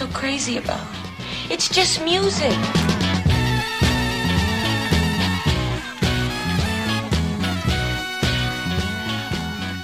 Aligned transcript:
So 0.00 0.06
crazy 0.14 0.56
about? 0.56 0.80
It's 1.50 1.68
just 1.68 2.02
music. 2.02 2.56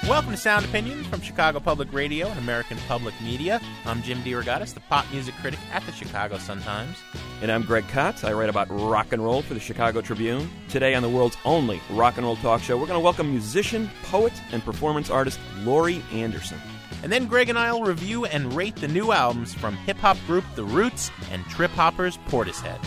Welcome 0.08 0.30
to 0.30 0.38
Sound 0.38 0.64
Opinions 0.64 1.06
from 1.06 1.20
Chicago 1.20 1.60
Public 1.60 1.92
Radio 1.92 2.28
and 2.28 2.38
American 2.38 2.78
Public 2.88 3.12
Media. 3.20 3.60
I'm 3.84 4.00
Jim 4.00 4.22
DeRogatis, 4.22 4.72
the 4.72 4.80
pop 4.80 5.04
music 5.12 5.34
critic 5.34 5.60
at 5.70 5.84
the 5.84 5.92
Chicago 5.92 6.38
Sun-Times. 6.38 6.96
And 7.42 7.52
I'm 7.52 7.60
Greg 7.60 7.86
Kot. 7.88 8.24
I 8.24 8.32
write 8.32 8.48
about 8.48 8.68
rock 8.70 9.12
and 9.12 9.22
roll 9.22 9.42
for 9.42 9.52
the 9.52 9.60
Chicago 9.60 10.00
Tribune. 10.00 10.50
Today 10.70 10.94
on 10.94 11.02
the 11.02 11.10
world's 11.10 11.36
only 11.44 11.78
rock 11.90 12.16
and 12.16 12.24
roll 12.24 12.36
talk 12.36 12.62
show, 12.62 12.78
we're 12.78 12.86
going 12.86 12.98
to 12.98 13.04
welcome 13.04 13.30
musician, 13.30 13.90
poet, 14.04 14.32
and 14.50 14.64
performance 14.64 15.10
artist 15.10 15.38
Laurie 15.58 16.02
Anderson. 16.10 16.58
And 17.02 17.12
then 17.12 17.26
Greg 17.26 17.48
and 17.48 17.58
I 17.58 17.72
will 17.72 17.84
review 17.84 18.24
and 18.24 18.52
rate 18.52 18.76
the 18.76 18.88
new 18.88 19.12
albums 19.12 19.54
from 19.54 19.76
hip 19.76 19.96
hop 19.98 20.16
group 20.26 20.44
The 20.54 20.64
Roots 20.64 21.10
and 21.30 21.44
Trip 21.46 21.70
Hopper's 21.72 22.18
Portishead. 22.28 22.78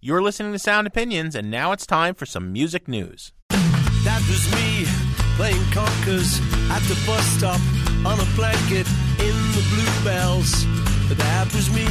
You're 0.00 0.20
listening 0.20 0.50
to 0.50 0.58
Sound 0.58 0.88
Opinions, 0.88 1.36
and 1.36 1.48
now 1.48 1.70
it's 1.70 1.86
time 1.86 2.16
for 2.16 2.26
some 2.26 2.52
music 2.52 2.88
news. 2.88 3.32
That 3.50 4.20
was 4.26 4.50
me 4.50 4.84
playing 5.36 5.62
conkers 5.70 6.40
at 6.70 6.82
the 6.90 6.98
bus 7.06 7.24
stop 7.38 7.60
on 8.04 8.18
a 8.18 8.26
blanket 8.34 8.88
in 9.22 9.36
the 9.54 9.62
bluebells. 9.70 10.66
That 11.06 11.46
was 11.54 11.70
me. 11.70 11.84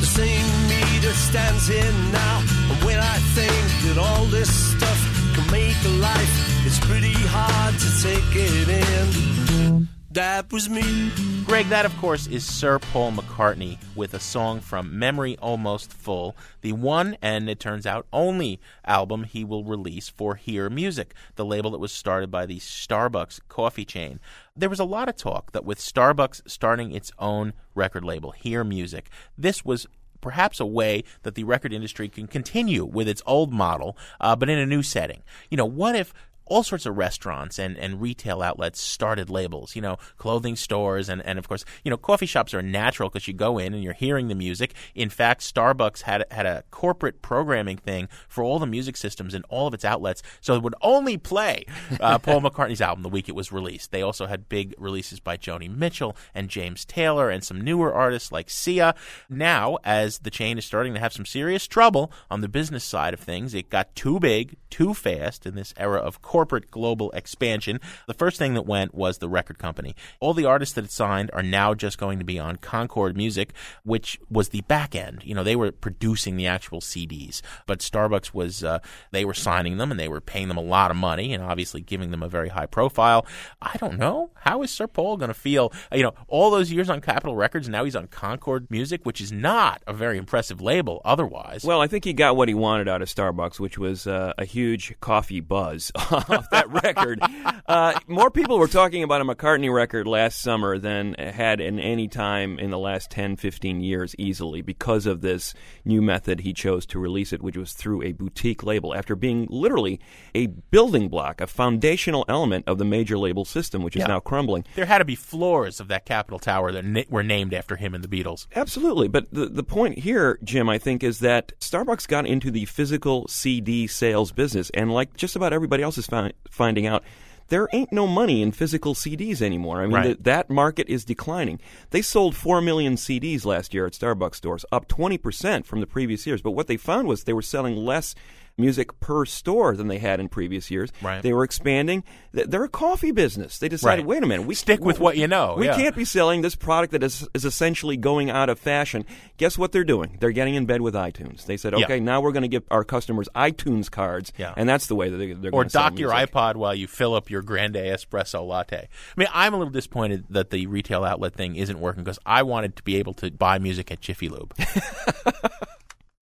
The 0.00 0.06
same 0.06 0.46
me 0.68 0.82
that 1.00 1.16
stands 1.16 1.66
here 1.66 1.92
now. 2.12 2.44
And 2.70 2.84
when 2.84 2.98
I 3.00 3.16
think 3.32 3.63
that 3.94 4.00
all 4.00 4.24
this 4.26 4.52
stuff 4.72 5.34
can 5.34 5.50
make 5.52 5.76
a 5.84 5.88
life, 5.88 6.66
it's 6.66 6.80
pretty 6.80 7.12
hard 7.12 7.74
to 7.78 8.02
take 8.02 8.24
it 8.34 8.68
in. 8.68 9.88
That 10.10 10.52
was 10.52 10.68
me. 10.68 11.10
Greg, 11.44 11.68
that 11.68 11.84
of 11.84 11.96
course 11.98 12.26
is 12.26 12.44
Sir 12.44 12.78
Paul 12.78 13.12
McCartney 13.12 13.78
with 13.94 14.14
a 14.14 14.20
song 14.20 14.60
from 14.60 14.98
Memory 14.98 15.36
Almost 15.38 15.92
Full, 15.92 16.36
the 16.62 16.72
one 16.72 17.16
and 17.20 17.48
it 17.48 17.60
turns 17.60 17.86
out 17.86 18.06
only 18.12 18.60
album 18.84 19.24
he 19.24 19.44
will 19.44 19.64
release 19.64 20.08
for 20.08 20.36
Hear 20.36 20.70
Music, 20.70 21.14
the 21.36 21.44
label 21.44 21.70
that 21.72 21.78
was 21.78 21.92
started 21.92 22.30
by 22.30 22.46
the 22.46 22.58
Starbucks 22.58 23.40
coffee 23.48 23.84
chain. 23.84 24.18
There 24.56 24.70
was 24.70 24.80
a 24.80 24.84
lot 24.84 25.08
of 25.08 25.16
talk 25.16 25.52
that 25.52 25.64
with 25.64 25.78
Starbucks 25.78 26.48
starting 26.48 26.92
its 26.92 27.12
own 27.18 27.52
record 27.74 28.04
label, 28.04 28.30
Hear 28.32 28.64
Music, 28.64 29.10
this 29.36 29.64
was 29.64 29.86
perhaps 30.24 30.58
a 30.58 30.64
way 30.64 31.04
that 31.22 31.34
the 31.34 31.44
record 31.44 31.70
industry 31.70 32.08
can 32.08 32.26
continue 32.26 32.82
with 32.82 33.06
its 33.06 33.22
old 33.26 33.52
model, 33.52 33.94
uh, 34.22 34.34
but 34.34 34.48
in 34.48 34.58
a 34.58 34.64
new 34.64 34.82
setting. 34.82 35.22
You 35.50 35.58
know, 35.58 35.66
what 35.66 35.94
if 35.94 36.14
all 36.46 36.62
sorts 36.62 36.86
of 36.86 36.96
restaurants 36.96 37.58
and, 37.58 37.76
and 37.78 38.00
retail 38.00 38.42
outlets 38.42 38.80
started 38.80 39.30
labels, 39.30 39.74
you 39.74 39.82
know, 39.82 39.96
clothing 40.16 40.56
stores 40.56 41.08
and, 41.08 41.22
and 41.22 41.38
of 41.38 41.48
course, 41.48 41.64
you 41.84 41.90
know, 41.90 41.96
coffee 41.96 42.26
shops 42.26 42.54
are 42.54 42.62
natural 42.62 43.08
because 43.08 43.26
you 43.26 43.34
go 43.34 43.58
in 43.58 43.74
and 43.74 43.82
you're 43.82 43.92
hearing 43.92 44.28
the 44.28 44.34
music. 44.34 44.74
In 44.94 45.08
fact, 45.08 45.40
Starbucks 45.40 46.02
had 46.02 46.24
had 46.30 46.46
a 46.46 46.64
corporate 46.70 47.22
programming 47.22 47.76
thing 47.76 48.08
for 48.28 48.44
all 48.44 48.58
the 48.58 48.66
music 48.66 48.96
systems 48.96 49.34
in 49.34 49.42
all 49.44 49.66
of 49.66 49.74
its 49.74 49.84
outlets, 49.84 50.22
so 50.40 50.54
it 50.54 50.62
would 50.62 50.74
only 50.82 51.16
play 51.16 51.64
uh, 52.00 52.18
Paul 52.24 52.40
McCartney's 52.40 52.80
album 52.80 53.02
the 53.02 53.08
week 53.08 53.28
it 53.28 53.34
was 53.34 53.52
released. 53.52 53.90
They 53.90 54.02
also 54.02 54.26
had 54.26 54.48
big 54.48 54.74
releases 54.78 55.20
by 55.20 55.36
Joni 55.36 55.74
Mitchell 55.74 56.16
and 56.34 56.48
James 56.48 56.84
Taylor 56.84 57.30
and 57.30 57.42
some 57.42 57.60
newer 57.60 57.92
artists 57.92 58.32
like 58.32 58.50
Sia. 58.50 58.94
Now, 59.28 59.78
as 59.84 60.18
the 60.18 60.30
chain 60.30 60.58
is 60.58 60.64
starting 60.64 60.94
to 60.94 61.00
have 61.00 61.12
some 61.12 61.26
serious 61.26 61.66
trouble 61.66 62.12
on 62.30 62.40
the 62.40 62.48
business 62.48 62.84
side 62.84 63.14
of 63.14 63.20
things, 63.20 63.54
it 63.54 63.70
got 63.70 63.94
too 63.94 64.18
big, 64.20 64.56
too 64.70 64.94
fast 64.94 65.46
in 65.46 65.54
this 65.54 65.74
era 65.76 65.98
of 65.98 66.22
corporate 66.34 66.68
global 66.68 67.12
expansion. 67.12 67.78
The 68.08 68.12
first 68.12 68.38
thing 68.38 68.54
that 68.54 68.66
went 68.66 68.92
was 68.92 69.18
the 69.18 69.28
record 69.28 69.56
company. 69.56 69.94
All 70.18 70.34
the 70.34 70.46
artists 70.46 70.74
that 70.74 70.84
it 70.84 70.90
signed 70.90 71.30
are 71.32 71.44
now 71.44 71.74
just 71.74 71.96
going 71.96 72.18
to 72.18 72.24
be 72.24 72.40
on 72.40 72.56
Concord 72.56 73.16
Music, 73.16 73.52
which 73.84 74.18
was 74.28 74.48
the 74.48 74.62
back 74.62 74.96
end. 74.96 75.20
You 75.22 75.36
know, 75.36 75.44
they 75.44 75.54
were 75.54 75.70
producing 75.70 76.34
the 76.34 76.48
actual 76.48 76.80
CDs, 76.80 77.40
but 77.68 77.78
Starbucks 77.78 78.34
was, 78.34 78.64
uh, 78.64 78.80
they 79.12 79.24
were 79.24 79.32
signing 79.32 79.76
them 79.76 79.92
and 79.92 80.00
they 80.00 80.08
were 80.08 80.20
paying 80.20 80.48
them 80.48 80.56
a 80.56 80.60
lot 80.60 80.90
of 80.90 80.96
money 80.96 81.32
and 81.32 81.40
obviously 81.40 81.80
giving 81.80 82.10
them 82.10 82.24
a 82.24 82.28
very 82.28 82.48
high 82.48 82.66
profile. 82.66 83.24
I 83.62 83.76
don't 83.76 83.96
know. 83.96 84.32
How 84.40 84.64
is 84.64 84.72
Sir 84.72 84.88
Paul 84.88 85.16
going 85.18 85.28
to 85.28 85.34
feel? 85.34 85.72
You 85.92 86.02
know, 86.02 86.14
all 86.26 86.50
those 86.50 86.72
years 86.72 86.90
on 86.90 87.00
Capitol 87.00 87.36
Records, 87.36 87.68
now 87.68 87.84
he's 87.84 87.94
on 87.94 88.08
Concord 88.08 88.68
Music, 88.72 89.02
which 89.04 89.20
is 89.20 89.30
not 89.30 89.84
a 89.86 89.92
very 89.92 90.18
impressive 90.18 90.60
label 90.60 91.00
otherwise. 91.04 91.62
Well, 91.62 91.80
I 91.80 91.86
think 91.86 92.04
he 92.04 92.12
got 92.12 92.34
what 92.34 92.48
he 92.48 92.54
wanted 92.54 92.88
out 92.88 93.02
of 93.02 93.08
Starbucks, 93.08 93.60
which 93.60 93.78
was 93.78 94.08
uh, 94.08 94.32
a 94.36 94.44
huge 94.44 94.98
coffee 94.98 95.38
buzz 95.38 95.92
off 96.30 96.48
that 96.50 96.68
record. 96.70 97.20
Uh, 97.66 97.98
more 98.06 98.30
people 98.30 98.58
were 98.58 98.68
talking 98.68 99.02
about 99.02 99.20
a 99.20 99.24
McCartney 99.24 99.72
record 99.72 100.06
last 100.06 100.40
summer 100.40 100.78
than 100.78 101.14
had 101.14 101.60
in 101.60 101.78
any 101.78 102.08
time 102.08 102.58
in 102.58 102.70
the 102.70 102.78
last 102.78 103.10
10, 103.10 103.36
15 103.36 103.80
years 103.80 104.14
easily 104.18 104.60
because 104.62 105.06
of 105.06 105.20
this 105.20 105.54
new 105.84 106.02
method 106.02 106.40
he 106.40 106.52
chose 106.52 106.86
to 106.86 106.98
release 106.98 107.32
it, 107.32 107.42
which 107.42 107.56
was 107.56 107.72
through 107.72 108.02
a 108.02 108.12
boutique 108.12 108.62
label 108.62 108.94
after 108.94 109.14
being 109.16 109.46
literally 109.50 110.00
a 110.34 110.46
building 110.46 111.08
block, 111.08 111.40
a 111.40 111.46
foundational 111.46 112.24
element 112.28 112.64
of 112.66 112.78
the 112.78 112.84
major 112.84 113.16
label 113.18 113.44
system, 113.44 113.82
which 113.82 113.96
is 113.96 114.00
Yeah. 114.00 114.08
now 114.08 114.20
crumbling. 114.20 114.64
there 114.74 114.86
had 114.86 114.98
to 114.98 115.04
be 115.04 115.14
floors 115.14 115.80
of 115.80 115.88
that 115.88 116.04
Capitol 116.06 116.38
Tower 116.38 116.72
that 116.72 116.84
na- 116.84 117.02
were 117.08 117.22
named 117.22 117.54
after 117.54 117.76
him 117.76 117.94
and 117.94 118.02
the 118.04 118.08
Beatles. 118.08 118.46
Absolutely. 118.54 119.08
But 119.08 119.32
the, 119.32 119.46
the 119.46 119.62
point 119.64 119.98
here, 119.98 120.38
Jim, 120.44 120.68
I 120.68 120.78
think, 120.78 121.02
is 121.02 121.20
that 121.20 121.52
Starbucks 121.60 122.06
got 122.08 122.26
into 122.26 122.50
the 122.50 122.64
physical 122.66 123.26
CD 123.28 123.86
sales 123.86 124.32
business. 124.32 124.70
And 124.74 124.92
like 124.92 125.16
just 125.16 125.36
about 125.36 125.52
everybody 125.52 125.82
else 125.82 125.98
is 125.98 126.06
fi- 126.14 126.32
finding 126.50 126.86
out, 126.86 127.02
there 127.48 127.68
ain't 127.72 127.92
no 127.92 128.06
money 128.06 128.40
in 128.40 128.52
physical 128.52 128.94
CDs 128.94 129.42
anymore. 129.42 129.80
I 129.82 129.86
mean, 129.86 129.92
Right. 129.94 130.02
th- 130.04 130.18
that 130.22 130.48
market 130.50 130.88
is 130.88 131.04
declining. 131.04 131.60
They 131.90 132.00
sold 132.02 132.34
4 132.34 132.62
million 132.62 132.94
CDs 132.96 133.44
last 133.44 133.74
year 133.74 133.84
at 133.86 133.92
Starbucks 133.92 134.36
stores, 134.36 134.64
up 134.72 134.88
20% 134.88 135.66
from 135.66 135.80
the 135.80 135.86
previous 135.86 136.26
years. 136.26 136.40
But 136.40 136.52
what 136.52 136.68
they 136.68 136.76
found 136.78 137.06
was 137.06 137.24
they 137.24 137.34
were 137.34 137.42
selling 137.42 137.76
less 137.76 138.14
music 138.56 138.98
per 139.00 139.24
store 139.24 139.74
than 139.76 139.88
they 139.88 139.98
had 139.98 140.20
in 140.20 140.28
previous 140.28 140.70
years. 140.70 140.90
Right. 141.02 141.22
They 141.22 141.32
were 141.32 141.44
expanding. 141.44 142.04
They're 142.32 142.64
a 142.64 142.68
coffee 142.68 143.10
business. 143.10 143.58
They 143.58 143.68
decided, 143.68 144.02
Right. 144.02 144.06
wait 144.06 144.22
a 144.22 144.26
minute, 144.26 144.46
we 144.46 144.54
Stick 144.54 144.80
with 144.84 145.00
what 145.00 145.16
you 145.16 145.26
know, 145.26 145.56
We 145.58 145.66
yeah. 145.66 145.76
can't 145.76 145.96
be 145.96 146.04
selling 146.04 146.42
this 146.42 146.54
product 146.54 146.92
that 146.92 147.02
is, 147.02 147.26
is 147.34 147.44
essentially 147.44 147.96
going 147.96 148.30
out 148.30 148.48
of 148.48 148.58
fashion. 148.58 149.04
Guess 149.36 149.58
what 149.58 149.72
they're 149.72 149.82
doing? 149.84 150.16
They're 150.20 150.30
getting 150.30 150.54
in 150.54 150.64
bed 150.66 150.80
with 150.80 150.94
iTunes. 150.94 151.44
They 151.46 151.56
said, 151.56 151.74
Yeah. 151.76 151.84
okay, 151.84 151.98
now 152.00 152.20
we're 152.20 152.32
going 152.32 152.42
to 152.42 152.48
give 152.48 152.62
our 152.70 152.84
customers 152.84 153.28
iTunes 153.34 153.90
cards, 153.90 154.32
Yeah. 154.38 154.54
and 154.56 154.68
that's 154.68 154.86
the 154.86 154.94
way 154.94 155.08
that 155.10 155.16
they, 155.16 155.32
they're 155.32 155.48
or 155.50 155.62
going 155.62 155.66
to 155.66 155.70
sell 155.70 155.82
it. 155.82 155.86
Or 155.86 155.90
dock 155.90 155.98
your 155.98 156.10
iPod 156.12 156.54
while 156.56 156.74
you 156.74 156.86
fill 156.86 157.14
up 157.14 157.30
your 157.30 157.42
grande 157.42 157.74
espresso 157.74 158.46
latte. 158.46 158.76
I 158.88 158.88
mean, 159.16 159.28
I'm 159.34 159.52
a 159.52 159.58
little 159.58 159.72
disappointed 159.72 160.24
that 160.30 160.50
the 160.50 160.66
retail 160.66 161.04
outlet 161.04 161.34
thing 161.34 161.56
isn't 161.56 161.80
working 161.80 162.04
because 162.04 162.20
I 162.24 162.42
wanted 162.44 162.76
to 162.76 162.82
be 162.84 162.96
able 162.96 163.14
to 163.14 163.30
buy 163.32 163.58
music 163.58 163.90
at 163.90 164.00
Jiffy 164.00 164.28
Lube. 164.28 164.54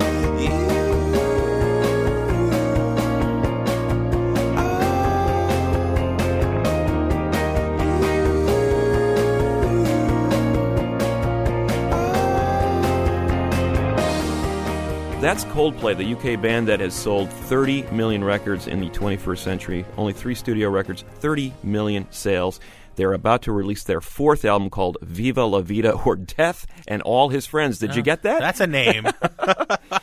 That's 15.23 15.45
Coldplay, 15.45 15.97
the 15.97 16.35
UK 16.35 16.43
band 16.43 16.67
that 16.67 16.81
has 16.81 16.93
sold 16.93 17.31
30 17.31 17.83
million 17.93 18.25
records 18.25 18.67
in 18.67 18.81
the 18.81 18.89
21st 18.89 19.39
century. 19.39 19.85
Only 19.97 20.13
three 20.13 20.35
studio 20.35 20.69
records, 20.69 21.05
30 21.21 21.55
million 21.63 22.09
sales. 22.11 22.59
They're 22.97 23.13
about 23.13 23.43
to 23.43 23.53
release 23.53 23.85
their 23.85 24.01
fourth 24.01 24.45
album 24.45 24.69
called 24.69 24.99
Viva 25.01 25.45
La 25.45 25.61
Vida 25.61 25.93
or 26.05 26.17
Death 26.17 26.67
and 26.89 27.03
All 27.03 27.29
His 27.29 27.47
Friends. 27.47 27.79
Did 27.79 27.95
you 27.95 28.01
oh, 28.01 28.05
get 28.05 28.23
that? 28.25 28.41
That's 28.41 28.59
a 28.59 28.67
name. 28.67 29.07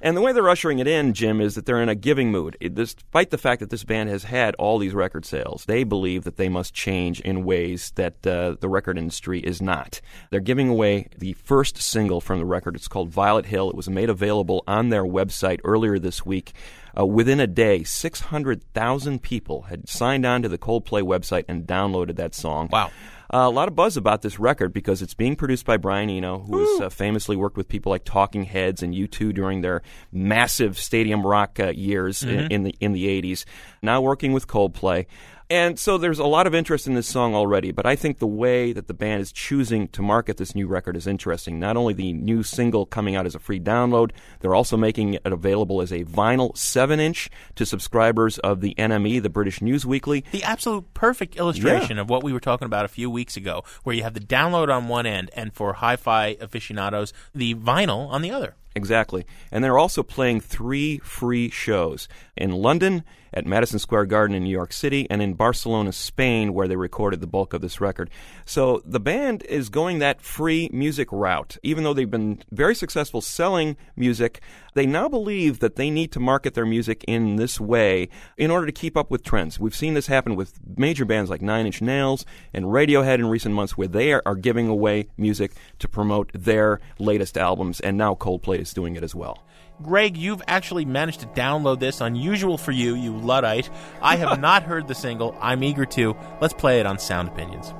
And 0.00 0.16
the 0.16 0.20
way 0.20 0.32
they're 0.32 0.48
ushering 0.48 0.78
it 0.78 0.86
in, 0.86 1.12
Jim, 1.12 1.40
is 1.40 1.54
that 1.54 1.66
they're 1.66 1.82
in 1.82 1.88
a 1.88 1.94
giving 1.94 2.30
mood. 2.30 2.56
It, 2.60 2.74
despite 2.74 3.30
the 3.30 3.38
fact 3.38 3.60
that 3.60 3.70
this 3.70 3.84
band 3.84 4.08
has 4.10 4.24
had 4.24 4.54
all 4.56 4.78
these 4.78 4.94
record 4.94 5.24
sales, 5.24 5.64
they 5.66 5.84
believe 5.84 6.24
that 6.24 6.36
they 6.36 6.48
must 6.48 6.74
change 6.74 7.20
in 7.20 7.44
ways 7.44 7.92
that 7.96 8.26
uh, 8.26 8.56
the 8.60 8.68
record 8.68 8.98
industry 8.98 9.40
is 9.40 9.60
not. 9.60 10.00
They're 10.30 10.40
giving 10.40 10.68
away 10.68 11.08
the 11.16 11.32
first 11.32 11.80
single 11.82 12.20
from 12.20 12.38
the 12.38 12.44
record. 12.44 12.76
It's 12.76 12.88
called 12.88 13.10
Violet 13.10 13.46
Hill. 13.46 13.70
It 13.70 13.76
was 13.76 13.88
made 13.88 14.10
available 14.10 14.62
on 14.66 14.88
their 14.90 15.04
website 15.04 15.60
earlier 15.64 15.98
this 15.98 16.24
week. 16.24 16.52
Uh, 16.98 17.06
within 17.06 17.38
a 17.40 17.46
day, 17.46 17.82
600,000 17.82 19.22
people 19.22 19.62
had 19.62 19.88
signed 19.88 20.26
on 20.26 20.42
to 20.42 20.48
the 20.48 20.58
Coldplay 20.58 21.02
website 21.02 21.44
and 21.48 21.66
downloaded 21.66 22.16
that 22.16 22.34
song. 22.34 22.68
Wow. 22.72 22.90
Uh, 23.32 23.44
a 23.44 23.50
lot 23.50 23.68
of 23.68 23.76
buzz 23.76 23.98
about 23.98 24.22
this 24.22 24.38
record 24.38 24.72
because 24.72 25.02
it's 25.02 25.12
being 25.12 25.36
produced 25.36 25.66
by 25.66 25.76
Brian 25.76 26.08
Eno, 26.08 26.38
who 26.38 26.58
has 26.60 26.80
uh, 26.80 26.88
famously 26.88 27.36
worked 27.36 27.58
with 27.58 27.68
people 27.68 27.90
like 27.90 28.04
Talking 28.04 28.44
Heads 28.44 28.82
and 28.82 28.94
U2 28.94 29.34
during 29.34 29.60
their 29.60 29.82
massive 30.10 30.78
stadium 30.78 31.26
rock 31.26 31.60
uh, 31.60 31.68
years 31.68 32.22
in, 32.22 32.50
in 32.50 32.62
the 32.62 32.74
in 32.80 32.92
the 32.92 33.06
80s. 33.06 33.44
Now 33.82 34.00
working 34.00 34.32
with 34.32 34.46
Coldplay. 34.46 35.06
And 35.50 35.78
so 35.78 35.96
there's 35.96 36.18
a 36.18 36.26
lot 36.26 36.46
of 36.46 36.54
interest 36.54 36.86
in 36.86 36.92
this 36.92 37.06
song 37.06 37.34
already, 37.34 37.72
but 37.72 37.86
I 37.86 37.96
think 37.96 38.18
the 38.18 38.26
way 38.26 38.74
that 38.74 38.86
the 38.86 38.92
band 38.92 39.22
is 39.22 39.32
choosing 39.32 39.88
to 39.88 40.02
market 40.02 40.36
this 40.36 40.54
new 40.54 40.66
record 40.66 40.94
is 40.94 41.06
interesting. 41.06 41.58
Not 41.58 41.74
only 41.74 41.94
the 41.94 42.12
new 42.12 42.42
single 42.42 42.84
coming 42.84 43.16
out 43.16 43.24
as 43.24 43.34
a 43.34 43.38
free 43.38 43.58
download, 43.58 44.10
they're 44.40 44.54
also 44.54 44.76
making 44.76 45.14
it 45.14 45.22
available 45.24 45.80
as 45.80 45.90
a 45.90 46.04
vinyl 46.04 46.54
7 46.54 47.00
inch 47.00 47.30
to 47.54 47.64
subscribers 47.64 48.38
of 48.40 48.60
the 48.60 48.74
NME, 48.74 49.22
the 49.22 49.30
British 49.30 49.62
News 49.62 49.86
Weekly. 49.86 50.22
The 50.32 50.44
absolute 50.44 50.92
perfect 50.92 51.36
illustration 51.36 51.98
of 51.98 52.10
what 52.10 52.22
we 52.22 52.34
were 52.34 52.40
talking 52.40 52.66
about 52.66 52.84
a 52.84 52.88
few 52.88 53.08
weeks 53.08 53.34
ago, 53.34 53.64
where 53.84 53.96
you 53.96 54.02
have 54.02 54.14
the 54.14 54.20
download 54.20 54.68
on 54.68 54.88
one 54.88 55.06
end 55.06 55.30
and 55.32 55.54
for 55.54 55.72
hi 55.74 55.96
fi 55.96 56.36
aficionados, 56.42 57.14
the 57.34 57.54
vinyl 57.54 58.10
on 58.10 58.20
the 58.20 58.30
other. 58.30 58.54
Exactly. 58.74 59.24
And 59.50 59.64
they're 59.64 59.78
also 59.78 60.02
playing 60.02 60.40
three 60.40 60.98
free 60.98 61.50
shows 61.50 62.08
in 62.36 62.52
London, 62.52 63.04
at 63.32 63.46
Madison 63.46 63.78
Square 63.78 64.06
Garden 64.06 64.34
in 64.34 64.44
New 64.44 64.50
York 64.50 64.72
City, 64.72 65.06
and 65.10 65.20
in 65.20 65.34
Barcelona, 65.34 65.92
Spain, 65.92 66.54
where 66.54 66.68
they 66.68 66.76
recorded 66.76 67.20
the 67.20 67.26
bulk 67.26 67.52
of 67.52 67.60
this 67.60 67.80
record. 67.80 68.10
So 68.44 68.82
the 68.84 69.00
band 69.00 69.42
is 69.44 69.68
going 69.68 69.98
that 69.98 70.22
free 70.22 70.70
music 70.72 71.08
route. 71.12 71.58
Even 71.62 71.84
though 71.84 71.94
they've 71.94 72.10
been 72.10 72.42
very 72.50 72.74
successful 72.74 73.20
selling 73.20 73.76
music, 73.96 74.40
they 74.74 74.86
now 74.86 75.08
believe 75.08 75.58
that 75.58 75.76
they 75.76 75.90
need 75.90 76.12
to 76.12 76.20
market 76.20 76.54
their 76.54 76.66
music 76.66 77.04
in 77.06 77.36
this 77.36 77.60
way 77.60 78.08
in 78.36 78.50
order 78.50 78.66
to 78.66 78.72
keep 78.72 78.96
up 78.96 79.10
with 79.10 79.24
trends. 79.24 79.58
We've 79.58 79.74
seen 79.74 79.94
this 79.94 80.06
happen 80.06 80.36
with 80.36 80.58
major 80.76 81.04
bands 81.04 81.30
like 81.30 81.42
Nine 81.42 81.66
Inch 81.66 81.82
Nails 81.82 82.24
and 82.54 82.66
Radiohead 82.66 83.16
in 83.16 83.26
recent 83.26 83.54
months, 83.54 83.76
where 83.76 83.88
they 83.88 84.12
are, 84.12 84.22
giving 84.38 84.68
away 84.68 85.08
music 85.16 85.52
to 85.80 85.88
promote 85.88 86.30
their 86.32 86.80
latest 86.98 87.36
albums, 87.36 87.80
and 87.80 87.96
now 87.96 88.14
Coldplay 88.14 88.57
is 88.58 88.72
doing 88.72 88.96
it 88.96 89.02
as 89.02 89.14
well. 89.14 89.42
Greg, 89.82 90.16
you've 90.16 90.42
actually 90.46 90.84
managed 90.84 91.20
to 91.20 91.26
download 91.26 91.78
this. 91.78 92.00
Unusual 92.00 92.58
for 92.58 92.72
you, 92.72 92.94
you 92.94 93.16
Luddite. 93.16 93.70
I 94.02 94.16
have 94.16 94.40
not 94.40 94.64
heard 94.64 94.88
the 94.88 94.94
single. 94.94 95.36
I'm 95.40 95.62
eager 95.62 95.86
to. 95.86 96.16
Let's 96.40 96.54
play 96.54 96.80
it 96.80 96.86
on 96.86 96.98
Sound 96.98 97.28
Opinions. 97.28 97.72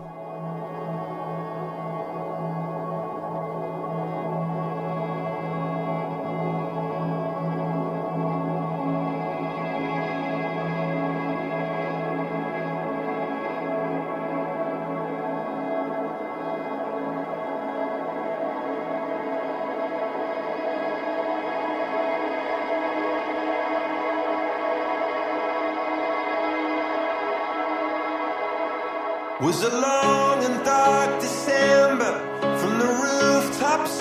Was 29.59 29.73
a 29.73 29.81
long 29.81 30.45
and 30.45 30.65
dark 30.65 31.21
December. 31.21 32.13
From 32.61 32.79
the 32.79 32.87
rooftops, 32.87 34.01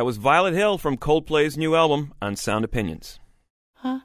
That 0.00 0.06
was 0.06 0.16
Violet 0.16 0.54
Hill 0.54 0.78
from 0.78 0.96
Coldplay's 0.96 1.58
new 1.58 1.74
album 1.74 2.14
on 2.22 2.34
Sound 2.34 2.64
Opinions. 2.64 3.18
Oh, 3.84 4.00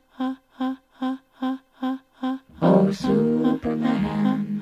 Superman. 2.92 4.62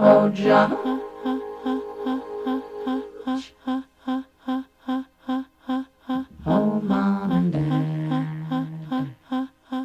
Oh, 0.00 0.28
John. 0.30 1.00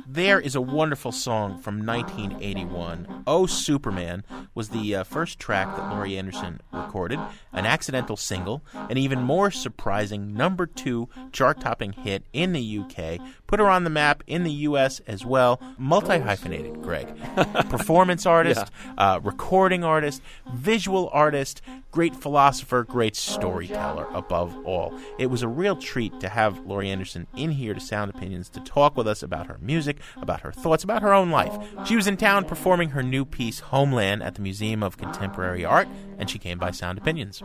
There 0.08 0.40
is 0.40 0.56
a 0.56 0.62
wonderful 0.62 1.12
song 1.12 1.60
from 1.60 1.86
1981. 1.86 3.24
Oh 3.28 3.46
Superman 3.46 4.24
was 4.56 4.70
the 4.70 4.96
uh, 4.96 5.04
first 5.04 5.38
track 5.38 5.76
that 5.76 5.90
Laurie 5.92 6.18
Anderson 6.18 6.62
recorded, 6.72 7.20
an 7.56 7.66
accidental 7.66 8.18
single, 8.18 8.64
an 8.90 8.98
even 8.98 9.22
more 9.22 9.50
surprising 9.50 10.34
number 10.34 10.66
two 10.66 11.10
chart 11.32 11.60
topping 11.60 11.94
hit 11.94 12.24
in 12.34 12.54
the 12.54 12.80
UK, 12.80 13.20
put 13.48 13.60
her 13.60 13.70
on 13.70 13.84
the 13.84 13.90
map 13.90 14.24
in 14.28 14.44
the 14.44 14.52
US 14.52 15.00
as 15.08 15.26
well. 15.26 15.62
Multi 15.78 16.20
hyphenated, 16.20 16.82
Greg. 16.82 17.08
Performance 17.70 18.26
artist, 18.26 18.72
uh, 18.98 19.20
recording 19.24 19.84
artist, 19.84 20.22
visual 20.54 21.10
artist, 21.14 21.62
great 21.92 22.16
philosopher, 22.16 22.84
great 22.84 23.16
storyteller 23.16 24.06
above 24.14 24.54
all. 24.66 24.94
It 25.18 25.28
was 25.28 25.42
a 25.42 25.48
real 25.48 25.78
treat 25.78 26.20
to 26.20 26.30
have 26.30 26.66
Laurie 26.66 26.90
Anderson 26.90 27.26
in 27.38 27.52
here 27.52 27.74
to 27.74 27.80
Sound 27.80 28.12
Opinions 28.14 28.50
to 28.50 28.60
talk 28.60 28.98
with 28.98 29.08
us 29.08 29.24
about 29.24 29.48
her 29.48 29.58
music, 29.62 29.98
about 30.18 30.42
her 30.42 30.52
thoughts, 30.52 30.84
about 30.84 31.02
her 31.02 31.14
own 31.14 31.32
life. 31.32 31.58
She 31.86 31.96
was 31.96 32.08
in 32.08 32.18
town 32.18 32.44
performing 32.46 32.90
her 32.90 33.02
new 33.02 33.24
piece, 33.24 33.60
Homeland, 33.60 34.24
at 34.24 34.36
the 34.36 34.42
Museum 34.42 34.84
of 34.84 34.98
Contemporary 34.98 35.64
Art, 35.64 35.88
and 36.18 36.30
she 36.30 36.38
came 36.38 36.60
by 36.60 36.72
Sound 36.72 36.98
Opinions. 36.98 37.42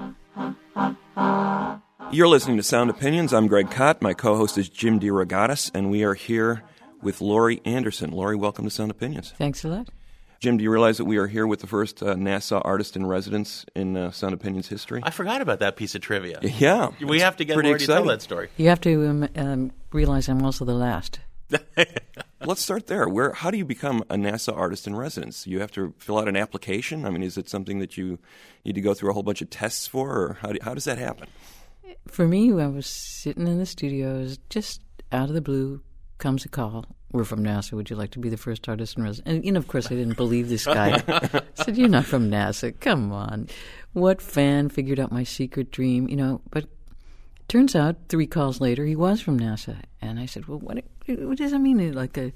You're 2.13 2.29
listening 2.29 2.57
to 2.57 2.63
Sound 2.63 2.91
Opinions. 2.91 3.33
I'm 3.33 3.47
Greg 3.47 3.71
Kot. 3.71 4.03
My 4.03 4.15
co 4.15 4.37
host 4.37 4.59
is 4.59 4.69
Jim 4.69 4.99
DeRogatis, 4.99 5.71
and 5.73 5.91
we 5.91 6.03
are 6.03 6.15
here 6.15 6.65
with 7.03 7.21
Laurie 7.21 7.61
Anderson. 7.65 8.11
Laurie, 8.11 8.37
welcome 8.37 8.65
to 8.65 8.71
Sound 8.71 8.91
Opinions. 8.91 9.33
Thanks 9.39 9.65
a 9.65 9.69
lot. 9.69 9.89
Jim, 10.41 10.57
do 10.57 10.65
you 10.65 10.71
realize 10.73 10.97
that 10.97 11.05
we 11.05 11.19
are 11.19 11.27
here 11.27 11.47
with 11.47 11.61
the 11.61 11.67
first 11.67 12.03
uh, 12.03 12.15
NASA 12.15 12.63
artist 12.65 12.97
in 12.97 13.05
residence 13.07 13.67
in 13.77 13.97
uh, 13.97 14.11
Sound 14.11 14.35
Opinions 14.35 14.69
history? 14.69 15.03
I 15.05 15.11
forgot 15.11 15.41
about 15.41 15.59
that 15.61 15.77
piece 15.77 15.95
of 15.95 16.01
trivia. 16.01 16.41
yeah. 16.43 16.89
We 17.01 17.21
have 17.21 17.37
to 17.37 17.45
get 17.45 17.55
pretty 17.55 17.69
Laurie 17.69 17.81
to 17.81 17.87
tell 17.87 18.05
that 18.07 18.23
story. 18.23 18.49
You 18.57 18.71
have 18.71 18.81
to 18.81 19.07
um, 19.07 19.29
um, 19.37 19.73
realize 19.93 20.29
I'm 20.29 20.43
also 20.43 20.65
the 20.65 20.75
last. 20.75 21.21
Let's 22.45 22.63
start 22.63 22.87
there. 22.87 23.09
Where? 23.09 23.33
How 23.33 23.51
do 23.51 23.59
you 23.59 23.65
become 23.65 24.03
a 24.09 24.17
NASA 24.17 24.57
artist 24.57 24.87
in 24.87 24.97
residence? 24.97 25.47
You 25.47 25.61
have 25.61 25.71
to 25.73 25.95
fill 25.99 26.19
out 26.19 26.27
an 26.27 26.37
application. 26.37 27.05
I 27.05 27.11
mean, 27.11 27.23
is 27.23 27.37
it 27.37 27.49
something 27.49 27.81
that 27.81 27.99
you 27.99 28.19
need 28.65 28.75
to 28.75 28.81
go 28.81 28.95
through 28.95 29.11
a 29.11 29.13
whole 29.13 29.23
bunch 29.23 29.43
of 29.43 29.51
tests 29.51 29.87
for, 29.87 30.11
or 30.11 30.39
how, 30.41 30.53
do, 30.53 30.59
how 30.63 30.75
does 30.75 30.85
that 30.85 30.97
happen? 30.97 31.29
For 32.09 32.27
me, 32.27 32.51
I 32.53 32.67
was 32.67 32.87
sitting 32.87 33.47
in 33.47 33.59
the 33.59 33.67
studios, 33.67 34.39
just 34.49 34.81
out 35.13 35.29
of 35.29 35.35
the 35.35 35.43
blue 35.43 35.83
comes 36.17 36.45
a 36.45 36.49
call. 36.49 36.87
We're 37.13 37.25
from 37.25 37.45
NASA. 37.45 37.73
Would 37.73 37.91
you 37.91 37.97
like 37.97 38.13
to 38.13 38.21
be 38.21 38.29
the 38.29 38.37
first 38.37 38.69
artist 38.69 38.97
in 38.97 39.03
residence? 39.03 39.29
And 39.29 39.45
you 39.45 39.51
know, 39.51 39.59
of 39.59 39.67
course, 39.67 39.87
I 39.87 39.97
didn't 39.97 40.17
believe 40.17 40.49
this 40.49 40.65
guy. 40.65 41.03
I 41.09 41.43
said, 41.55 41.77
"You're 41.77 41.89
not 41.89 42.05
from 42.05 42.31
NASA. 42.31 42.79
Come 42.79 43.13
on." 43.13 43.49
What 43.93 44.23
fan 44.23 44.69
figured 44.69 45.01
out 45.01 45.11
my 45.11 45.25
secret 45.25 45.73
dream? 45.73 46.09
You 46.09 46.17
know, 46.17 46.41
but 46.51 46.67
turns 47.49 47.75
out 47.75 47.97
three 48.09 48.29
calls 48.29 48.61
later, 48.61 48.85
he 48.85 48.95
was 48.95 49.21
from 49.21 49.41
NASA, 49.41 49.83
and 50.01 50.21
I 50.21 50.27
said, 50.27 50.47
"Well, 50.47 50.61
what, 50.61 50.85
what 51.17 51.39
does 51.39 51.53
that 51.53 51.59
mean? 51.59 51.93
Like 51.93 52.17
a 52.17 52.33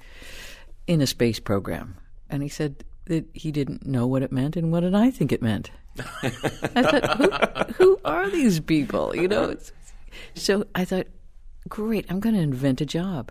in 0.87 1.01
a 1.01 1.07
space 1.07 1.41
program?" 1.41 1.97
And 2.31 2.43
he 2.43 2.49
said 2.49 2.85
that 3.07 3.27
he 3.33 3.53
didn't 3.53 3.87
know 3.87 4.07
what 4.07 4.23
it 4.23 4.33
meant, 4.33 4.57
and 4.57 4.73
what 4.73 4.81
did 4.81 4.95
I 4.95 5.11
think 5.11 5.33
it 5.33 5.43
meant? 5.43 5.71
I 6.23 6.31
thought, 6.83 7.71
who, 7.73 7.85
who 7.85 8.01
are 8.05 8.29
these 8.29 8.61
people? 8.61 9.15
You 9.15 9.29
know, 9.29 9.57
so 10.35 10.65
I 10.75 10.85
thought, 10.85 11.07
great, 11.69 12.07
I'm 12.09 12.21
going 12.21 12.35
to 12.35 12.41
invent 12.41 12.81
a 12.81 12.87
job. 12.87 13.31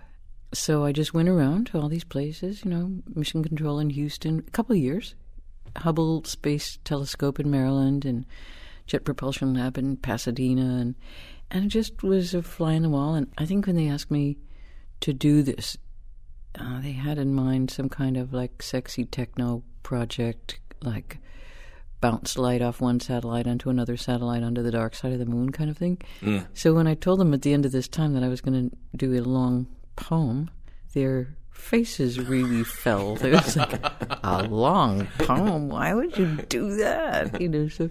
So 0.53 0.85
I 0.85 0.91
just 0.91 1.13
went 1.13 1.29
around 1.29 1.67
to 1.67 1.79
all 1.79 1.89
these 1.89 2.03
places, 2.03 2.63
you 2.63 2.71
know, 2.71 2.91
Mission 3.15 3.43
Control 3.43 3.79
in 3.79 3.89
Houston, 3.89 4.43
a 4.47 4.51
couple 4.51 4.75
of 4.75 4.81
years, 4.81 5.15
Hubble 5.77 6.23
Space 6.25 6.77
Telescope 6.83 7.39
in 7.39 7.49
Maryland, 7.49 8.05
and 8.05 8.25
Jet 8.85 9.03
Propulsion 9.03 9.55
Lab 9.55 9.77
in 9.77 9.97
Pasadena, 9.97 10.77
and 10.79 10.95
and 11.49 11.65
it 11.65 11.69
just 11.69 12.03
was 12.03 12.33
a 12.33 12.43
fly 12.43 12.75
on 12.75 12.83
the 12.83 12.89
wall. 12.89 13.15
And 13.15 13.27
I 13.37 13.45
think 13.45 13.65
when 13.65 13.75
they 13.75 13.87
asked 13.87 14.11
me 14.11 14.37
to 15.03 15.11
do 15.11 15.43
this, 15.43 15.77
uh, 16.57 16.79
they 16.79 16.93
had 16.93 17.17
in 17.17 17.33
mind 17.33 17.69
some 17.69 17.89
kind 17.89 18.15
of 18.15 18.31
like 18.31 18.63
sexy 18.63 19.03
techno 19.03 19.61
project, 19.83 20.61
like 20.81 21.17
bounce 21.99 22.37
light 22.37 22.61
off 22.61 22.79
one 22.79 23.01
satellite 23.01 23.45
onto 23.45 23.69
another 23.69 23.97
satellite 23.97 24.43
onto 24.43 24.63
the 24.63 24.71
dark 24.71 24.95
side 24.95 25.11
of 25.11 25.19
the 25.19 25.25
moon 25.25 25.51
kind 25.51 25.69
of 25.69 25.77
thing. 25.77 25.97
So 26.53 26.73
when 26.73 26.87
I 26.87 26.95
told 26.95 27.19
them 27.19 27.33
at 27.33 27.41
the 27.41 27.51
end 27.51 27.65
of 27.65 27.73
this 27.73 27.89
time 27.89 28.13
that 28.13 28.23
I 28.23 28.29
was 28.29 28.39
going 28.39 28.69
to 28.69 28.77
do 28.95 29.13
a 29.13 29.19
long 29.21 29.67
poem, 29.97 30.49
their 30.93 31.35
faces 31.51 32.17
really 32.17 32.63
fell. 32.83 33.17
It 33.17 33.33
was 33.33 33.57
like 33.57 33.81
a 34.23 34.43
long 34.43 35.07
poem. 35.17 35.67
Why 35.67 35.93
would 35.93 36.17
you 36.17 36.37
do 36.47 36.77
that? 36.77 37.41
You 37.41 37.49
know. 37.49 37.67
So 37.67 37.89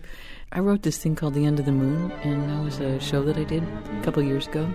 I 0.50 0.60
wrote 0.60 0.82
this 0.82 0.96
thing 0.96 1.14
called 1.14 1.34
"The 1.34 1.44
End 1.44 1.58
of 1.58 1.66
the 1.66 1.72
Moon," 1.72 2.10
and 2.22 2.48
that 2.48 2.64
was 2.64 2.80
a 2.80 2.98
show 3.00 3.22
that 3.24 3.36
I 3.36 3.44
did 3.44 3.62
a 3.62 4.02
couple 4.02 4.22
years 4.22 4.46
ago. 4.46 4.66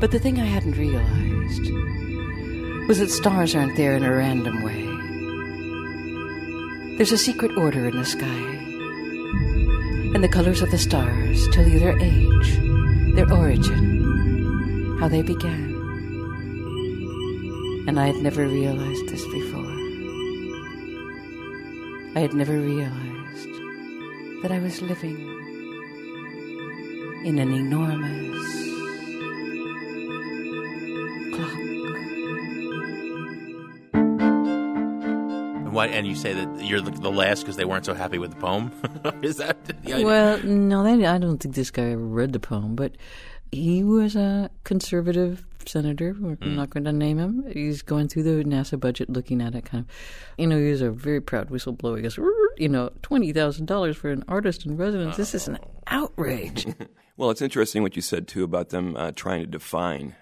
But 0.00 0.12
the 0.12 0.20
thing 0.20 0.38
I 0.38 0.44
hadn't 0.44 0.76
realized 0.78 1.72
was 2.86 3.00
that 3.00 3.10
stars 3.10 3.54
aren't 3.56 3.76
there 3.76 3.96
in 3.96 4.04
a 4.04 4.14
random 4.14 4.62
way. 4.62 4.84
There's 6.96 7.10
a 7.10 7.18
secret 7.18 7.56
order 7.56 7.86
in 7.88 7.96
the 7.96 8.04
sky. 8.04 8.26
And 10.14 10.22
the 10.22 10.28
colors 10.28 10.62
of 10.62 10.70
the 10.70 10.78
stars 10.78 11.48
tell 11.48 11.66
you 11.66 11.80
their 11.80 11.98
age, 11.98 12.58
their 13.14 13.32
origin, 13.32 14.96
how 15.00 15.08
they 15.08 15.22
began. 15.22 15.74
And 17.88 17.98
I 17.98 18.06
had 18.06 18.22
never 18.22 18.46
realized 18.46 19.08
this 19.08 19.24
before. 19.26 19.74
I 22.14 22.20
had 22.20 22.34
never 22.34 22.56
realized 22.56 23.52
that 24.42 24.52
I 24.52 24.60
was 24.60 24.80
living 24.80 25.18
in 27.24 27.38
an 27.38 27.52
enormous 27.52 28.57
And, 35.80 35.94
and 35.94 36.06
you 36.06 36.14
say 36.14 36.32
that 36.32 36.64
you're 36.64 36.80
the, 36.80 36.90
the 36.90 37.10
last 37.10 37.40
because 37.42 37.56
they 37.56 37.64
weren't 37.64 37.84
so 37.86 37.94
happy 37.94 38.18
with 38.18 38.30
the 38.30 38.36
poem? 38.40 38.72
Is 39.22 39.36
that 39.36 39.64
the 39.64 39.74
idea? 39.94 40.04
Well, 40.06 40.42
no, 40.44 40.82
that, 40.82 41.04
I 41.14 41.18
don't 41.18 41.38
think 41.38 41.54
this 41.54 41.70
guy 41.70 41.90
ever 41.90 41.98
read 42.02 42.32
the 42.32 42.40
poem, 42.40 42.74
but 42.76 42.96
he 43.52 43.82
was 43.82 44.14
a 44.16 44.50
conservative 44.64 45.44
senator. 45.66 46.14
We're 46.18 46.36
Mm. 46.36 46.54
not 46.56 46.70
going 46.70 46.84
to 46.84 46.92
name 46.92 47.18
him. 47.18 47.44
He's 47.52 47.82
going 47.82 48.08
through 48.08 48.22
the 48.24 48.44
NASA 48.44 48.78
budget, 48.80 49.10
looking 49.10 49.40
at 49.42 49.54
it, 49.54 49.64
kind 49.66 49.84
of. 49.84 49.90
You 50.38 50.46
know, 50.46 50.58
he 50.58 50.70
was 50.70 50.80
a 50.82 50.90
very 50.90 51.20
proud 51.20 51.50
whistleblower. 51.50 51.96
He 51.96 52.02
goes, 52.02 52.18
you 52.56 52.68
know, 52.68 52.90
twenty 53.02 53.32
thousand 53.32 53.66
dollars 53.66 53.96
for 53.96 54.10
an 54.10 54.24
artist 54.28 54.64
in 54.66 54.76
residence. 54.76 55.16
This 55.16 55.34
is 55.34 55.46
an 55.48 55.58
outrage. 55.86 56.66
Well, 57.18 57.30
it's 57.30 57.42
interesting 57.42 57.82
what 57.82 57.96
you 57.96 58.02
said 58.02 58.28
too 58.28 58.44
about 58.44 58.68
them 58.68 58.96
uh, 58.96 59.10
trying 59.10 59.40
to 59.40 59.46
define 59.48 60.14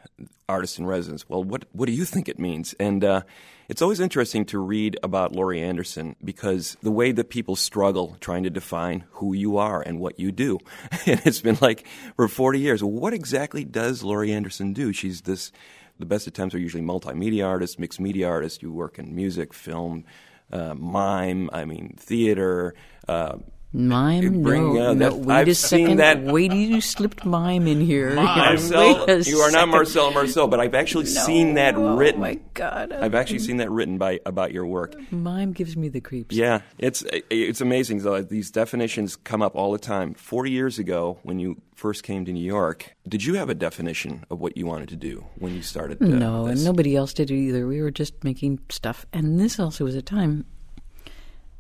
artist 0.48 0.78
in 0.78 0.86
residence. 0.86 1.28
Well, 1.28 1.44
what 1.44 1.66
what 1.72 1.88
do 1.88 1.92
you 1.92 2.06
think 2.06 2.26
it 2.26 2.38
means? 2.38 2.74
And 2.80 3.04
uh, 3.04 3.20
it's 3.68 3.82
always 3.82 4.00
interesting 4.00 4.46
to 4.46 4.58
read 4.58 4.98
about 5.02 5.32
Laurie 5.32 5.60
Anderson 5.60 6.16
because 6.24 6.74
the 6.82 6.90
way 6.90 7.12
that 7.12 7.28
people 7.28 7.54
struggle 7.54 8.16
trying 8.20 8.44
to 8.44 8.50
define 8.50 9.04
who 9.10 9.34
you 9.34 9.58
are 9.58 9.82
and 9.82 10.00
what 10.00 10.18
you 10.18 10.32
do, 10.32 10.58
and 11.06 11.20
it's 11.26 11.42
been 11.42 11.58
like 11.60 11.86
for 12.16 12.28
forty 12.28 12.60
years. 12.60 12.82
What 12.82 13.12
exactly 13.12 13.62
does 13.62 14.02
Laurie 14.02 14.32
Anderson 14.32 14.72
do? 14.72 14.94
She's 14.94 15.20
this. 15.20 15.52
The 15.98 16.06
best 16.06 16.26
attempts 16.26 16.54
are 16.54 16.58
usually 16.58 16.82
multimedia 16.82 17.46
artists, 17.46 17.78
mixed 17.78 18.00
media 18.00 18.26
artists. 18.26 18.62
You 18.62 18.72
work 18.72 18.98
in 18.98 19.14
music, 19.14 19.52
film, 19.52 20.04
uh, 20.50 20.72
mime. 20.72 21.50
I 21.52 21.66
mean, 21.66 21.94
theater. 21.98 22.74
Uh, 23.06 23.36
Mime? 23.76 24.42
Bring, 24.42 24.74
no, 24.74 24.90
uh, 24.90 24.94
no. 24.94 24.94
that- 24.94 25.16
Wait 25.18 25.34
I've 25.36 25.48
a 25.48 25.54
seen 25.54 25.84
second. 25.86 25.96
that- 25.98 26.22
Wait 26.24 26.50
you 26.52 26.80
slipped 26.80 27.26
mime 27.26 27.66
in 27.66 27.80
here. 27.80 28.14
Marcel, 28.14 29.20
you 29.20 29.38
are 29.40 29.50
not. 29.50 29.68
Marcel 29.68 30.10
Marceau, 30.12 30.46
but 30.46 30.60
I've 30.60 30.74
actually 30.74 31.04
seen 31.06 31.54
that 31.54 31.76
written. 31.76 32.20
Oh, 32.20 32.24
my 32.24 32.40
God. 32.54 32.92
I've 32.92 33.14
actually 33.14 33.40
seen 33.40 33.58
that 33.58 33.70
written 33.70 33.98
by 33.98 34.20
about 34.24 34.52
your 34.52 34.64
work. 34.66 34.94
Mime 35.12 35.52
gives 35.52 35.76
me 35.76 35.88
the 35.88 36.00
creeps. 36.00 36.34
Yeah, 36.34 36.62
it's 36.78 37.04
it's 37.30 37.60
amazing 37.60 37.98
though. 37.98 38.22
These 38.22 38.50
definitions 38.50 39.14
come 39.16 39.42
up 39.42 39.54
all 39.54 39.72
the 39.72 39.78
time. 39.78 40.14
Forty 40.14 40.50
years 40.50 40.78
ago, 40.78 41.18
when 41.22 41.38
you 41.38 41.60
first 41.74 42.02
came 42.02 42.24
to 42.24 42.32
New 42.32 42.44
York, 42.44 42.94
did 43.06 43.24
you 43.24 43.34
have 43.34 43.50
a 43.50 43.54
definition 43.54 44.24
of 44.30 44.40
what 44.40 44.56
you 44.56 44.64
wanted 44.66 44.88
to 44.88 44.96
do 44.96 45.26
when 45.38 45.54
you 45.54 45.60
started? 45.60 46.02
Uh, 46.02 46.06
No, 46.06 46.46
this? 46.46 46.56
and 46.56 46.64
nobody 46.64 46.96
else 46.96 47.12
did 47.12 47.30
either. 47.30 47.66
We 47.66 47.82
were 47.82 47.90
just 47.90 48.24
making 48.24 48.60
stuff. 48.70 49.04
And 49.12 49.38
this 49.38 49.60
also 49.60 49.84
was 49.84 49.94
a 49.94 50.00
time 50.02 50.46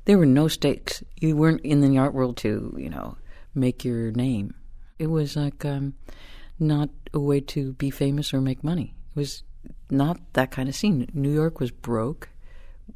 there 0.06 0.18
were 0.18 0.26
no 0.26 0.48
stakes. 0.48 1.02
You 1.20 1.36
weren't 1.36 1.60
in 1.60 1.80
the 1.80 1.98
art 1.98 2.14
world 2.14 2.36
to, 2.38 2.74
you 2.78 2.88
know, 2.88 3.18
make 3.54 3.84
your 3.84 4.12
name. 4.12 4.54
It 4.98 5.08
was 5.08 5.36
like 5.36 5.64
um, 5.64 5.94
not 6.58 6.88
a 7.12 7.20
way 7.20 7.40
to 7.40 7.74
be 7.74 7.90
famous 7.90 8.32
or 8.32 8.40
make 8.40 8.64
money. 8.64 8.94
It 9.14 9.18
was 9.18 9.42
not 9.90 10.18
that 10.32 10.50
kind 10.50 10.68
of 10.68 10.74
scene. 10.74 11.08
New 11.12 11.32
York 11.32 11.60
was 11.60 11.70
broke. 11.70 12.30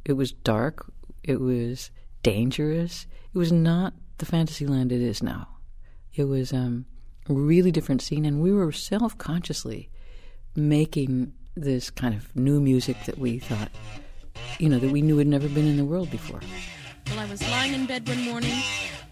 It 0.05 0.13
was 0.13 0.31
dark. 0.31 0.91
It 1.23 1.39
was 1.39 1.91
dangerous. 2.23 3.05
It 3.33 3.37
was 3.37 3.51
not 3.51 3.93
the 4.17 4.25
Fantasyland 4.25 4.91
it 4.91 5.01
is 5.01 5.21
now. 5.21 5.47
It 6.13 6.25
was 6.25 6.53
um, 6.53 6.85
a 7.29 7.33
really 7.33 7.71
different 7.71 8.01
scene, 8.01 8.25
and 8.25 8.41
we 8.41 8.51
were 8.51 8.71
self 8.71 9.17
consciously 9.17 9.89
making 10.55 11.33
this 11.55 11.89
kind 11.89 12.15
of 12.15 12.33
new 12.35 12.61
music 12.61 12.97
that 13.05 13.17
we 13.17 13.39
thought, 13.39 13.69
you 14.59 14.69
know, 14.69 14.79
that 14.79 14.91
we 14.91 15.01
knew 15.01 15.17
had 15.17 15.27
never 15.27 15.49
been 15.49 15.67
in 15.67 15.77
the 15.77 15.85
world 15.85 16.09
before. 16.09 16.39
Well, 17.11 17.19
I 17.19 17.25
was 17.25 17.41
lying 17.49 17.73
in 17.73 17.85
bed 17.85 18.07
one 18.07 18.23
morning 18.23 18.57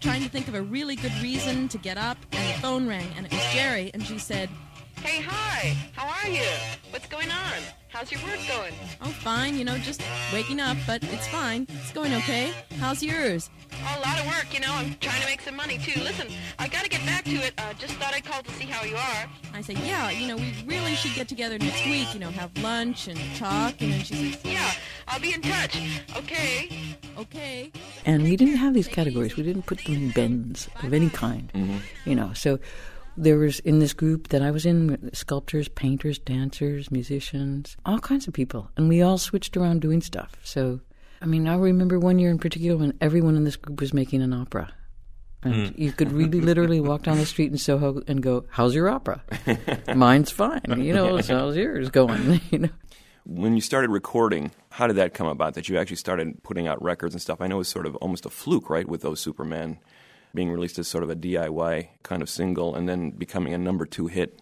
trying 0.00 0.22
to 0.22 0.30
think 0.30 0.48
of 0.48 0.54
a 0.54 0.62
really 0.62 0.96
good 0.96 1.12
reason 1.22 1.68
to 1.68 1.76
get 1.76 1.98
up, 1.98 2.16
and 2.32 2.48
the 2.48 2.58
phone 2.60 2.88
rang, 2.88 3.06
and 3.14 3.26
it 3.26 3.32
was 3.32 3.42
Jerry, 3.52 3.90
and 3.92 4.02
she 4.02 4.18
said, 4.18 4.48
Hey, 5.02 5.20
hi. 5.20 5.76
How 5.92 6.08
are 6.08 6.32
you? 6.32 6.48
What's 6.92 7.06
going 7.08 7.30
on? 7.30 7.79
How's 7.92 8.12
your 8.12 8.20
work 8.22 8.38
going? 8.46 8.72
Oh, 9.02 9.08
fine, 9.08 9.58
you 9.58 9.64
know, 9.64 9.76
just 9.78 10.00
waking 10.32 10.60
up, 10.60 10.76
but 10.86 11.02
it's 11.02 11.26
fine. 11.26 11.66
It's 11.68 11.92
going 11.92 12.14
okay. 12.14 12.52
How's 12.78 13.02
yours? 13.02 13.50
Oh, 13.72 13.98
a 13.98 14.00
lot 14.06 14.18
of 14.20 14.26
work, 14.26 14.46
you 14.54 14.60
know. 14.60 14.72
I'm 14.72 14.94
trying 15.00 15.20
to 15.20 15.26
make 15.26 15.40
some 15.40 15.56
money, 15.56 15.76
too. 15.76 16.00
Listen, 16.00 16.28
I 16.60 16.68
gotta 16.68 16.88
get 16.88 17.04
back 17.04 17.24
to 17.24 17.34
it. 17.34 17.52
Uh, 17.58 17.72
just 17.74 17.94
thought 17.94 18.14
I'd 18.14 18.24
call 18.24 18.42
to 18.44 18.50
see 18.52 18.64
how 18.64 18.84
you 18.84 18.94
are. 18.94 19.28
I 19.54 19.60
said, 19.60 19.78
Yeah, 19.78 20.10
you 20.10 20.28
know, 20.28 20.36
we 20.36 20.54
really 20.66 20.94
should 20.94 21.14
get 21.14 21.28
together 21.28 21.58
next 21.58 21.84
week, 21.84 22.14
you 22.14 22.20
know, 22.20 22.30
have 22.30 22.56
lunch 22.62 23.08
and 23.08 23.18
talk. 23.36 23.74
And 23.80 23.92
then 23.92 24.04
she 24.04 24.32
says, 24.32 24.44
Yeah, 24.44 24.70
I'll 25.08 25.20
be 25.20 25.34
in 25.34 25.42
touch. 25.42 25.76
Okay. 26.16 26.96
Okay. 27.18 27.72
And 28.06 28.22
we 28.22 28.36
didn't 28.36 28.56
have 28.56 28.72
these 28.72 28.88
categories. 28.88 29.36
We 29.36 29.42
didn't 29.42 29.66
put 29.66 29.84
them 29.84 29.96
in 29.96 30.10
bins 30.10 30.68
of 30.82 30.94
any 30.94 31.10
kind, 31.10 31.82
you 32.04 32.14
know. 32.14 32.32
So 32.34 32.60
there 33.20 33.38
was 33.38 33.60
in 33.60 33.78
this 33.78 33.92
group 33.92 34.28
that 34.28 34.42
I 34.42 34.50
was 34.50 34.64
in 34.64 35.10
sculptors, 35.12 35.68
painters, 35.68 36.18
dancers, 36.18 36.90
musicians, 36.90 37.76
all 37.84 38.00
kinds 38.00 38.26
of 38.26 38.34
people, 38.34 38.70
and 38.76 38.88
we 38.88 39.02
all 39.02 39.18
switched 39.18 39.56
around 39.56 39.80
doing 39.80 40.00
stuff. 40.00 40.32
So, 40.42 40.80
I 41.20 41.26
mean, 41.26 41.46
I 41.46 41.56
remember 41.56 41.98
one 41.98 42.18
year 42.18 42.30
in 42.30 42.38
particular 42.38 42.78
when 42.78 42.96
everyone 43.00 43.36
in 43.36 43.44
this 43.44 43.56
group 43.56 43.80
was 43.80 43.92
making 43.92 44.22
an 44.22 44.32
opera. 44.32 44.72
And 45.42 45.68
hmm. 45.68 45.80
you 45.80 45.92
could 45.92 46.12
really 46.12 46.40
literally 46.50 46.80
walk 46.80 47.02
down 47.02 47.18
the 47.18 47.26
street 47.26 47.50
in 47.50 47.58
Soho 47.58 48.02
and 48.06 48.22
go, 48.22 48.44
"How's 48.50 48.74
your 48.74 48.88
opera?" 48.88 49.22
Mine's 49.94 50.30
fine, 50.30 50.62
you 50.78 50.92
know. 50.92 51.20
So 51.20 51.36
how's 51.36 51.56
yours 51.56 51.90
going? 51.90 52.40
you 52.50 52.58
know. 52.60 52.70
When 53.24 53.54
you 53.54 53.60
started 53.60 53.90
recording, 53.90 54.50
how 54.70 54.86
did 54.86 54.96
that 54.96 55.14
come 55.14 55.26
about? 55.26 55.54
That 55.54 55.68
you 55.68 55.78
actually 55.78 55.96
started 55.96 56.42
putting 56.42 56.66
out 56.66 56.82
records 56.82 57.14
and 57.14 57.22
stuff? 57.22 57.40
I 57.40 57.46
know 57.46 57.56
it 57.56 57.58
was 57.58 57.68
sort 57.68 57.86
of 57.86 57.96
almost 57.96 58.26
a 58.26 58.30
fluke, 58.30 58.68
right, 58.70 58.88
with 58.88 59.02
those 59.02 59.20
Supermen 59.20 59.78
being 60.34 60.50
released 60.50 60.78
as 60.78 60.88
sort 60.88 61.04
of 61.04 61.10
a 61.10 61.16
DIY 61.16 61.88
kind 62.02 62.22
of 62.22 62.28
single 62.28 62.74
and 62.74 62.88
then 62.88 63.10
becoming 63.10 63.52
a 63.54 63.58
number 63.58 63.84
two 63.86 64.06
hit 64.06 64.40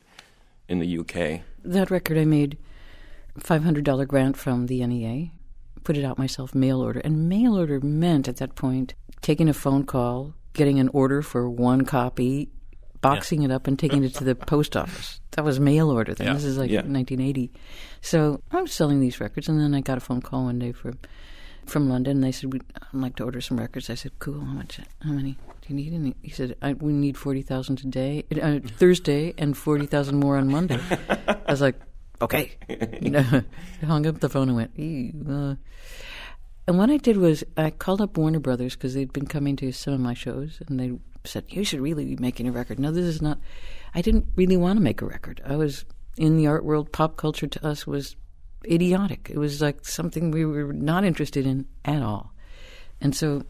in 0.69 0.79
the 0.81 0.99
UK. 0.99 1.41
that 1.65 1.91
record 1.91 2.19
I 2.19 2.25
made 2.25 2.59
five 3.39 3.63
hundred 3.65 3.85
dollar 3.85 4.05
grant 4.07 4.37
from 4.37 4.67
the 4.67 4.85
NEA, 4.87 5.31
put 5.85 5.97
it 5.97 6.05
out 6.05 6.19
myself 6.19 6.55
mail 6.55 6.81
order, 6.81 7.01
and 7.01 7.29
mail 7.29 7.57
order 7.57 7.81
meant 7.81 8.29
at 8.29 8.37
that 8.37 8.55
point 8.55 8.95
taking 9.23 9.49
a 9.49 9.55
phone 9.55 9.85
call, 9.85 10.35
getting 10.53 10.79
an 10.79 10.89
order 10.93 11.23
for 11.23 11.49
one 11.49 11.85
copy, 11.85 12.49
boxing 13.01 13.43
it 13.43 13.51
up, 13.51 13.67
and 13.67 13.79
taking 13.79 14.05
it 14.05 14.15
to 14.15 14.25
the 14.25 14.35
post 14.35 14.77
office. 14.77 15.21
That 15.33 15.45
was 15.45 15.59
mail 15.61 15.91
order 15.91 16.15
then. 16.15 16.27
Yeah. 16.29 16.35
This 16.35 16.45
is 16.45 16.59
like 16.59 16.71
Yeah. 16.71 16.83
1980. 16.83 17.51
So 18.03 18.43
I 18.51 18.61
was 18.61 18.73
selling 18.73 19.01
these 19.01 19.21
records, 19.21 19.49
and 19.49 19.59
then 19.61 19.75
I 19.75 19.81
got 19.81 19.97
a 19.99 20.01
phone 20.01 20.21
call 20.21 20.45
one 20.45 20.59
day 20.59 20.73
from 20.73 20.99
from 21.65 21.89
London. 21.89 22.17
And 22.17 22.25
they 22.25 22.33
said, 22.33 22.53
"We'd 22.53 22.65
I'd 22.77 22.93
like 23.01 23.17
to 23.17 23.25
order 23.25 23.41
some 23.41 23.59
records." 23.59 23.89
I 23.89 23.95
said, 23.95 24.19
"Cool. 24.19 24.41
How 24.41 24.53
much? 24.53 24.81
How 25.03 25.13
many 25.13 25.37
do 25.69 25.75
you 25.75 25.91
need?" 25.91 25.93
And 25.93 26.15
he- 26.23 26.31
said, 26.31 26.57
I, 26.63 26.73
"We 26.73 26.93
need 26.93 27.17
forty 27.17 27.43
thousand 27.43 27.77
today, 27.77 28.25
uh, 28.43 28.59
Thursday, 28.77 29.35
and 29.39 29.57
forty 29.57 29.87
thousand 29.87 30.19
more 30.19 30.37
on 30.37 30.49
Monday." 30.51 30.81
I 30.91 31.37
was 31.51 31.61
like, 31.61 31.77
"Okay." 32.21 32.53
You 33.01 33.11
know, 33.11 33.25
I 33.83 33.87
hung 33.87 34.07
up 34.07 34.21
the 34.21 34.29
phone 34.29 34.49
and 34.49 34.57
went. 34.57 34.79
"Ew, 34.79 35.13
Uh. 35.29 35.55
And 36.67 36.77
what 36.77 36.91
I 36.91 36.99
did 36.99 37.17
was 37.17 37.45
I 37.57 37.71
called 37.71 38.03
up 38.03 38.19
Warner 38.19 38.41
Brothers 38.41 38.75
because 38.77 38.93
they'd 38.93 39.13
been 39.13 39.25
coming 39.27 39.57
to 39.57 39.73
some 39.73 39.95
of 39.95 40.01
my 40.01 40.13
shows, 40.13 40.61
and 40.69 40.79
they 40.79 40.93
said, 41.25 41.45
"You 41.49 41.65
should 41.65 41.81
really 41.81 42.05
be 42.05 42.17
making 42.17 42.47
a 42.49 42.53
record." 42.53 42.79
No, 42.79 42.91
this 42.91 43.05
is 43.07 43.23
not. 43.23 43.39
I 43.95 44.03
didn't 44.03 44.27
really 44.37 44.57
want 44.59 44.77
to 44.77 44.83
make 44.83 45.01
a 45.01 45.07
record. 45.07 45.41
I 45.47 45.57
was 45.57 45.85
in 46.19 46.37
the 46.37 46.47
art 46.47 46.65
world. 46.65 46.93
Pop 46.93 47.17
culture 47.17 47.47
to 47.47 47.67
us 47.67 47.87
was 47.87 48.17
idiotic. 48.67 49.31
It 49.33 49.39
was 49.39 49.63
like 49.63 49.87
something 49.87 50.31
we 50.31 50.45
were 50.45 50.73
not 50.75 51.05
interested 51.05 51.47
in 51.47 51.67
at 51.87 52.03
all. 52.03 52.35
And 53.01 53.15
so, 53.17 53.45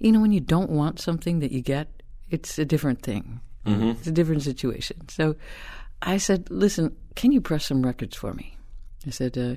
you 0.00 0.10
know, 0.12 0.20
when 0.20 0.32
you 0.32 0.40
don't 0.40 0.70
want 0.70 0.98
something 1.00 1.38
that 1.40 1.52
you 1.52 1.60
get, 1.60 2.02
it's 2.30 2.58
a 2.58 2.64
different 2.64 3.02
thing. 3.02 3.40
It's 3.66 4.06
a 4.08 4.10
different 4.12 4.42
situation. 4.42 5.08
So 5.08 5.36
I 6.02 6.16
said, 6.16 6.48
listen, 6.50 6.96
can 7.14 7.30
you 7.30 7.40
press 7.40 7.66
some 7.66 7.82
records 7.86 8.16
for 8.16 8.32
me? 8.34 8.56
I 9.06 9.10
said, 9.10 9.38
uh, 9.38 9.56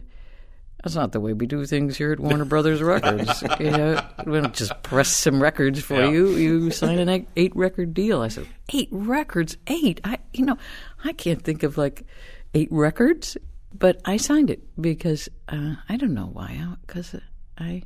that's 0.83 0.93
not 0.95 1.13
the 1.13 1.19
way 1.21 1.33
we 1.33 1.45
do 1.47 1.65
things 1.65 1.97
here 1.97 2.11
at 2.11 2.19
Warner 2.19 2.45
Brothers 2.45 2.81
Records. 2.83 3.41
you 3.59 3.71
know, 3.71 4.05
we 4.27 4.39
don't 4.41 4.53
just 4.53 4.73
press 4.83 5.07
some 5.09 5.41
records 5.41 5.81
for 5.81 5.95
Yeah. 5.95 6.09
you. 6.11 6.29
You 6.35 6.69
sign 6.71 6.99
an 6.99 7.09
eight, 7.09 7.27
eight 7.37 7.55
record 7.55 7.93
deal. 7.93 8.21
I 8.21 8.27
said, 8.27 8.45
eight 8.73 8.89
records, 8.91 9.57
eight. 9.67 9.99
I, 10.03 10.19
you 10.33 10.45
know, 10.45 10.57
I 11.03 11.13
can't 11.13 11.41
think 11.41 11.63
of 11.63 11.77
like 11.77 12.05
eight 12.53 12.67
records, 12.71 13.37
but 13.73 13.99
I 14.05 14.17
signed 14.17 14.49
it 14.51 14.61
because 14.79 15.27
uh, 15.47 15.75
I 15.89 15.95
don't 15.97 16.13
know 16.13 16.29
why. 16.33 16.75
Because 16.85 17.15
I 17.57 17.83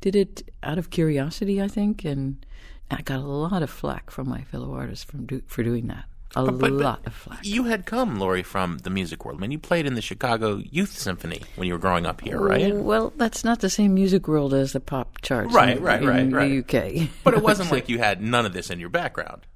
did 0.00 0.14
it 0.16 0.48
out 0.62 0.78
of 0.78 0.90
curiosity, 0.90 1.60
I 1.62 1.68
think, 1.68 2.04
and 2.04 2.44
I 2.90 3.02
got 3.02 3.18
a 3.20 3.26
lot 3.26 3.62
of 3.62 3.70
flack 3.70 4.10
from 4.10 4.28
my 4.28 4.42
fellow 4.42 4.72
artists 4.74 5.04
from 5.04 5.26
do, 5.26 5.42
for 5.46 5.62
doing 5.62 5.86
that. 5.88 6.04
A 6.36 6.44
But- 6.44 6.58
but- 6.58 6.60
but 6.60 6.72
lot 6.72 7.06
of 7.06 7.14
flack. 7.14 7.40
You 7.42 7.64
had 7.64 7.86
come, 7.86 8.18
Laurie, 8.18 8.42
from 8.42 8.78
the 8.78 8.90
music 8.90 9.24
world. 9.24 9.38
I 9.38 9.40
mean, 9.40 9.50
you 9.50 9.58
played 9.58 9.86
in 9.86 9.94
the 9.94 10.02
Chicago 10.02 10.56
Youth 10.58 10.96
Symphony 10.98 11.40
when 11.56 11.66
you 11.66 11.72
were 11.72 11.78
growing 11.78 12.04
up 12.04 12.20
here, 12.20 12.38
right? 12.38 12.74
Well, 12.76 13.12
that's 13.16 13.44
not 13.44 13.60
the 13.60 13.70
same 13.70 13.94
music 13.94 14.28
world 14.28 14.52
as 14.52 14.72
the 14.74 14.80
pop 14.80 15.22
charts 15.22 15.54
Right, 15.54 15.78
in, 15.78 15.82
right, 15.82 16.02
in 16.02 16.06
right, 16.08 16.30
the 16.30 16.36
right. 16.36 17.02
UK. 17.04 17.08
But 17.24 17.32
it 17.34 17.42
wasn't 17.42 17.72
like 17.72 17.88
you 17.88 17.98
had 17.98 18.20
none 18.20 18.44
of 18.44 18.52
this 18.52 18.68
in 18.68 18.78
your 18.78 18.90
background. 18.90 19.46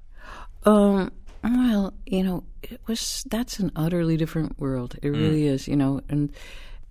Um, 0.65 1.11
well, 1.43 1.93
you 2.05 2.23
know, 2.23 2.43
it 2.63 2.79
was 2.87 3.23
that's 3.29 3.59
an 3.59 3.71
utterly 3.75 4.17
different 4.17 4.57
world. 4.59 4.95
It 5.03 5.09
really 5.09 5.45
is, 5.45 5.67
you 5.67 5.75
know, 5.75 6.01
and 6.09 6.31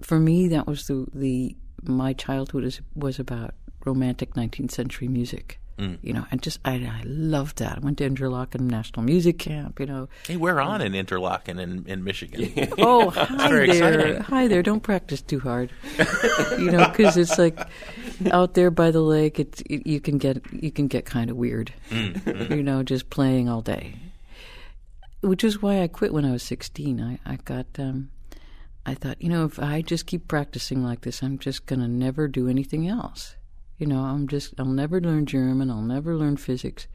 for 0.01 0.19
me 0.21 0.49
that 0.49 0.67
was 0.67 0.87
the 0.87 1.07
the 1.15 1.57
my 1.83 2.13
childhood 2.13 2.65
is, 2.65 2.81
was 2.95 3.19
about 3.19 3.55
romantic 3.85 4.35
19th 4.35 4.71
century 4.71 5.09
music. 5.09 5.59
You 6.01 6.13
know, 6.13 6.25
and 6.31 6.41
just 6.41 6.61
I, 6.65 6.75
I 6.75 7.03
loved 7.05 7.59
that. 7.59 7.79
I 7.79 7.81
went 7.81 7.99
to 7.99 8.09
Interlochen 8.09 8.61
National 8.61 9.03
Music 9.03 9.41
Camp. 9.41 9.81
You 9.81 9.87
know, 9.87 10.09
Hey, 10.29 10.37
we're 10.37 10.61
on 10.61 10.81
in 10.81 10.93
Interlochen 10.93 11.59
in, 11.59 11.85
in 11.89 12.05
Michigan. 12.05 12.73
oh 12.79 13.11
hi 13.11 13.49
there, 13.49 13.63
exciting. 13.65 14.21
hi 14.23 14.47
there. 14.47 14.63
Don't 14.63 14.79
practice 14.85 15.23
too 15.23 15.41
hard, 15.41 15.73
you 16.57 16.71
know, 16.71 16.89
because 16.89 17.17
it's 17.17 17.37
like 17.37 17.59
out 18.31 18.55
there 18.55 18.71
by 18.71 18.93
the 18.93 19.01
lake. 19.01 19.41
It's 19.41 19.61
it, 19.63 19.85
you 19.85 19.99
can 19.99 20.19
get 20.19 20.41
you 20.53 20.71
can 20.71 20.87
get 20.87 21.05
kind 21.05 21.31
of 21.31 21.37
weird, 21.37 21.73
you 21.91 22.63
know, 22.63 22.85
just 22.85 23.11
playing 23.11 23.49
all 23.49 23.61
day. 23.63 23.97
Which 25.23 25.43
is 25.43 25.61
why 25.61 25.83
I 25.83 25.89
quit 25.89 26.13
when 26.13 26.25
I 26.25 26.31
was 26.31 26.45
sixteen. 26.45 27.01
I 27.01 27.19
I 27.27 27.37
got 27.45 27.67
um, 27.81 28.11
I 28.85 28.95
thought 28.95 29.23
you 29.23 29.29
know 29.29 29.45
if 29.45 29.59
I 29.59 29.83
just 29.83 30.07
keep 30.07 30.29
practicing 30.29 30.83
like 30.85 31.03
this, 31.03 31.23
I'm 31.23 31.39
just 31.39 31.67
gonna 31.67 31.89
never 31.89 32.29
do 32.29 32.49
anything 32.49 32.89
else. 32.89 33.37
You 33.79 33.87
know, 33.87 34.01
I'm 34.01 34.29
just 34.29 34.55
I'll 34.59 34.67
never 34.67 35.01
learn 35.01 35.27
German. 35.27 35.71
I'll 35.71 35.83
never 35.83 36.17
learn 36.17 36.37
physics. 36.37 36.87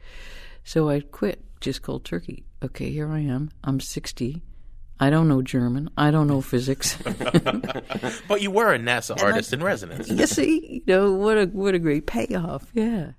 So 0.64 0.88
I 0.88 1.00
quit 1.00 1.44
just 1.60 1.82
cold 1.82 2.04
turkey. 2.04 2.44
Okay, 2.62 2.90
here 2.90 3.10
I 3.10 3.20
am. 3.20 3.50
I'm 3.64 3.80
60. 3.80 4.42
I 5.00 5.10
don't 5.10 5.28
know 5.28 5.42
German. 5.42 5.90
I 5.96 6.10
don't 6.10 6.26
know 6.26 6.40
physics. 6.40 6.96
but 8.28 8.42
you 8.42 8.50
were 8.50 8.74
a 8.74 8.78
NASA 8.78 9.22
artist 9.22 9.52
in 9.52 9.62
residence. 9.62 10.08
you 10.08 10.26
see, 10.26 10.82
you 10.86 10.92
know 10.92 11.12
what 11.12 11.38
a 11.38 11.46
what 11.46 11.74
a 11.74 11.78
great 11.78 12.06
payoff. 12.06 12.66
Yeah. 12.74 13.12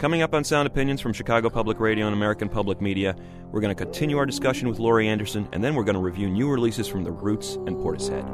Coming 0.00 0.22
up 0.22 0.32
on 0.32 0.44
Sound 0.44 0.66
Opinions 0.66 1.02
from 1.02 1.12
Chicago 1.12 1.50
Public 1.50 1.78
Radio 1.78 2.06
and 2.06 2.14
American 2.14 2.48
Public 2.48 2.80
Media, 2.80 3.14
we're 3.50 3.60
going 3.60 3.76
to 3.76 3.84
continue 3.84 4.16
our 4.16 4.24
discussion 4.24 4.66
with 4.66 4.78
Laurie 4.78 5.06
Anderson, 5.06 5.46
and 5.52 5.62
then 5.62 5.74
we're 5.74 5.84
going 5.84 5.94
to 5.94 6.00
review 6.00 6.30
new 6.30 6.48
releases 6.48 6.88
from 6.88 7.04
The 7.04 7.12
Roots 7.12 7.56
and 7.66 7.76
Portishead. 7.76 8.24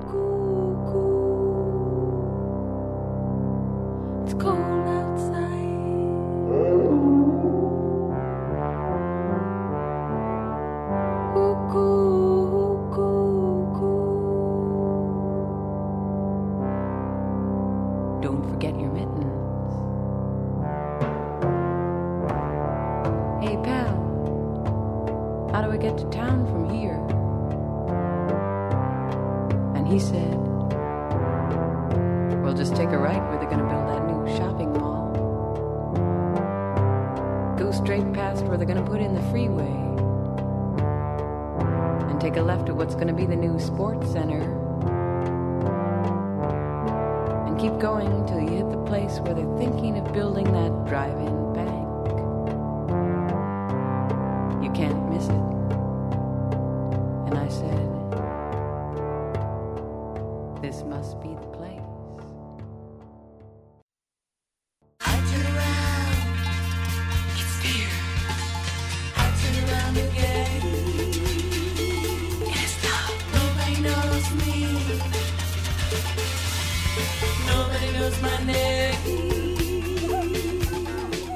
It's 4.26 4.34
cold 4.40 4.65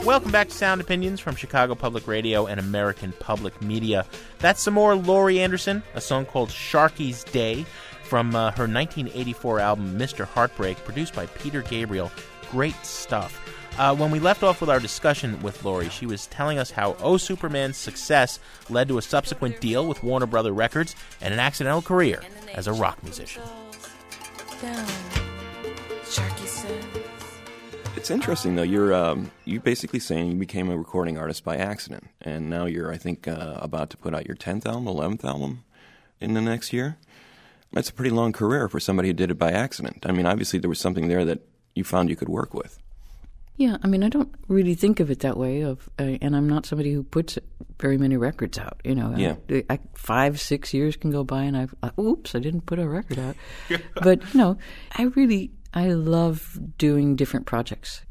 Welcome 0.05 0.33
back 0.33 0.49
to 0.49 0.55
Sound 0.55 0.81
Opinions 0.81 1.21
from 1.21 1.37
Chicago 1.37 1.75
Public 1.75 2.09
Radio 2.09 2.47
and 2.47 2.59
American 2.59 3.13
Public 3.21 3.61
Media. 3.61 4.07
That's 4.39 4.63
some 4.63 4.75
more 4.75 4.95
Laurie 4.95 5.41
Anderson, 5.41 5.83
a 5.95 6.01
song 6.01 6.25
called 6.25 6.49
Sharkey's 6.49 7.23
Day 7.23 7.67
from 8.03 8.35
uh, 8.35 8.51
her 8.53 8.65
1984 8.67 9.61
album 9.61 9.99
Mr. 9.99 10.25
Heartbreak, 10.25 10.79
produced 10.79 11.15
by 11.15 11.27
Peter 11.27 11.63
Gabriel. 11.63 12.11
Great 12.51 12.75
stuff. 12.85 13.41
Uh, 13.79 13.95
when 13.95 14.11
we 14.11 14.19
left 14.19 14.43
off 14.43 14.61
with 14.61 14.71
our 14.71 14.81
discussion 14.81 15.41
with 15.43 15.65
Laurie, 15.65 15.91
she 15.91 16.07
was 16.07 16.27
telling 16.27 16.59
us 16.59 16.71
how 16.71 16.95
O 16.95 17.19
Superman's 17.19 17.77
success 17.77 18.41
led 18.69 18.89
to 18.89 18.99
a 18.99 19.03
subsequent 19.03 19.61
deal 19.61 19.87
with 19.87 20.03
Warner 20.03 20.27
Brother 20.27 20.53
Records 20.53 20.97
and 21.21 21.33
an 21.33 21.41
accidental 21.41 21.83
career 21.83 22.23
as 22.55 22.67
a 22.67 22.73
rock 22.73 23.03
musician. 23.03 23.43
Down. 24.61 24.87
It's 28.01 28.11
interesting 28.11 28.57
though. 28.57 28.63
You're 28.63 28.95
um, 28.95 29.31
you 29.45 29.61
basically 29.61 30.01
saying 30.01 30.31
you 30.31 30.39
became 30.39 30.71
a 30.71 30.79
recording 30.79 31.19
artist 31.19 31.45
by 31.45 31.57
accident, 31.57 32.09
and 32.23 32.49
now 32.49 32.65
you're 32.65 32.91
I 32.91 32.97
think 32.97 33.29
uh, 33.29 33.59
about 33.61 33.91
to 33.91 33.99
put 33.99 34.15
out 34.15 34.27
your 34.27 34.37
tenth 34.37 34.67
album, 34.67 34.89
eleventh 34.89 35.23
album 35.23 35.65
in 36.19 36.33
the 36.33 36.41
next 36.41 36.73
year. 36.73 36.97
That's 37.75 37.91
a 37.91 37.93
pretty 37.93 38.09
long 38.09 38.33
career 38.33 38.71
for 38.71 38.81
somebody 38.81 39.11
who 39.11 39.13
did 39.13 39.31
it 39.31 39.35
by 39.35 39.53
accident. 39.53 40.07
I 40.09 40.13
mean, 40.13 40.25
obviously 40.25 40.59
there 40.59 40.71
was 40.71 40.81
something 40.81 41.09
there 41.09 41.27
that 41.27 41.41
you 41.75 41.85
found 41.85 42.09
you 42.09 42.17
could 42.17 42.31
work 42.31 42.55
with. 42.55 42.79
Yeah, 43.59 43.77
I 43.83 43.87
mean, 43.87 44.03
I 44.03 44.09
don't 44.09 44.35
really 44.49 44.75
think 44.75 45.01
of 45.01 45.11
it 45.11 45.19
that 45.19 45.37
way. 45.37 45.61
Of 45.61 45.91
uh, 45.99 46.17
and 46.23 46.35
I'm 46.35 46.49
not 46.49 46.65
somebody 46.65 46.95
who 46.95 47.03
puts 47.03 47.39
very 47.79 47.99
many 47.99 48.17
records 48.17 48.59
out. 48.59 48.81
You 48.83 48.95
know, 48.95 49.15
Yeah. 49.15 49.35
I, 49.51 49.65
I, 49.69 49.79
five, 49.93 50.41
six 50.41 50.73
years 50.73 50.97
can 50.97 51.11
go 51.11 51.23
by, 51.23 51.43
and 51.43 51.55
I've 51.55 51.75
uh, 51.83 51.91
oops, 52.01 52.35
I 52.35 52.39
didn't 52.39 52.63
put 52.63 52.79
a 52.79 52.89
record 52.89 53.19
out. 53.19 53.37
but 54.03 54.23
you 54.33 54.39
know, 54.39 54.57
I 54.97 55.03
really 55.03 55.51
I 55.73 55.89
love 55.89 56.59
doing 56.79 57.17
different 57.17 57.47
projects, 57.47 58.03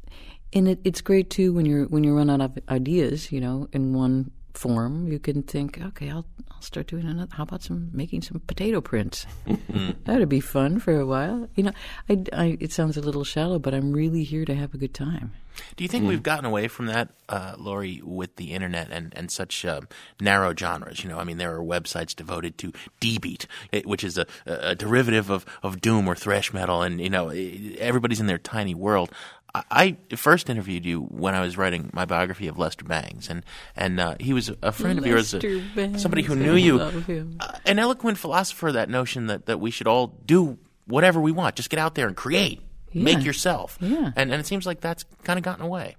and 0.53 0.67
it, 0.67 0.79
it's 0.83 1.01
great 1.01 1.29
too 1.29 1.53
when 1.53 1.65
you're 1.65 1.85
when 1.85 2.03
you 2.03 2.15
run 2.15 2.29
out 2.29 2.41
of 2.41 2.57
ideas. 2.69 3.31
You 3.31 3.41
know, 3.41 3.67
in 3.73 3.93
one 3.93 4.31
form, 4.53 5.07
you 5.07 5.19
can 5.19 5.43
think, 5.43 5.79
okay, 5.79 6.09
I'll 6.09 6.25
I'll 6.59 6.63
start 6.63 6.87
doing 6.87 7.05
another. 7.05 7.33
How 7.33 7.43
about 7.43 7.63
some 7.63 7.89
making 7.93 8.21
some 8.21 8.41
potato 8.45 8.81
prints? 8.81 9.25
That'd 10.03 10.27
be 10.27 10.41
fun 10.41 10.79
for 10.79 10.99
a 10.99 11.05
while. 11.05 11.47
You 11.55 11.63
know, 11.63 11.71
I, 12.09 12.23
I, 12.33 12.57
it 12.59 12.73
sounds 12.73 12.97
a 12.97 13.01
little 13.01 13.23
shallow, 13.23 13.59
but 13.59 13.73
I'm 13.73 13.93
really 13.93 14.25
here 14.25 14.43
to 14.43 14.53
have 14.53 14.73
a 14.73 14.77
good 14.77 14.93
time. 14.93 15.31
Do 15.77 15.85
you 15.85 15.87
think 15.87 16.05
we've 16.05 16.23
gotten 16.23 16.45
away 16.45 16.67
from 16.67 16.87
that, 16.87 17.09
uh, 17.29 17.55
Laurie, 17.57 18.01
with 18.03 18.35
the 18.35 18.51
internet 18.51 18.91
and, 18.91 19.13
and 19.15 19.31
such 19.31 19.63
um, 19.63 19.87
narrow 20.19 20.53
genres? 20.53 21.01
You 21.03 21.09
know, 21.09 21.17
I 21.17 21.23
mean, 21.23 21.37
there 21.37 21.55
are 21.55 21.63
websites 21.63 22.13
devoted 22.15 22.57
to 22.59 22.73
D-beat, 22.99 23.47
which 23.85 24.03
is 24.03 24.17
a, 24.17 24.25
a 24.45 24.75
derivative 24.75 25.29
of, 25.29 25.45
of 25.63 25.79
doom 25.79 26.07
or 26.07 26.15
thrash 26.15 26.53
metal, 26.53 26.81
and 26.81 26.99
you 26.99 27.09
know, 27.09 27.29
everybody's 27.29 28.19
in 28.19 28.27
their 28.27 28.37
tiny 28.37 28.75
world. 28.75 29.11
I, 29.55 29.97
first 30.15 30.49
interviewed 30.49 30.85
you 30.85 31.01
when 31.01 31.33
I 31.33 31.41
was 31.41 31.57
writing 31.57 31.89
my 31.93 32.05
biography 32.05 32.47
of 32.47 32.57
Lester 32.59 32.85
Bangs, 32.85 33.29
and 33.29 33.43
and 33.75 33.99
uh, 33.99 34.15
he 34.19 34.33
was 34.33 34.51
a 34.61 34.71
friend 34.71 34.99
of 34.99 35.05
yours, 35.05 35.33
uh, 35.33 35.39
Bangs, 35.75 36.01
somebody 36.01 36.21
who 36.21 36.35
knew 36.35 36.55
you, 36.55 36.79
uh, 36.79 37.57
an 37.65 37.79
eloquent 37.79 38.17
philosopher. 38.17 38.71
That 38.71 38.89
notion 38.89 39.27
that, 39.27 39.47
that 39.47 39.59
we 39.59 39.71
should 39.71 39.87
all 39.87 40.07
do 40.25 40.57
whatever 40.85 41.19
we 41.19 41.31
want, 41.31 41.55
just 41.55 41.69
get 41.69 41.79
out 41.79 41.95
there 41.95 42.07
and 42.07 42.15
create, 42.15 42.61
make 42.93 43.23
yourself, 43.23 43.77
Yeah. 43.81 44.11
and 44.15 44.31
and 44.31 44.39
it 44.39 44.45
seems 44.45 44.65
like 44.65 44.81
that's 44.81 45.03
kind 45.23 45.39
of 45.39 45.43
gotten 45.43 45.65
away. 45.65 45.95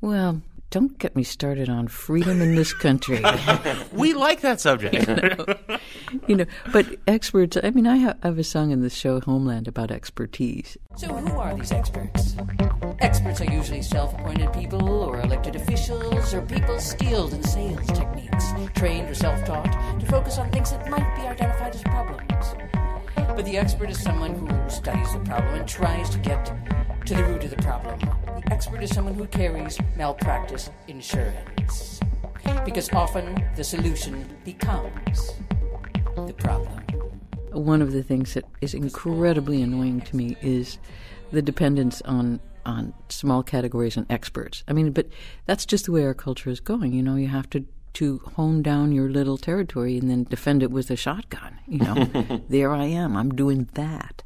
Well, 0.00 0.40
don't 0.70 0.98
get 0.98 1.14
me 1.16 1.24
started 1.24 1.68
on 1.68 1.88
freedom 1.88 2.40
in 2.40 2.54
this 2.54 2.72
country. 2.72 3.22
We 3.92 4.14
like 4.14 4.40
that 4.42 4.60
subject. 4.60 4.94
you 5.08 5.14
know, 5.16 5.78
but 6.72 6.86
experts. 7.06 7.56
I 7.62 7.70
mean, 7.70 7.86
I 7.86 7.96
have, 7.96 8.18
I 8.22 8.28
have 8.28 8.38
a 8.38 8.44
song 8.44 8.70
in 8.70 8.80
the 8.80 8.90
show 8.90 9.20
Homeland 9.20 9.68
about 9.68 9.90
expertise. 9.90 10.76
So, 10.96 11.08
who 11.08 11.38
are 11.38 11.54
these 11.54 11.72
experts? 11.72 12.36
Experts 13.00 13.40
are 13.40 13.52
usually 13.52 13.82
self 13.82 14.14
appointed 14.14 14.52
people 14.52 14.88
or 14.88 15.20
elected 15.20 15.56
officials 15.56 16.34
or 16.34 16.42
people 16.42 16.78
skilled 16.78 17.32
in 17.32 17.42
sales 17.42 17.86
techniques, 17.88 18.52
trained 18.74 19.08
or 19.08 19.14
self 19.14 19.44
taught 19.44 20.00
to 20.00 20.06
focus 20.06 20.38
on 20.38 20.50
things 20.50 20.70
that 20.70 20.88
might 20.88 21.16
be 21.16 21.22
identified 21.22 21.74
as 21.74 21.82
problems. 21.82 22.54
But 23.14 23.44
the 23.44 23.56
expert 23.56 23.90
is 23.90 24.02
someone 24.02 24.34
who 24.34 24.70
studies 24.70 25.12
the 25.12 25.20
problem 25.20 25.54
and 25.54 25.68
tries 25.68 26.10
to 26.10 26.18
get 26.18 26.52
to 27.06 27.14
the 27.14 27.24
root 27.24 27.44
of 27.44 27.50
the 27.50 27.62
problem. 27.62 27.98
The 28.00 28.52
expert 28.52 28.82
is 28.82 28.90
someone 28.90 29.14
who 29.14 29.26
carries 29.26 29.78
malpractice 29.96 30.70
insurance. 30.88 32.00
Because 32.64 32.92
often 32.92 33.42
the 33.56 33.64
solution 33.64 34.28
becomes 34.44 35.32
the 36.26 36.32
problem. 36.34 36.82
One 37.52 37.82
of 37.82 37.92
the 37.92 38.02
things 38.02 38.34
that 38.34 38.44
is 38.60 38.74
incredibly 38.74 39.62
annoying 39.62 40.00
to 40.02 40.16
me 40.16 40.36
is 40.40 40.78
the 41.32 41.42
dependence 41.42 42.00
on 42.02 42.40
on 42.66 42.92
small 43.08 43.42
categories 43.42 43.96
and 43.96 44.06
experts. 44.10 44.62
I 44.68 44.74
mean, 44.74 44.92
but 44.92 45.08
that's 45.46 45.64
just 45.64 45.86
the 45.86 45.92
way 45.92 46.04
our 46.04 46.14
culture 46.14 46.50
is 46.50 46.60
going. 46.60 46.92
You 46.92 47.02
know, 47.02 47.16
you 47.16 47.28
have 47.28 47.48
to 47.50 47.64
to 47.94 48.18
hone 48.36 48.62
down 48.62 48.92
your 48.92 49.08
little 49.10 49.36
territory 49.36 49.98
and 49.98 50.08
then 50.08 50.24
defend 50.24 50.62
it 50.62 50.70
with 50.70 50.90
a 50.90 50.96
shotgun. 50.96 51.58
You 51.66 51.78
know, 51.78 52.40
there 52.48 52.72
I 52.72 52.84
am. 52.84 53.16
I'm 53.16 53.30
doing 53.30 53.68
that, 53.74 54.22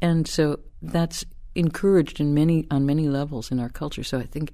and 0.00 0.26
so 0.26 0.60
that's 0.80 1.24
encouraged 1.54 2.20
in 2.20 2.34
many 2.34 2.66
on 2.70 2.86
many 2.86 3.08
levels 3.08 3.50
in 3.50 3.60
our 3.60 3.68
culture. 3.68 4.04
So 4.04 4.18
I 4.18 4.24
think 4.24 4.52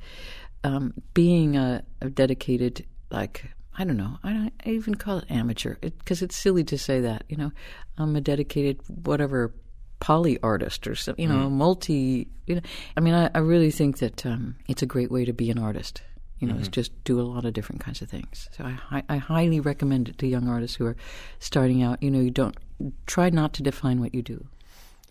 um, 0.65 0.95
being 1.15 1.57
a, 1.57 1.85
a 2.01 2.11
dedicated 2.11 2.87
like 3.11 3.51
I 3.79 3.85
don't 3.85 3.97
know. 3.97 4.19
I, 4.23 4.33
don't, 4.33 4.53
I 4.67 4.71
even 4.71 4.95
call 4.95 5.19
it 5.19 5.31
amateur 5.31 5.77
because 5.81 6.23
it's 6.23 6.37
silly 6.37 6.65
to 6.65 6.77
say 6.77 7.01
that. 7.01 7.25
You 7.29 7.37
know, 7.37 7.53
I'm 7.99 8.17
a 8.17 8.21
dedicated 8.21 8.81
whatever 8.89 9.55
poly 10.01 10.39
artist 10.43 10.87
or 10.87 10.95
some, 10.95 11.15
you 11.19 11.29
know, 11.29 11.49
multi. 11.49 12.29
You 12.47 12.57
know, 12.57 12.61
I 12.97 13.01
mean, 13.01 13.15
I, 13.15 13.31
I 13.35 13.39
really 13.39 13.71
think 13.71 13.99
that 13.99 14.27
um, 14.27 14.57
it's 14.67 14.83
a 14.83 14.87
great 14.87 15.11
way 15.11 15.25
to 15.25 15.33
be 15.33 15.51
an 15.51 15.59
artist. 15.59 16.03
You 16.39 16.49
know, 16.49 16.57
is 16.57 16.69
just 16.69 17.05
do 17.05 17.21
a 17.21 17.23
lot 17.23 17.45
of 17.45 17.53
different 17.53 17.83
kinds 17.83 18.01
of 18.01 18.09
things. 18.09 18.49
So 18.57 18.65
I, 18.65 19.03
I 19.11 19.19
highly 19.19 19.61
recommend 19.61 20.09
it 20.09 20.17
to 20.19 20.27
young 20.27 20.49
artists 20.49 20.75
who 20.75 20.87
are 20.87 20.97
starting 21.39 21.83
out. 21.83 22.03
You 22.03 22.11
know, 22.11 22.21
you 22.21 22.31
don't 22.31 22.57
try 23.05 23.29
not 23.29 23.53
to 23.55 23.63
define 23.63 24.01
what 24.01 24.15
you 24.15 24.23
do. 24.23 24.47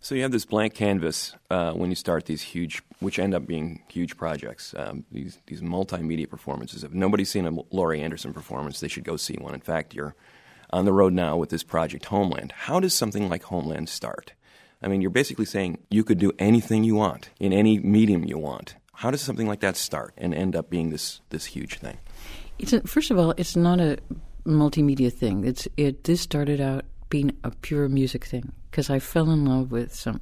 So 0.02 0.16
you 0.16 0.22
have 0.22 0.32
this 0.32 0.46
blank 0.46 0.74
canvas 0.74 1.36
uh, 1.50 1.74
when 1.74 1.90
you 1.90 1.96
start 1.96 2.26
these 2.26 2.42
huge, 2.42 2.82
which 3.00 3.20
end 3.20 3.34
up 3.34 3.46
being 3.46 3.84
huge 3.90 4.16
projects. 4.16 4.74
Um, 4.78 5.04
these 5.12 5.40
these 5.48 5.62
multimedia 5.62 6.30
performances. 6.30 6.84
If 6.84 6.94
nobody's 6.94 7.30
seen 7.30 7.46
a 7.46 7.52
Laurie 7.72 8.02
Anderson 8.02 8.34
performance, 8.34 8.80
they 8.80 8.88
should 8.88 9.04
go 9.04 9.18
see 9.18 9.36
one. 9.36 9.54
In 9.54 9.60
fact, 9.60 9.94
you're 9.94 10.16
on 10.70 10.86
the 10.86 10.94
road 10.94 11.14
now 11.14 11.36
with 11.36 11.50
this 11.50 11.64
project 11.64 12.06
Homeland. 12.06 12.54
How 12.54 12.80
does 12.80 12.94
something 12.94 13.28
like 13.28 13.44
Homeland 13.44 13.90
start? 13.90 14.34
I 14.82 14.88
mean, 14.88 15.02
you're 15.02 15.10
basically 15.12 15.46
saying 15.46 15.80
you 15.90 16.06
could 16.06 16.20
do 16.20 16.32
anything 16.40 16.86
you 16.86 16.96
want 16.96 17.30
in 17.40 17.52
any 17.52 17.80
medium 17.80 18.24
you 18.24 18.38
want. 18.38 18.76
How 18.94 19.12
does 19.12 19.22
something 19.22 19.48
like 19.48 19.60
that 19.60 19.76
start 19.76 20.14
and 20.18 20.34
end 20.34 20.56
up 20.56 20.70
being 20.70 20.92
this 20.92 21.20
this 21.30 21.46
huge 21.46 21.80
thing? 21.80 21.98
It's 22.58 22.72
a, 22.72 22.82
first 22.82 23.12
of 23.12 23.20
all, 23.20 23.34
it's 23.38 23.58
not 23.58 23.82
a 23.82 23.98
multimedia 24.46 25.12
thing. 25.12 25.44
It's 25.44 25.68
it. 25.76 26.06
This 26.06 26.22
started 26.22 26.62
out 26.62 26.86
being 27.10 27.36
a 27.44 27.52
pure 27.52 27.88
music 27.90 28.26
thing 28.26 28.52
because 28.70 28.90
I 28.90 29.00
fell 29.00 29.30
in 29.32 29.46
love 29.46 29.72
with 29.72 29.94
some 29.94 30.22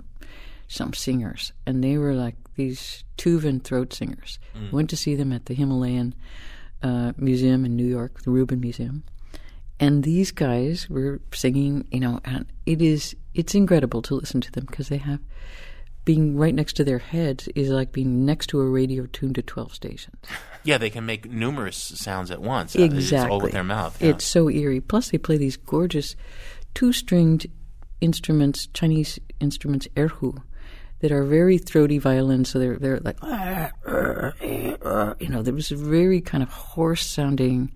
some 0.70 0.94
singers, 0.94 1.54
and 1.66 1.84
they 1.84 1.98
were 1.98 2.14
like 2.14 2.36
these 2.56 3.04
Tuvan 3.18 3.64
throat 3.64 3.94
singers. 3.94 4.40
I 4.56 4.74
Went 4.74 4.90
to 4.90 4.98
see 4.98 5.16
them 5.16 5.32
at 5.32 5.46
the 5.46 5.54
Himalayan 5.54 6.14
uh, 6.84 7.14
Museum 7.18 7.64
in 7.66 7.76
New 7.76 7.86
York, 7.86 8.24
the 8.24 8.32
Rubin 8.32 8.60
Museum, 8.60 9.04
and 9.80 10.04
these 10.04 10.32
guys 10.32 10.90
were 10.90 11.22
singing. 11.34 11.88
You 11.92 12.00
know, 12.02 12.20
and 12.26 12.46
it 12.66 12.82
is 12.82 13.16
it's 13.34 13.56
incredible 13.56 14.02
to 14.04 14.16
listen 14.16 14.42
to 14.42 14.52
them 14.52 14.66
because 14.66 14.90
they 14.90 14.98
have 14.98 15.20
being 16.06 16.38
right 16.38 16.56
next 16.56 16.74
to 16.74 16.86
their 16.86 17.00
heads 17.00 17.50
is 17.50 17.70
like 17.70 17.92
being 17.92 18.26
next 18.26 18.48
to 18.48 18.62
a 18.62 18.66
radio 18.66 19.06
tuned 19.08 19.36
to 19.36 19.42
twelve 19.42 19.74
stations. 19.74 20.18
Yeah, 20.64 20.78
they 20.78 20.90
can 20.90 21.06
make 21.06 21.32
numerous 21.32 21.78
sounds 21.78 22.30
at 22.30 22.42
once. 22.42 22.76
Exactly. 22.76 22.98
It's 23.00 23.32
all 23.32 23.40
with 23.40 23.54
their 23.54 23.64
mouth. 23.64 24.02
yeah. 24.02 24.10
It's 24.10 24.26
so 24.26 24.50
eerie. 24.50 24.82
Plus, 24.82 25.12
they 25.12 25.18
play 25.18 25.38
these 25.38 25.56
gorgeous 25.56 26.14
two-stringed 26.78 27.48
instruments, 28.02 28.68
Chinese 28.68 29.18
instruments, 29.40 29.88
erhu, 29.96 30.40
that 31.00 31.12
are 31.12 31.24
very 31.24 31.58
throaty 31.58 31.98
violins. 31.98 32.50
So 32.50 32.60
they're 32.60 32.78
they're 32.78 33.00
like, 33.00 33.18
ah, 33.24 33.72
ah, 33.88 34.32
ah, 34.86 35.16
you 35.20 35.28
know, 35.28 35.42
there 35.42 35.56
was 35.56 35.72
a 35.72 35.76
very 35.76 36.22
kind 36.22 36.44
of 36.44 36.50
hoarse-sounding 36.50 37.74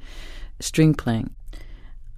string 0.59 0.93
playing. 0.93 1.33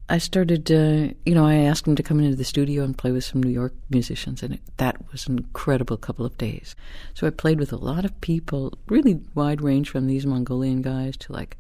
I 0.10 0.18
started, 0.18 0.70
uh, 0.70 1.14
you 1.26 1.34
know, 1.34 1.46
I 1.46 1.56
asked 1.56 1.88
him 1.88 1.96
to 1.96 2.04
come 2.04 2.20
into 2.20 2.36
the 2.36 2.44
studio 2.44 2.84
and 2.84 2.98
play 2.98 3.14
with 3.14 3.24
some 3.24 3.42
New 3.42 3.50
York 3.50 3.74
musicians, 3.90 4.44
and 4.44 4.56
it, 4.56 4.62
that 4.76 5.10
was 5.10 5.26
an 5.28 5.38
incredible 5.38 5.96
couple 5.96 6.26
of 6.26 6.38
days. 6.38 6.76
So 7.14 7.26
I 7.26 7.30
played 7.30 7.60
with 7.62 7.72
a 7.72 7.78
lot 7.78 8.04
of 8.04 8.20
people, 8.20 8.74
really 8.90 9.22
wide 9.36 9.62
range 9.62 9.90
from 9.90 10.08
these 10.08 10.26
Mongolian 10.26 10.82
guys 10.82 11.16
to 11.16 11.32
like 11.32 11.58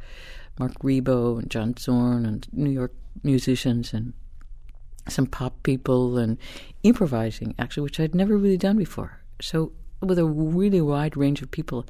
Marc 0.59 0.73
Ribot 0.79 1.39
and 1.39 1.49
John 1.49 1.77
Zorn 1.77 2.25
and 2.25 2.45
New 2.51 2.71
York 2.71 2.91
musicians 3.23 3.93
and 3.93 4.11
some 5.09 5.25
pop 5.27 5.61
people 5.63 6.17
and 6.17 6.37
improvising, 6.83 7.55
actually, 7.59 7.83
which 7.83 7.99
I'd 7.99 8.15
never 8.15 8.37
really 8.37 8.57
done 8.57 8.77
before. 8.77 9.19
So 9.41 9.71
with 10.01 10.19
a 10.19 10.25
really 10.25 10.81
wide 10.81 11.15
range 11.15 11.41
of 11.41 11.49
people. 11.51 11.85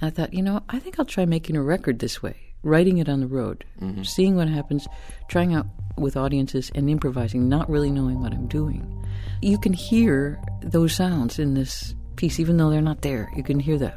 And 0.00 0.08
I 0.08 0.10
thought, 0.10 0.32
you 0.34 0.42
know, 0.42 0.62
I 0.68 0.78
think 0.78 0.98
I'll 0.98 1.04
try 1.04 1.24
making 1.26 1.56
a 1.56 1.62
record 1.62 1.98
this 1.98 2.22
way, 2.22 2.36
writing 2.62 2.98
it 2.98 3.08
on 3.08 3.20
the 3.20 3.26
road, 3.26 3.64
Mm-hmm. 3.80 4.02
seeing 4.04 4.36
what 4.36 4.48
happens, 4.48 4.86
trying 5.28 5.54
out 5.54 5.66
with 5.98 6.16
audiences 6.16 6.70
and 6.74 6.88
improvising, 6.90 7.48
not 7.48 7.68
really 7.70 7.90
knowing 7.90 8.20
what 8.20 8.32
I'm 8.32 8.46
doing. 8.46 9.04
You 9.42 9.58
can 9.58 9.72
hear 9.72 10.40
those 10.62 10.94
sounds 10.94 11.38
in 11.38 11.54
this 11.54 11.94
piece, 12.16 12.38
even 12.38 12.56
though 12.56 12.70
they're 12.70 12.80
not 12.82 13.02
there. 13.02 13.30
You 13.36 13.42
can 13.42 13.58
hear 13.60 13.78
the 13.78 13.92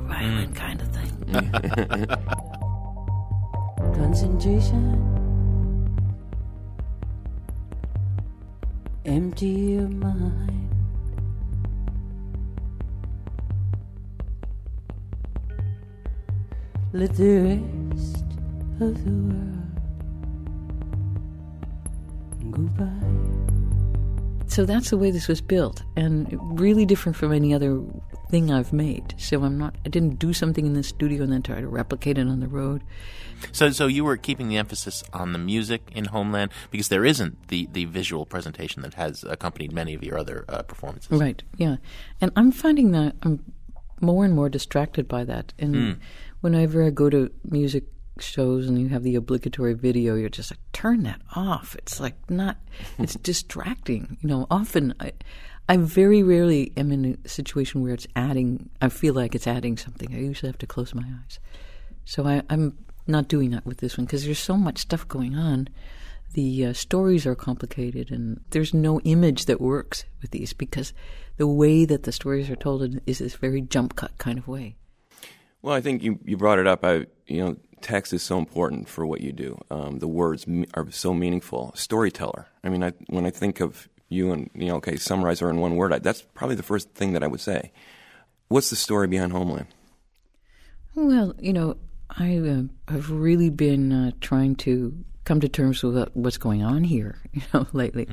violin 0.00 0.52
kind 0.54 0.80
of 0.80 0.88
thing. 0.88 2.08
Concentration. 3.94 5.17
Empty 9.08 9.46
your 9.46 9.88
mind. 9.88 10.68
Let 16.92 17.14
the 17.14 17.58
rest 17.90 18.26
of 18.80 19.02
the 19.02 19.10
world 19.10 19.70
go 22.52 22.62
by. 22.76 22.84
So 24.46 24.66
that's 24.66 24.90
the 24.90 24.98
way 24.98 25.10
this 25.10 25.26
was 25.26 25.40
built, 25.40 25.82
and 25.96 26.60
really 26.60 26.84
different 26.84 27.16
from 27.16 27.32
any 27.32 27.54
other 27.54 27.80
thing 28.30 28.50
I've 28.50 28.72
made. 28.72 29.14
So 29.18 29.42
I'm 29.42 29.58
not, 29.58 29.74
I 29.84 29.88
didn't 29.88 30.18
do 30.18 30.32
something 30.32 30.66
in 30.66 30.74
the 30.74 30.82
studio 30.82 31.22
and 31.24 31.32
then 31.32 31.42
try 31.42 31.60
to 31.60 31.68
replicate 31.68 32.18
it 32.18 32.26
on 32.28 32.40
the 32.40 32.48
road. 32.48 32.82
So, 33.52 33.70
so 33.70 33.86
you 33.86 34.04
were 34.04 34.16
keeping 34.16 34.48
the 34.48 34.56
emphasis 34.56 35.04
on 35.12 35.32
the 35.32 35.38
music 35.38 35.82
in 35.92 36.06
Homeland 36.06 36.50
because 36.70 36.88
there 36.88 37.04
isn't 37.04 37.48
the, 37.48 37.68
the 37.72 37.84
visual 37.84 38.26
presentation 38.26 38.82
that 38.82 38.94
has 38.94 39.22
accompanied 39.24 39.72
many 39.72 39.94
of 39.94 40.02
your 40.02 40.18
other 40.18 40.44
uh, 40.48 40.62
performances. 40.62 41.18
Right. 41.20 41.42
Yeah. 41.56 41.76
And 42.20 42.32
I'm 42.36 42.50
finding 42.50 42.90
that 42.92 43.14
I'm 43.22 43.44
more 44.00 44.24
and 44.24 44.34
more 44.34 44.48
distracted 44.48 45.06
by 45.08 45.24
that. 45.24 45.52
And 45.58 45.74
Hmm. 45.74 45.92
whenever 46.40 46.84
I 46.84 46.90
go 46.90 47.08
to 47.10 47.30
music 47.44 47.84
shows 48.18 48.66
and 48.66 48.80
you 48.80 48.88
have 48.88 49.04
the 49.04 49.14
obligatory 49.14 49.74
video, 49.74 50.16
you're 50.16 50.28
just 50.28 50.50
like, 50.50 50.58
turn 50.72 51.04
that 51.04 51.20
off. 51.36 51.76
It's 51.76 52.00
like 52.00 52.28
not, 52.28 52.56
it's 52.98 53.14
distracting. 53.30 54.18
You 54.20 54.28
know, 54.28 54.46
often 54.50 54.94
I, 54.98 55.12
I 55.68 55.76
very 55.76 56.22
rarely 56.22 56.72
am 56.76 56.90
in 56.92 57.18
a 57.24 57.28
situation 57.28 57.82
where 57.82 57.92
it's 57.92 58.06
adding, 58.16 58.70
I 58.80 58.88
feel 58.88 59.12
like 59.12 59.34
it's 59.34 59.46
adding 59.46 59.76
something. 59.76 60.14
I 60.14 60.18
usually 60.18 60.48
have 60.48 60.58
to 60.58 60.66
close 60.66 60.94
my 60.94 61.02
eyes. 61.02 61.38
So 62.04 62.26
I, 62.26 62.42
I'm 62.48 62.78
not 63.06 63.28
doing 63.28 63.50
that 63.50 63.66
with 63.66 63.78
this 63.78 63.98
one 63.98 64.06
because 64.06 64.24
there's 64.24 64.38
so 64.38 64.56
much 64.56 64.78
stuff 64.78 65.06
going 65.06 65.36
on. 65.36 65.68
The 66.32 66.66
uh, 66.66 66.72
stories 66.74 67.26
are 67.26 67.34
complicated, 67.34 68.10
and 68.10 68.40
there's 68.50 68.74
no 68.74 69.00
image 69.00 69.46
that 69.46 69.60
works 69.60 70.04
with 70.20 70.30
these 70.30 70.52
because 70.52 70.92
the 71.38 71.46
way 71.46 71.84
that 71.86 72.02
the 72.02 72.12
stories 72.12 72.50
are 72.50 72.56
told 72.56 73.00
is 73.06 73.18
this 73.18 73.34
very 73.34 73.62
jump 73.62 73.96
cut 73.96 74.16
kind 74.18 74.38
of 74.38 74.46
way. 74.46 74.76
Well, 75.62 75.74
I 75.74 75.80
think 75.80 76.02
you, 76.02 76.18
you 76.24 76.36
brought 76.36 76.58
it 76.58 76.66
up. 76.66 76.84
I 76.84 77.06
you 77.26 77.44
know 77.44 77.56
text 77.80 78.12
is 78.12 78.22
so 78.22 78.38
important 78.38 78.88
for 78.88 79.06
what 79.06 79.22
you 79.22 79.32
do. 79.32 79.58
Um, 79.70 80.00
the 80.00 80.08
words 80.08 80.46
are 80.74 80.90
so 80.90 81.14
meaningful. 81.14 81.72
Storyteller. 81.74 82.46
I 82.62 82.68
mean, 82.68 82.84
I, 82.84 82.92
when 83.08 83.24
I 83.24 83.30
think 83.30 83.60
of 83.60 83.88
you 84.08 84.32
and 84.32 84.50
you 84.54 84.66
know, 84.66 84.76
okay, 84.76 84.96
summarize 84.96 85.40
her 85.40 85.50
in 85.50 85.58
one 85.58 85.76
word. 85.76 85.92
I, 85.92 85.98
that's 85.98 86.22
probably 86.22 86.56
the 86.56 86.62
first 86.62 86.90
thing 86.94 87.12
that 87.12 87.22
I 87.22 87.26
would 87.26 87.40
say. 87.40 87.72
What's 88.48 88.70
the 88.70 88.76
story 88.76 89.06
behind 89.06 89.32
Homeland? 89.32 89.66
Well, 90.94 91.34
you 91.38 91.52
know, 91.52 91.76
I 92.10 92.38
uh, 92.38 92.92
have 92.92 93.10
really 93.10 93.50
been 93.50 93.92
uh, 93.92 94.10
trying 94.20 94.56
to 94.56 95.04
come 95.24 95.40
to 95.40 95.48
terms 95.48 95.82
with 95.82 96.08
what's 96.14 96.38
going 96.38 96.62
on 96.62 96.84
here, 96.84 97.18
you 97.32 97.42
know, 97.52 97.66
lately, 97.72 98.08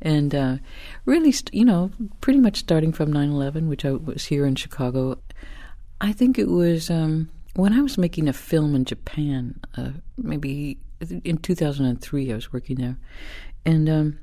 and 0.00 0.34
uh, 0.34 0.56
really, 1.04 1.32
st- 1.32 1.52
you 1.52 1.64
know, 1.64 1.90
pretty 2.20 2.38
much 2.38 2.56
starting 2.58 2.92
from 2.92 3.12
9/11, 3.12 3.68
which 3.68 3.84
I 3.84 3.92
was 3.92 4.26
here 4.26 4.46
in 4.46 4.54
Chicago. 4.54 5.20
I 6.00 6.12
think 6.12 6.38
it 6.38 6.48
was 6.48 6.88
um, 6.88 7.28
when 7.56 7.72
I 7.72 7.82
was 7.82 7.98
making 7.98 8.28
a 8.28 8.32
film 8.32 8.74
in 8.74 8.84
Japan, 8.84 9.60
uh, 9.76 9.90
maybe 10.16 10.78
in 11.24 11.38
2003. 11.38 12.30
I 12.30 12.34
was 12.34 12.52
working 12.52 12.76
there, 12.76 12.96
and 13.66 13.90
um, 13.90 14.18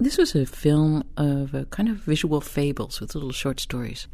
this 0.00 0.16
was 0.16 0.34
a 0.34 0.46
film 0.46 1.04
of 1.16 1.54
uh, 1.54 1.64
kind 1.66 1.88
of 1.88 1.96
visual 1.96 2.40
fables 2.40 3.00
with 3.00 3.14
little 3.14 3.32
short 3.32 3.60
stories. 3.60 4.08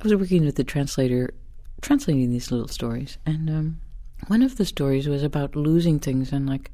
I 0.00 0.04
was 0.04 0.14
working 0.14 0.44
with 0.44 0.54
the 0.54 0.64
translator, 0.64 1.34
translating 1.82 2.30
these 2.30 2.52
little 2.52 2.68
stories, 2.68 3.18
and 3.26 3.50
um, 3.50 3.80
one 4.28 4.42
of 4.42 4.56
the 4.56 4.64
stories 4.64 5.08
was 5.08 5.24
about 5.24 5.56
losing 5.56 5.98
things 5.98 6.32
and 6.32 6.48
like 6.48 6.70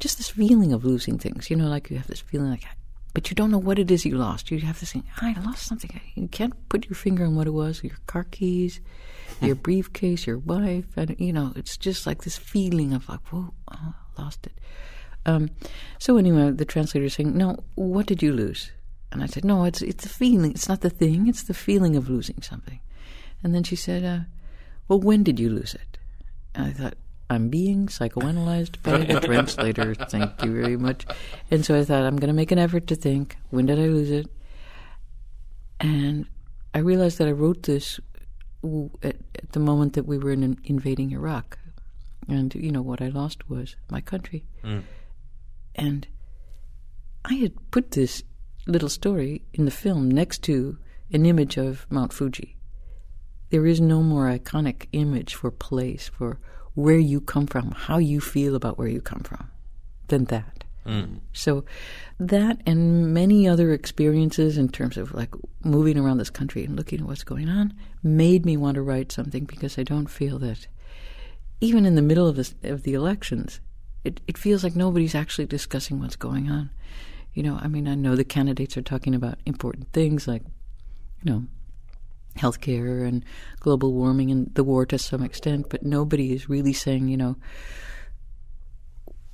just 0.00 0.16
this 0.16 0.30
feeling 0.30 0.72
of 0.72 0.84
losing 0.84 1.18
things. 1.18 1.50
You 1.50 1.56
know, 1.56 1.68
like 1.68 1.90
you 1.90 1.98
have 1.98 2.06
this 2.06 2.20
feeling 2.20 2.50
like, 2.50 2.64
but 3.12 3.28
you 3.30 3.34
don't 3.34 3.50
know 3.50 3.58
what 3.58 3.78
it 3.78 3.90
is 3.90 4.06
you 4.06 4.16
lost. 4.16 4.50
You 4.50 4.58
have 4.60 4.80
this 4.80 4.92
thing, 4.92 5.04
I 5.20 5.34
lost 5.44 5.66
something. 5.66 6.00
You 6.14 6.28
can't 6.28 6.54
put 6.70 6.86
your 6.86 6.96
finger 6.96 7.26
on 7.26 7.36
what 7.36 7.46
it 7.46 7.52
was. 7.52 7.84
Your 7.84 7.98
car 8.06 8.24
keys, 8.24 8.80
your 9.42 9.54
briefcase, 9.54 10.26
your 10.26 10.38
wife, 10.38 10.96
and 10.96 11.14
you 11.18 11.32
know, 11.34 11.52
it's 11.56 11.76
just 11.76 12.06
like 12.06 12.22
this 12.22 12.38
feeling 12.38 12.94
of 12.94 13.06
like, 13.08 13.20
whoa, 13.28 13.52
oh, 13.70 13.94
lost 14.18 14.46
it. 14.46 14.52
Um, 15.28 15.50
so 15.98 16.16
anyway, 16.16 16.50
the 16.52 16.64
translator 16.64 17.08
saying, 17.08 17.36
"No, 17.36 17.62
what 17.74 18.06
did 18.06 18.22
you 18.22 18.32
lose?" 18.32 18.72
And 19.12 19.22
I 19.22 19.26
said, 19.26 19.44
"No, 19.44 19.64
it's 19.64 19.82
it's 19.82 20.04
the 20.04 20.08
feeling. 20.08 20.52
It's 20.52 20.68
not 20.68 20.80
the 20.80 20.90
thing. 20.90 21.28
It's 21.28 21.42
the 21.44 21.54
feeling 21.54 21.96
of 21.96 22.08
losing 22.08 22.40
something." 22.40 22.80
And 23.42 23.54
then 23.54 23.62
she 23.62 23.76
said, 23.76 24.04
uh, 24.04 24.20
"Well, 24.88 25.00
when 25.00 25.22
did 25.22 25.38
you 25.38 25.50
lose 25.50 25.74
it?" 25.74 25.98
And 26.54 26.66
I 26.66 26.72
thought, 26.72 26.96
"I'm 27.28 27.48
being 27.50 27.88
psychoanalyzed 27.88 28.82
by 28.82 29.04
the 29.04 29.20
translator. 29.30 29.94
Thank 29.94 30.42
you 30.44 30.52
very 30.62 30.76
much." 30.76 31.04
And 31.50 31.64
so 31.64 31.78
I 31.78 31.84
thought, 31.84 32.04
"I'm 32.04 32.16
going 32.16 32.32
to 32.32 32.40
make 32.42 32.52
an 32.52 32.58
effort 32.58 32.86
to 32.88 32.96
think. 32.96 33.36
When 33.50 33.66
did 33.66 33.78
I 33.78 33.86
lose 33.86 34.10
it?" 34.10 34.28
And 35.80 36.26
I 36.74 36.78
realized 36.78 37.18
that 37.18 37.28
I 37.28 37.32
wrote 37.32 37.64
this 37.64 38.00
at, 39.02 39.16
at 39.36 39.52
the 39.52 39.60
moment 39.60 39.92
that 39.92 40.06
we 40.06 40.18
were 40.18 40.32
in, 40.32 40.58
invading 40.64 41.12
Iraq, 41.12 41.58
and 42.28 42.54
you 42.54 42.72
know 42.72 42.82
what 42.82 43.00
I 43.02 43.08
lost 43.08 43.48
was 43.48 43.76
my 43.90 44.00
country. 44.00 44.44
And 45.74 46.06
I 47.24 47.34
had 47.34 47.70
put 47.70 47.92
this 47.92 48.22
little 48.66 48.88
story 48.88 49.42
in 49.52 49.64
the 49.64 49.70
film 49.70 50.10
next 50.10 50.42
to 50.44 50.78
an 51.12 51.26
image 51.26 51.56
of 51.56 51.86
Mount 51.90 52.12
Fuji. 52.12 52.56
There 53.50 53.66
is 53.66 53.80
no 53.80 54.02
more 54.02 54.26
iconic 54.26 54.88
image 54.92 55.34
for 55.34 55.50
place, 55.50 56.08
for 56.08 56.38
where 56.74 56.98
you 56.98 57.20
come 57.20 57.46
from, 57.46 57.70
how 57.72 57.98
you 57.98 58.20
feel 58.20 58.54
about 58.54 58.78
where 58.78 58.88
you 58.88 59.00
come 59.00 59.20
from, 59.20 59.50
than 60.08 60.24
that. 60.26 60.64
Mm. 60.86 61.20
So 61.32 61.64
that 62.18 62.60
and 62.66 63.12
many 63.12 63.46
other 63.46 63.72
experiences 63.72 64.56
in 64.56 64.68
terms 64.68 64.96
of 64.96 65.12
like 65.12 65.34
moving 65.62 65.98
around 65.98 66.18
this 66.18 66.30
country 66.30 66.64
and 66.64 66.76
looking 66.76 67.00
at 67.00 67.06
what's 67.06 67.24
going 67.24 67.48
on 67.48 67.74
made 68.02 68.46
me 68.46 68.56
want 68.56 68.76
to 68.76 68.82
write 68.82 69.12
something 69.12 69.44
because 69.44 69.78
I 69.78 69.82
don't 69.82 70.06
feel 70.06 70.38
that 70.38 70.66
even 71.60 71.84
in 71.84 71.94
the 71.94 72.02
middle 72.02 72.26
of 72.26 72.36
this, 72.36 72.54
of 72.62 72.84
the 72.84 72.94
elections, 72.94 73.60
it, 74.04 74.20
it 74.26 74.38
feels 74.38 74.64
like 74.64 74.76
nobody's 74.76 75.14
actually 75.14 75.46
discussing 75.46 76.00
what's 76.00 76.16
going 76.16 76.50
on. 76.50 76.70
You 77.34 77.42
know, 77.42 77.58
I 77.60 77.68
mean, 77.68 77.86
I 77.86 77.94
know 77.94 78.16
the 78.16 78.24
candidates 78.24 78.76
are 78.76 78.82
talking 78.82 79.14
about 79.14 79.38
important 79.46 79.92
things 79.92 80.26
like, 80.26 80.42
you 81.22 81.30
know, 81.30 81.44
healthcare 82.36 83.06
and 83.06 83.24
global 83.60 83.92
warming 83.92 84.30
and 84.30 84.54
the 84.54 84.64
war 84.64 84.86
to 84.86 84.98
some 84.98 85.22
extent, 85.22 85.66
but 85.68 85.82
nobody 85.82 86.32
is 86.32 86.48
really 86.48 86.72
saying, 86.72 87.08
you 87.08 87.16
know, 87.16 87.36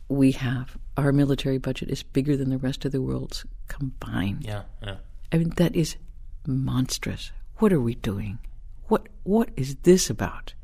we 0.09 0.33
have 0.33 0.77
our 0.96 1.12
military 1.12 1.59
budget 1.59 1.90
is 1.90 2.03
bigger 2.03 2.37
than 2.37 2.50
the 2.50 2.59
rest 2.59 2.85
of 2.85 2.92
the 2.92 3.03
world's 3.03 3.44
combined. 3.68 4.44
Yeah, 4.44 4.62
yeah. 4.83 4.96
I 5.33 5.38
mean, 5.38 5.50
that 5.57 5.74
is 5.74 5.96
monstrous. 6.46 7.33
What 7.59 7.72
are 7.72 7.81
we 7.81 7.94
doing? 7.94 8.38
What 8.88 9.09
What 9.22 9.50
is 9.57 9.77
this 9.83 10.11
about? 10.11 10.55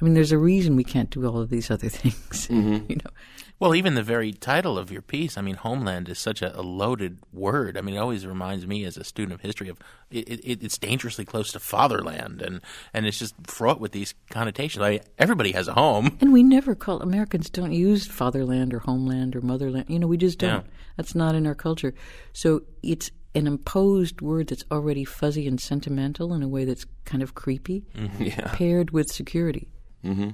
I 0.00 0.04
mean, 0.04 0.14
there's 0.14 0.32
a 0.32 0.38
reason 0.38 0.76
we 0.76 0.84
can't 0.84 1.10
do 1.10 1.26
all 1.26 1.40
of 1.40 1.48
these 1.50 1.70
other 1.70 1.88
things. 1.90 2.48
Mm-hmm. 2.48 2.90
You 2.90 2.96
know, 2.96 3.10
Well, 3.58 3.74
even 3.74 3.94
the 3.94 4.02
very 4.02 4.32
title 4.32 4.76
of 4.78 4.90
your 4.90 5.00
piece, 5.00 5.38
I 5.38 5.40
mean, 5.40 5.54
homeland 5.54 6.08
is 6.10 6.18
such 6.18 6.42
a, 6.42 6.58
a 6.58 6.60
loaded 6.60 7.18
word. 7.32 7.78
I 7.78 7.80
mean, 7.80 7.94
it 7.94 7.98
always 7.98 8.26
reminds 8.26 8.66
me 8.66 8.84
as 8.84 8.98
a 8.98 9.04
student 9.04 9.32
of 9.34 9.40
history 9.40 9.70
of 9.70 9.78
it, 10.10 10.28
it, 10.28 10.62
it's 10.62 10.76
dangerously 10.76 11.24
close 11.24 11.52
to 11.52 11.58
fatherland, 11.58 12.42
and, 12.42 12.60
and 12.92 13.06
it's 13.06 13.18
just 13.18 13.34
fraught 13.46 13.80
with 13.80 13.92
these 13.92 14.14
connotations. 14.30 14.80
Like, 14.80 15.04
everybody 15.18 15.52
has 15.52 15.68
a 15.68 15.72
home. 15.72 16.18
and 16.20 16.32
we 16.32 16.42
never 16.42 16.74
call 16.74 17.00
Americans 17.00 17.48
don't 17.48 17.72
use 17.72 18.06
fatherland 18.06 18.74
or 18.74 18.80
homeland 18.80 19.34
or 19.34 19.40
motherland. 19.40 19.86
You 19.88 19.98
know, 19.98 20.06
we 20.06 20.18
just 20.18 20.38
don't. 20.38 20.64
Yeah. 20.66 20.70
That's 20.96 21.14
not 21.14 21.34
in 21.34 21.46
our 21.46 21.54
culture. 21.54 21.94
So 22.32 22.62
it's 22.82 23.10
an 23.34 23.46
imposed 23.46 24.20
word 24.20 24.48
that's 24.48 24.64
already 24.70 25.04
fuzzy 25.04 25.46
and 25.46 25.60
sentimental 25.60 26.32
in 26.32 26.42
a 26.42 26.48
way 26.48 26.64
that's 26.64 26.86
kind 27.04 27.22
of 27.22 27.34
creepy, 27.34 27.84
mm-hmm. 27.94 28.22
Yeah. 28.22 28.50
paired 28.54 28.90
with 28.90 29.10
security. 29.12 29.68
Mm-hmm. 30.04 30.30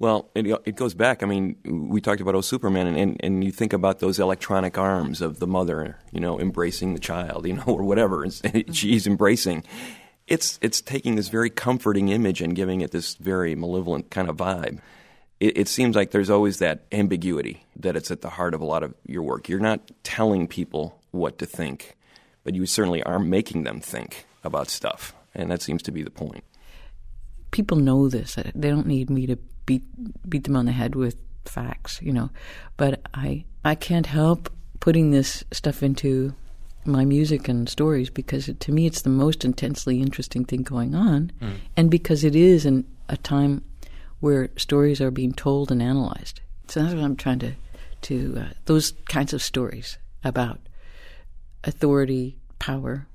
Well, 0.00 0.30
it, 0.34 0.46
it 0.64 0.76
goes 0.76 0.94
back. 0.94 1.22
I 1.22 1.26
mean, 1.26 1.56
we 1.64 2.00
talked 2.00 2.20
about 2.20 2.36
Oh 2.36 2.40
Superman, 2.40 2.86
and, 2.86 2.96
and, 2.96 3.16
and 3.20 3.44
you 3.44 3.50
think 3.50 3.72
about 3.72 3.98
those 3.98 4.20
electronic 4.20 4.78
arms 4.78 5.20
of 5.20 5.40
the 5.40 5.46
mother, 5.46 5.98
you 6.12 6.20
know, 6.20 6.38
embracing 6.38 6.94
the 6.94 7.00
child, 7.00 7.46
you 7.46 7.54
know, 7.54 7.62
or 7.66 7.82
whatever 7.82 8.24
she's 8.72 9.06
embracing. 9.06 9.64
It's 10.28 10.58
it's 10.62 10.80
taking 10.80 11.16
this 11.16 11.28
very 11.28 11.50
comforting 11.50 12.10
image 12.10 12.42
and 12.42 12.54
giving 12.54 12.80
it 12.80 12.90
this 12.90 13.14
very 13.14 13.54
malevolent 13.54 14.10
kind 14.10 14.28
of 14.28 14.36
vibe. 14.36 14.78
It, 15.40 15.56
it 15.56 15.68
seems 15.68 15.96
like 15.96 16.10
there's 16.10 16.30
always 16.30 16.58
that 16.58 16.84
ambiguity 16.92 17.64
that 17.76 17.96
it's 17.96 18.10
at 18.10 18.20
the 18.20 18.30
heart 18.30 18.54
of 18.54 18.60
a 18.60 18.66
lot 18.66 18.82
of 18.82 18.94
your 19.06 19.22
work. 19.22 19.48
You're 19.48 19.58
not 19.58 19.90
telling 20.04 20.46
people 20.46 21.00
what 21.12 21.38
to 21.38 21.46
think, 21.46 21.96
but 22.44 22.54
you 22.54 22.66
certainly 22.66 23.02
are 23.02 23.18
making 23.18 23.64
them 23.64 23.80
think 23.80 24.26
about 24.44 24.68
stuff, 24.68 25.14
and 25.34 25.50
that 25.50 25.62
seems 25.62 25.82
to 25.84 25.92
be 25.92 26.02
the 26.02 26.10
point. 26.10 26.44
People 27.50 27.78
know 27.78 28.08
this. 28.08 28.36
They 28.54 28.70
don't 28.70 28.86
need 28.86 29.10
me 29.10 29.26
to 29.26 29.36
beat 29.66 29.82
beat 30.28 30.44
them 30.44 30.56
on 30.56 30.66
the 30.66 30.72
head 30.72 30.94
with 30.94 31.16
facts, 31.44 32.00
you 32.02 32.12
know. 32.12 32.30
But 32.76 33.00
I 33.14 33.44
I 33.64 33.74
can't 33.74 34.06
help 34.06 34.50
putting 34.80 35.10
this 35.10 35.44
stuff 35.52 35.82
into 35.82 36.34
my 36.84 37.04
music 37.04 37.48
and 37.48 37.68
stories 37.68 38.08
because 38.08 38.48
it, 38.48 38.60
to 38.60 38.72
me 38.72 38.86
it's 38.86 39.02
the 39.02 39.10
most 39.10 39.44
intensely 39.44 40.00
interesting 40.00 40.44
thing 40.44 40.62
going 40.62 40.94
on, 40.94 41.32
mm. 41.40 41.56
and 41.76 41.90
because 41.90 42.24
it 42.24 42.34
is 42.34 42.64
an, 42.64 42.86
a 43.08 43.16
time 43.16 43.62
where 44.20 44.48
stories 44.56 45.00
are 45.00 45.10
being 45.10 45.32
told 45.32 45.70
and 45.70 45.82
analyzed. 45.82 46.40
So 46.68 46.82
that's 46.82 46.94
what 46.94 47.04
I'm 47.04 47.16
trying 47.16 47.40
to 47.40 47.52
to 48.00 48.38
uh, 48.38 48.52
those 48.66 48.92
kinds 49.08 49.32
of 49.32 49.42
stories 49.42 49.98
about 50.24 50.60
authority, 51.64 52.38
power, 52.58 53.06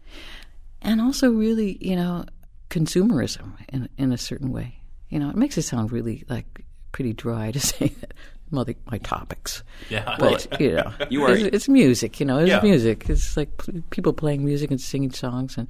and 0.82 1.02
also 1.02 1.32
really 1.32 1.78
you 1.82 1.96
know 1.96 2.26
consumerism 2.73 3.53
in 3.69 3.88
in 3.97 4.12
a 4.12 4.17
certain 4.17 4.51
way. 4.51 4.79
You 5.09 5.19
know, 5.19 5.29
it 5.29 5.36
makes 5.36 5.57
it 5.57 5.62
sound 5.62 5.91
really 5.91 6.23
like 6.27 6.65
pretty 6.91 7.13
dry 7.13 7.51
to 7.51 7.59
say 7.71 7.88
that 7.88 8.13
well, 8.51 8.65
the, 8.65 8.75
my 8.91 8.99
topics. 8.99 9.63
Yeah, 9.89 10.15
but 10.19 10.47
you 10.59 10.75
know, 10.75 10.93
you 11.09 11.23
are. 11.23 11.33
It's, 11.33 11.55
it's, 11.55 11.69
music. 11.69 12.19
You 12.19 12.25
know, 12.25 12.39
it's 12.39 12.49
yeah. 12.49 12.62
music. 12.62 13.09
It's 13.09 13.36
like 13.36 13.49
people 13.89 14.13
playing 14.13 14.45
music 14.45 14.69
and 14.69 14.79
singing 14.79 15.12
songs, 15.12 15.57
and 15.57 15.67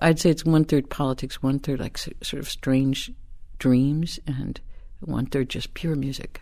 I'd 0.00 0.18
say 0.18 0.30
it's 0.30 0.44
one 0.44 0.64
third 0.64 0.88
politics, 0.88 1.42
one 1.42 1.58
third 1.58 1.80
like 1.80 1.98
sort 1.98 2.34
of 2.34 2.48
strange 2.48 3.12
dreams, 3.58 4.18
and 4.26 4.60
one 5.00 5.26
third 5.26 5.50
just 5.50 5.74
pure 5.74 5.94
music. 5.94 6.40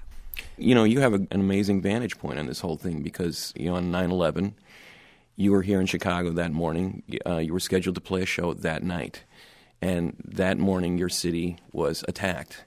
You 0.58 0.74
know, 0.74 0.84
you 0.84 1.00
have 1.00 1.12
a, 1.12 1.26
an 1.30 1.40
amazing 1.40 1.82
vantage 1.82 2.18
point 2.18 2.38
on 2.38 2.46
this 2.46 2.60
whole 2.60 2.76
thing 2.76 3.02
because 3.02 3.52
you 3.56 3.66
know 3.66 3.74
on 3.74 3.90
9/11, 3.90 4.54
you 5.36 5.50
were 5.50 5.62
here 5.62 5.80
in 5.80 5.86
Chicago 5.86 6.30
that 6.30 6.52
morning. 6.52 7.02
Uh, 7.26 7.38
you 7.38 7.52
were 7.52 7.60
scheduled 7.60 7.96
to 7.96 8.00
play 8.00 8.22
a 8.22 8.26
show 8.26 8.54
that 8.54 8.84
night, 8.84 9.24
and 9.84 10.16
that 10.24 10.56
morning 10.56 10.96
your 10.96 11.10
city 11.10 11.58
was 11.70 12.06
attacked. 12.08 12.64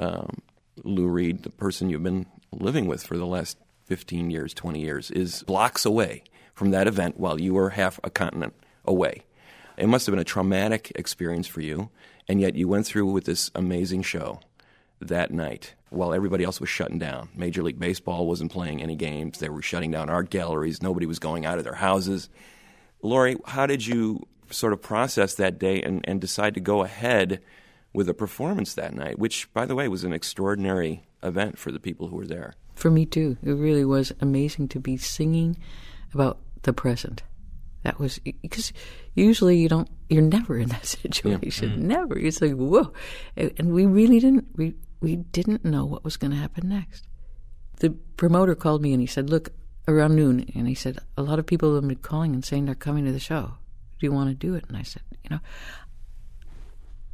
Um, 0.00 0.42
Lou 0.82 1.06
Reed, 1.06 1.44
the 1.44 1.50
person 1.50 1.88
you've 1.88 2.02
been 2.02 2.26
living 2.50 2.88
with 2.88 3.06
for 3.06 3.16
the 3.16 3.24
last 3.24 3.56
15 3.84 4.32
years, 4.32 4.52
20 4.52 4.80
years, 4.80 5.12
is 5.12 5.44
blocks 5.44 5.86
away 5.86 6.24
from 6.54 6.72
that 6.72 6.88
event 6.88 7.20
while 7.20 7.40
you 7.40 7.54
were 7.54 7.70
half 7.70 8.00
a 8.02 8.10
continent 8.10 8.52
away. 8.84 9.22
It 9.76 9.86
must 9.86 10.06
have 10.06 10.12
been 10.12 10.20
a 10.20 10.24
traumatic 10.24 10.90
experience 10.96 11.46
for 11.46 11.60
you, 11.60 11.90
and 12.26 12.40
yet 12.40 12.56
you 12.56 12.66
went 12.66 12.84
through 12.84 13.12
with 13.12 13.26
this 13.26 13.52
amazing 13.54 14.02
show 14.02 14.40
that 15.00 15.30
night 15.30 15.74
while 15.90 16.12
everybody 16.12 16.42
else 16.42 16.60
was 16.60 16.68
shutting 16.68 16.98
down. 16.98 17.28
Major 17.36 17.62
League 17.62 17.78
Baseball 17.78 18.26
wasn't 18.26 18.50
playing 18.50 18.82
any 18.82 18.96
games, 18.96 19.38
they 19.38 19.50
were 19.50 19.62
shutting 19.62 19.92
down 19.92 20.10
art 20.10 20.30
galleries, 20.30 20.82
nobody 20.82 21.06
was 21.06 21.20
going 21.20 21.46
out 21.46 21.58
of 21.58 21.64
their 21.64 21.74
houses. 21.74 22.28
Laurie, 23.02 23.36
how 23.46 23.66
did 23.66 23.86
you 23.86 24.26
sort 24.50 24.72
of 24.72 24.82
process 24.82 25.34
that 25.34 25.58
day 25.58 25.82
and, 25.82 26.04
and 26.04 26.20
decide 26.20 26.54
to 26.54 26.60
go 26.60 26.82
ahead 26.82 27.40
with 27.92 28.08
a 28.08 28.14
performance 28.14 28.74
that 28.74 28.94
night, 28.94 29.18
which, 29.18 29.52
by 29.54 29.64
the 29.64 29.74
way, 29.74 29.88
was 29.88 30.04
an 30.04 30.12
extraordinary 30.12 31.06
event 31.22 31.58
for 31.58 31.72
the 31.72 31.80
people 31.80 32.08
who 32.08 32.16
were 32.16 32.26
there. 32.26 32.54
For 32.74 32.90
me, 32.90 33.06
too. 33.06 33.38
It 33.42 33.52
really 33.52 33.84
was 33.84 34.12
amazing 34.20 34.68
to 34.68 34.80
be 34.80 34.96
singing 34.96 35.56
about 36.12 36.38
the 36.62 36.72
present. 36.72 37.22
That 37.84 37.98
was 37.98 38.18
because 38.18 38.72
usually 39.14 39.58
you 39.58 39.68
don't, 39.68 39.88
you're 40.08 40.22
never 40.22 40.58
in 40.58 40.68
that 40.70 40.86
situation. 40.96 41.70
Yeah. 41.70 41.76
Mm-hmm. 41.76 41.88
Never. 41.88 42.18
It's 42.18 42.42
like, 42.42 42.52
whoa. 42.52 42.92
And 43.36 43.72
we 43.72 43.86
really 43.86 44.20
didn't, 44.20 44.46
we, 44.56 44.74
we 45.00 45.16
didn't 45.16 45.64
know 45.64 45.84
what 45.84 46.04
was 46.04 46.16
going 46.16 46.32
to 46.32 46.36
happen 46.36 46.68
next. 46.68 47.06
The 47.78 47.90
promoter 48.16 48.54
called 48.54 48.82
me 48.82 48.92
and 48.92 49.00
he 49.00 49.06
said, 49.06 49.30
look, 49.30 49.50
around 49.88 50.16
noon, 50.16 50.50
and 50.54 50.66
he 50.66 50.74
said, 50.74 50.98
a 51.16 51.22
lot 51.22 51.38
of 51.38 51.46
people 51.46 51.74
have 51.74 51.86
been 51.86 51.96
calling 51.96 52.34
and 52.34 52.44
saying 52.44 52.66
they're 52.66 52.74
coming 52.74 53.04
to 53.04 53.12
the 53.12 53.20
show. 53.20 53.54
Do 53.98 54.06
you 54.06 54.12
want 54.12 54.28
to 54.28 54.34
do 54.34 54.54
it? 54.54 54.64
And 54.68 54.76
I 54.76 54.82
said, 54.82 55.02
you 55.24 55.30
know, 55.30 55.40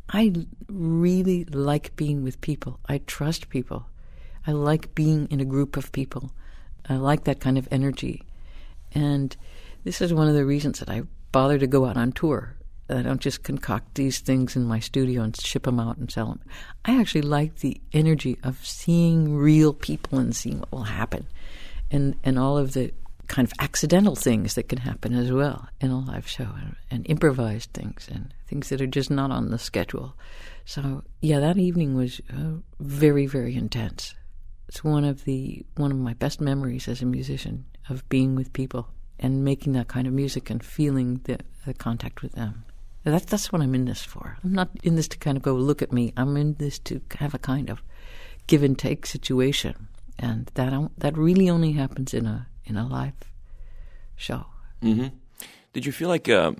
I 0.08 0.32
really 0.68 1.44
like 1.44 1.96
being 1.96 2.22
with 2.22 2.40
people. 2.40 2.80
I 2.88 2.98
trust 2.98 3.48
people. 3.48 3.86
I 4.46 4.52
like 4.52 4.94
being 4.94 5.28
in 5.30 5.40
a 5.40 5.44
group 5.44 5.76
of 5.76 5.92
people. 5.92 6.32
I 6.88 6.96
like 6.96 7.24
that 7.24 7.40
kind 7.40 7.56
of 7.56 7.68
energy. 7.70 8.22
And 8.94 9.34
this 9.84 10.00
is 10.00 10.12
one 10.12 10.28
of 10.28 10.34
the 10.34 10.44
reasons 10.44 10.80
that 10.80 10.90
I 10.90 11.02
bother 11.30 11.58
to 11.58 11.66
go 11.66 11.86
out 11.86 11.96
on 11.96 12.12
tour. 12.12 12.56
I 12.90 13.02
don't 13.02 13.20
just 13.20 13.42
concoct 13.42 13.94
these 13.94 14.18
things 14.18 14.54
in 14.54 14.64
my 14.64 14.80
studio 14.80 15.22
and 15.22 15.34
ship 15.40 15.62
them 15.62 15.80
out 15.80 15.96
and 15.96 16.10
sell 16.10 16.26
them. 16.26 16.40
I 16.84 17.00
actually 17.00 17.22
like 17.22 17.56
the 17.56 17.80
energy 17.92 18.38
of 18.42 18.66
seeing 18.66 19.34
real 19.34 19.72
people 19.72 20.18
and 20.18 20.34
seeing 20.36 20.60
what 20.60 20.72
will 20.72 20.82
happen. 20.82 21.26
And, 21.90 22.16
and 22.24 22.38
all 22.38 22.58
of 22.58 22.74
the 22.74 22.92
kind 23.32 23.48
of 23.48 23.54
accidental 23.60 24.14
things 24.14 24.54
that 24.54 24.68
can 24.68 24.76
happen 24.76 25.14
as 25.14 25.32
well 25.32 25.66
in 25.80 25.90
a 25.90 25.98
live 25.98 26.28
show 26.28 26.48
and, 26.60 26.76
and, 26.90 27.06
improvised 27.08 27.70
things 27.72 28.06
and 28.12 28.34
things 28.46 28.68
that 28.68 28.78
are 28.78 28.86
just 28.86 29.10
not 29.10 29.30
on 29.30 29.50
the 29.50 29.58
schedule. 29.58 30.14
So 30.66 31.02
yeah, 31.22 31.40
that 31.40 31.56
evening 31.56 31.94
was 31.94 32.20
uh, 32.30 32.58
very 32.78 33.26
very 33.26 33.56
intense. 33.56 34.14
It's 34.68 34.84
one 34.84 35.04
of 35.04 35.24
the 35.24 35.64
one 35.76 35.90
of 35.90 35.96
my 35.96 36.12
best 36.12 36.42
memories 36.42 36.88
as 36.88 37.00
a 37.00 37.06
musician 37.06 37.64
of 37.88 38.06
being 38.10 38.34
with 38.34 38.52
people 38.52 38.88
and 39.18 39.42
making 39.42 39.72
that 39.72 39.88
kind 39.88 40.06
of 40.06 40.12
music 40.12 40.50
and 40.50 40.62
feeling 40.62 41.22
the, 41.24 41.38
the 41.64 41.72
contact 41.72 42.20
with 42.20 42.32
them. 42.32 42.64
That's 43.02 43.24
that's 43.24 43.50
what 43.50 43.62
I'm 43.62 43.74
in 43.74 43.86
this 43.86 44.02
for. 44.02 44.36
I'm 44.44 44.52
not 44.52 44.68
in 44.82 44.96
this 44.96 45.08
to 45.08 45.16
kind 45.16 45.38
of 45.38 45.42
go 45.42 45.54
look 45.54 45.80
at 45.80 45.90
me. 45.90 46.12
I'm 46.18 46.36
in 46.36 46.54
this 46.58 46.78
to 46.80 47.00
have 47.16 47.32
a 47.32 47.38
kind 47.38 47.70
of 47.70 47.82
give 48.46 48.62
and 48.62 48.78
take 48.78 49.06
situation, 49.06 49.88
and 50.18 50.50
that 50.52 50.90
that 50.98 51.16
really 51.16 51.48
only 51.48 51.72
happens 51.72 52.12
in 52.12 52.26
a 52.26 52.46
in 52.64 52.76
a 52.76 52.86
live 52.86 53.14
show. 54.16 54.46
Mm-hmm. 54.82 55.08
Did 55.72 55.86
you 55.86 55.92
feel 55.92 56.08
like, 56.08 56.28
uh, 56.28 56.52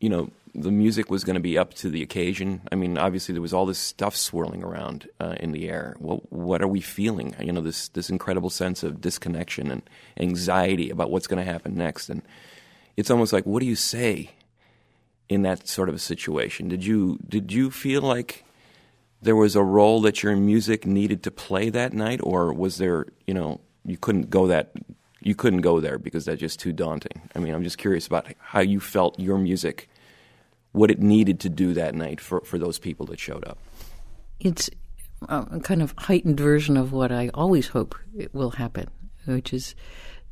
you 0.00 0.08
know, 0.08 0.30
the 0.54 0.70
music 0.70 1.10
was 1.10 1.24
going 1.24 1.34
to 1.34 1.40
be 1.40 1.58
up 1.58 1.74
to 1.74 1.90
the 1.90 2.02
occasion? 2.02 2.62
I 2.70 2.76
mean, 2.76 2.96
obviously 2.96 3.32
there 3.32 3.42
was 3.42 3.52
all 3.52 3.66
this 3.66 3.78
stuff 3.78 4.16
swirling 4.16 4.62
around 4.62 5.08
uh, 5.20 5.34
in 5.40 5.52
the 5.52 5.68
air. 5.68 5.96
What, 5.98 6.32
what 6.32 6.62
are 6.62 6.68
we 6.68 6.80
feeling? 6.80 7.34
You 7.40 7.52
know, 7.52 7.60
this 7.60 7.88
this 7.88 8.10
incredible 8.10 8.50
sense 8.50 8.82
of 8.82 9.00
disconnection 9.00 9.70
and 9.70 9.82
anxiety 10.18 10.90
about 10.90 11.10
what's 11.10 11.26
going 11.26 11.44
to 11.44 11.52
happen 11.52 11.74
next, 11.74 12.08
and 12.08 12.22
it's 12.96 13.10
almost 13.10 13.32
like, 13.32 13.44
what 13.44 13.60
do 13.60 13.66
you 13.66 13.76
say 13.76 14.30
in 15.28 15.42
that 15.42 15.66
sort 15.66 15.88
of 15.88 15.94
a 15.94 15.98
situation? 15.98 16.68
Did 16.68 16.84
you 16.84 17.18
did 17.28 17.52
you 17.52 17.70
feel 17.70 18.02
like 18.02 18.44
there 19.20 19.36
was 19.36 19.56
a 19.56 19.62
role 19.62 20.00
that 20.02 20.22
your 20.22 20.36
music 20.36 20.86
needed 20.86 21.22
to 21.24 21.30
play 21.30 21.70
that 21.70 21.92
night, 21.92 22.20
or 22.22 22.52
was 22.52 22.76
there, 22.78 23.06
you 23.26 23.34
know, 23.34 23.60
you 23.84 23.96
couldn't 23.96 24.30
go 24.30 24.46
that 24.46 24.72
you 25.24 25.34
couldn't 25.34 25.62
go 25.62 25.80
there 25.80 25.98
because 25.98 26.26
that's 26.26 26.40
just 26.40 26.60
too 26.60 26.72
daunting. 26.72 27.28
I 27.34 27.38
mean, 27.38 27.54
I'm 27.54 27.64
just 27.64 27.78
curious 27.78 28.06
about 28.06 28.26
how 28.38 28.60
you 28.60 28.78
felt 28.78 29.18
your 29.18 29.38
music, 29.38 29.88
what 30.72 30.90
it 30.90 31.00
needed 31.00 31.40
to 31.40 31.48
do 31.48 31.72
that 31.74 31.94
night 31.94 32.20
for, 32.20 32.42
for 32.42 32.58
those 32.58 32.78
people 32.78 33.06
that 33.06 33.18
showed 33.18 33.44
up. 33.46 33.58
It's 34.38 34.68
a 35.28 35.60
kind 35.60 35.82
of 35.82 35.94
heightened 35.96 36.38
version 36.38 36.76
of 36.76 36.92
what 36.92 37.10
I 37.10 37.30
always 37.32 37.68
hope 37.68 37.94
it 38.16 38.34
will 38.34 38.50
happen, 38.50 38.88
which 39.24 39.54
is 39.54 39.74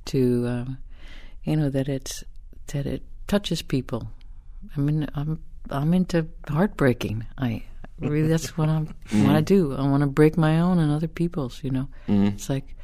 to, 0.07 0.47
uh, 0.47 0.65
you 1.45 1.57
know, 1.57 1.71
that 1.71 1.89
it's 1.89 2.23
that 2.69 2.87
it 2.87 3.03
touches 3.27 3.63
people. 3.63 4.09
I 4.77 4.81
mean, 4.81 5.09
I'm 5.15 5.43
I'm 5.71 5.95
into 5.95 6.29
heartbreaking. 6.49 7.27
I 7.39 7.63
really 7.99 8.29
that's 8.29 8.59
what 8.59 8.69
I'm 8.69 8.89
mm-hmm. 8.89 9.25
want 9.25 9.37
to 9.37 9.43
do. 9.43 9.75
I 9.75 9.83
want 9.83 10.03
to 10.03 10.07
break 10.07 10.37
my 10.37 10.61
own 10.61 10.79
and 10.79 10.93
other 10.93 11.09
people's. 11.09 11.65
You 11.65 11.71
know, 11.71 11.89
mm-hmm. 12.07 12.27
it's 12.27 12.51
like 12.51 12.77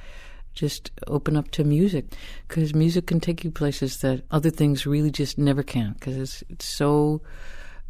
just 0.58 0.90
open 1.06 1.36
up 1.36 1.52
to 1.52 1.62
music 1.62 2.04
because 2.48 2.74
music 2.74 3.06
can 3.06 3.20
take 3.20 3.44
you 3.44 3.50
places 3.50 4.00
that 4.00 4.24
other 4.32 4.50
things 4.50 4.86
really 4.86 5.10
just 5.10 5.38
never 5.38 5.62
can 5.62 5.92
because 5.92 6.16
it's, 6.16 6.42
it's 6.48 6.64
so 6.64 7.22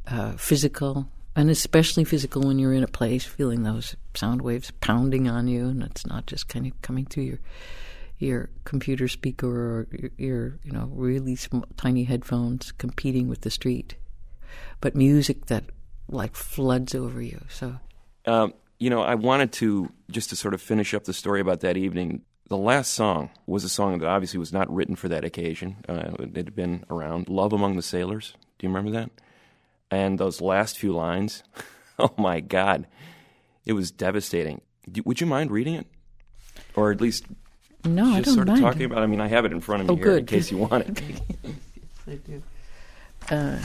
uh, 0.06 0.32
physical 0.32 1.08
and 1.34 1.48
especially 1.48 2.04
physical 2.04 2.42
when 2.42 2.58
you're 2.58 2.74
in 2.74 2.82
a 2.82 2.88
place 2.88 3.24
feeling 3.24 3.62
those 3.62 3.96
sound 4.14 4.42
waves 4.42 4.70
pounding 4.80 5.26
on 5.26 5.48
you 5.48 5.68
and 5.68 5.82
it's 5.82 6.06
not 6.06 6.26
just 6.26 6.48
kind 6.48 6.66
of 6.66 6.82
coming 6.82 7.06
through 7.06 7.24
your 7.24 7.38
your 8.18 8.50
computer 8.64 9.08
speaker 9.08 9.48
or 9.48 9.88
your, 9.92 10.10
your 10.18 10.58
you 10.62 10.72
know 10.72 10.90
really 10.92 11.36
small, 11.36 11.64
tiny 11.78 12.04
headphones 12.04 12.72
competing 12.72 13.28
with 13.28 13.42
the 13.42 13.50
street. 13.50 13.94
But 14.80 14.94
music 14.94 15.46
that 15.46 15.64
like 16.08 16.34
floods 16.34 16.94
over 16.94 17.22
you 17.22 17.40
so. 17.48 17.76
Um, 18.26 18.52
you 18.78 18.90
know 18.90 19.02
i 19.02 19.14
wanted 19.14 19.52
to 19.52 19.90
just 20.10 20.30
to 20.30 20.36
sort 20.36 20.54
of 20.54 20.62
finish 20.62 20.94
up 20.94 21.04
the 21.04 21.12
story 21.12 21.40
about 21.40 21.60
that 21.60 21.76
evening 21.76 22.22
the 22.48 22.56
last 22.56 22.92
song 22.94 23.30
was 23.46 23.64
a 23.64 23.68
song 23.68 23.98
that 23.98 24.08
obviously 24.08 24.38
was 24.38 24.52
not 24.52 24.72
written 24.74 24.96
for 24.96 25.08
that 25.08 25.24
occasion. 25.24 25.76
Uh, 25.88 26.12
it 26.18 26.34
had 26.36 26.54
been 26.56 26.84
around 26.90 27.28
Love 27.28 27.52
Among 27.52 27.76
the 27.76 27.82
Sailors. 27.82 28.34
Do 28.58 28.66
you 28.66 28.72
remember 28.72 28.90
that? 28.98 29.10
And 29.90 30.18
those 30.18 30.40
last 30.40 30.78
few 30.78 30.92
lines, 30.92 31.42
oh 31.98 32.14
my 32.18 32.40
God, 32.40 32.86
it 33.66 33.72
was 33.74 33.90
devastating. 33.90 34.60
Do- 34.90 35.02
Would 35.04 35.20
you 35.20 35.26
mind 35.26 35.50
reading 35.50 35.74
it, 35.74 35.86
or 36.74 36.90
at 36.90 37.00
least 37.00 37.26
No, 37.84 38.06
I 38.06 38.16
just 38.20 38.24
don't 38.26 38.34
sort 38.36 38.48
of 38.48 38.54
mind. 38.54 38.62
talking 38.62 38.84
about? 38.84 39.02
I 39.02 39.06
mean, 39.06 39.20
I 39.20 39.28
have 39.28 39.44
it 39.44 39.52
in 39.52 39.60
front 39.60 39.82
of 39.82 39.88
me 39.88 39.94
Oh, 39.94 39.96
here 39.96 40.16
in 40.18 40.26
case 40.26 40.50
you 40.50 40.58
want 40.58 40.88
it. 40.88 41.02
yes, 41.02 41.52
I 42.08 42.14
do. 42.14 42.42
Uh, 43.30 43.58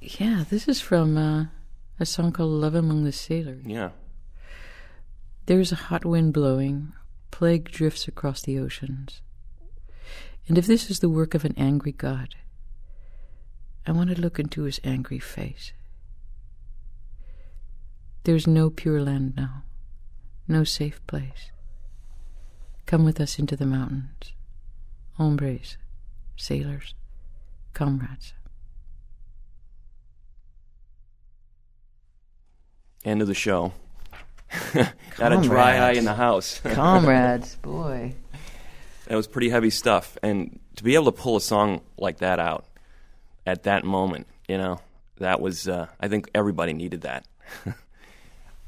yeah, 0.00 0.44
this 0.48 0.68
is 0.68 0.80
from 0.80 1.16
uh, 1.16 1.46
a 1.98 2.06
song 2.06 2.32
called 2.32 2.50
Love 2.50 2.74
Among 2.74 3.04
the 3.04 3.12
Sailors. 3.12 3.64
yeah. 3.64 3.90
There 5.48 5.60
is 5.60 5.72
a 5.72 5.76
hot 5.76 6.04
wind 6.04 6.34
blowing, 6.34 6.92
plague 7.30 7.70
drifts 7.70 8.06
across 8.06 8.42
the 8.42 8.58
oceans. 8.58 9.22
And 10.46 10.58
if 10.58 10.66
this 10.66 10.90
is 10.90 11.00
the 11.00 11.08
work 11.08 11.32
of 11.32 11.46
an 11.46 11.54
angry 11.56 11.92
God, 11.92 12.34
I 13.86 13.92
want 13.92 14.10
to 14.10 14.20
look 14.20 14.38
into 14.38 14.64
his 14.64 14.78
angry 14.84 15.18
face. 15.18 15.72
There's 18.24 18.46
no 18.46 18.68
pure 18.68 19.00
land 19.00 19.36
now, 19.38 19.62
no 20.46 20.64
safe 20.64 21.00
place. 21.06 21.50
Come 22.84 23.06
with 23.06 23.18
us 23.18 23.38
into 23.38 23.56
the 23.56 23.64
mountains, 23.64 24.34
hombres, 25.14 25.78
sailors, 26.36 26.94
comrades. 27.72 28.34
End 33.02 33.22
of 33.22 33.28
the 33.28 33.32
show. 33.32 33.72
Got 35.16 35.32
a 35.32 35.40
dry 35.40 35.76
eye 35.76 35.92
in 35.92 36.04
the 36.04 36.14
house. 36.14 36.60
Comrades, 36.64 37.56
boy. 37.56 38.14
That 39.06 39.16
was 39.16 39.26
pretty 39.26 39.48
heavy 39.48 39.70
stuff. 39.70 40.16
And 40.22 40.60
to 40.76 40.84
be 40.84 40.94
able 40.94 41.06
to 41.06 41.12
pull 41.12 41.36
a 41.36 41.40
song 41.40 41.80
like 41.96 42.18
that 42.18 42.38
out 42.38 42.66
at 43.46 43.64
that 43.64 43.84
moment, 43.84 44.26
you 44.48 44.58
know, 44.58 44.80
that 45.18 45.40
was, 45.40 45.68
uh, 45.68 45.86
I 46.00 46.08
think 46.08 46.30
everybody 46.34 46.72
needed 46.72 47.02
that. 47.02 47.26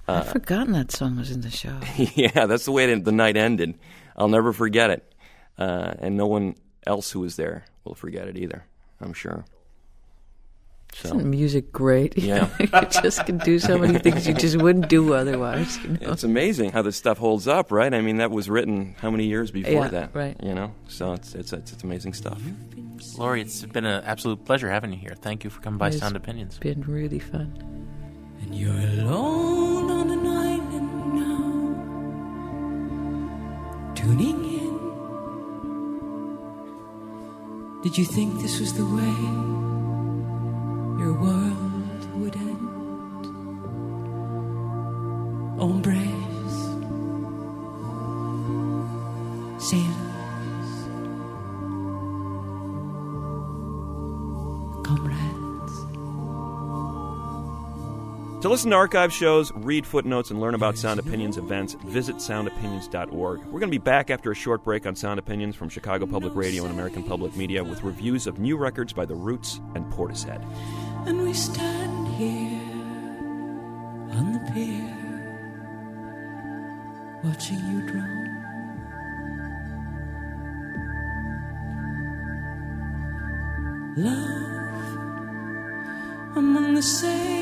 I've 0.09 0.28
forgotten 0.28 0.72
that 0.72 0.91
song 0.91 1.16
was 1.16 1.31
in 1.31 1.43
the 1.43 1.51
show. 1.51 1.78
yeah, 1.97 2.47
that's 2.47 2.64
the 2.64 2.72
way 2.72 2.93
the 2.93 3.12
night 3.12 3.37
ended. 3.37 3.78
I'll 4.16 4.28
never 4.28 4.53
forget 4.53 4.91
it. 4.91 5.14
Uh, 5.57 5.95
and 5.99 6.16
no 6.16 6.26
one 6.26 6.57
else 6.87 7.12
who 7.12 7.20
was 7.20 7.37
there 7.37 7.64
will 7.85 7.95
forget 7.95 8.26
it 8.26 8.37
either, 8.37 8.64
I'm 9.01 9.12
sure. 9.12 9.45
So, 10.93 11.09
Isn't 11.09 11.30
music 11.30 11.72
great? 11.72 12.18
Yeah. 12.18 12.49
you 12.59 12.66
just 13.03 13.24
can 13.24 13.38
do 13.38 13.59
so 13.59 13.78
many 13.78 13.99
things 13.99 14.26
you 14.28 14.34
just 14.34 14.57
wouldn't 14.61 14.88
do 14.88 15.14
otherwise. 15.14 15.78
You 15.82 15.91
know? 15.91 16.12
it's 16.12 16.24
amazing 16.24 16.72
how 16.72 16.82
this 16.82 16.97
stuff 16.97 17.16
holds 17.18 17.49
up, 17.49 17.70
right? 17.72 17.93
I 17.95 18.01
mean, 18.03 18.18
that 18.18 18.30
was 18.30 18.51
written 18.51 18.95
how 19.01 19.11
many 19.11 19.24
years 19.26 19.51
before 19.51 19.72
Yeah, 19.72 19.88
that? 19.88 20.14
right. 20.14 20.36
You 20.43 20.55
know? 20.55 20.72
So 20.88 21.12
it's, 21.14 21.34
it's, 21.34 21.53
it's, 21.55 21.72
it's 21.72 21.82
amazing 21.84 22.12
stuff. 22.14 22.41
Laurie, 23.16 23.41
it's 23.41 23.62
been 23.64 23.86
an 23.86 24.05
absolute 24.05 24.45
pleasure 24.45 24.68
having 24.70 24.93
you 24.93 24.99
here. 24.99 25.14
Thank 25.22 25.43
you 25.45 25.49
for 25.51 25.61
coming 25.62 25.78
by 25.78 25.88
It's 25.88 25.99
Sound 26.01 26.16
Opinions. 26.16 26.59
been 26.59 26.82
really 26.82 27.18
fun. 27.18 27.51
And 28.43 28.55
you're 28.55 28.74
alone 28.74 29.91
on 29.91 30.11
an 30.11 30.26
island 30.26 31.14
now, 31.14 31.70
tuning 33.95 34.45
in. 34.45 34.61
Did 37.82 37.97
you 37.97 38.05
think 38.05 38.43
this 38.43 38.61
was 38.61 38.74
the 38.74 38.84
way 38.84 39.14
your 41.01 41.15
world 41.15 42.15
would 42.21 42.37
end? 42.37 42.69
Hombres, 45.59 45.97
sailors, 49.59 50.69
comrades. 54.85 55.21
To 58.43 58.49
listen 58.49 58.71
to 58.71 58.77
archive 58.77 59.13
shows, 59.13 59.53
read 59.55 59.87
footnotes, 59.87 60.31
and 60.31 60.39
learn 60.39 60.55
about 60.55 60.77
Sound 60.77 61.01
Opinions 61.01 61.39
events, 61.39 61.75
visit 61.85 62.17
soundopinions.org. 62.17 63.41
We're 63.45 63.61
going 63.61 63.63
to 63.63 63.67
be 63.69 63.79
back 63.79 64.11
after 64.11 64.33
a 64.33 64.35
short 64.35 64.65
break 64.65 64.87
on 64.87 64.95
Sound 64.95 65.19
Opinions 65.19 65.57
from 65.57 65.71
Chicago 65.71 66.05
Public 66.05 66.35
Radio 66.35 66.65
and 66.65 66.73
American 66.73 67.03
Public 67.05 67.35
Media 67.37 67.65
with 67.65 67.83
reviews 67.83 68.27
of 68.27 68.39
new 68.39 68.59
records 68.59 68.93
by 68.93 69.07
The 69.07 69.15
Roots 69.15 69.61
and 69.75 69.91
Portishead. 69.93 70.43
And 71.07 71.23
we 71.23 71.33
stand 71.33 72.09
here 72.09 72.61
on 74.17 74.33
the 74.33 74.41
pier, 74.53 74.97
watching 77.25 77.59
you 77.71 77.83
drown. 77.83 78.27
Love 83.97 84.97
among 86.37 86.75
the 86.75 86.83
sailors, 86.83 87.39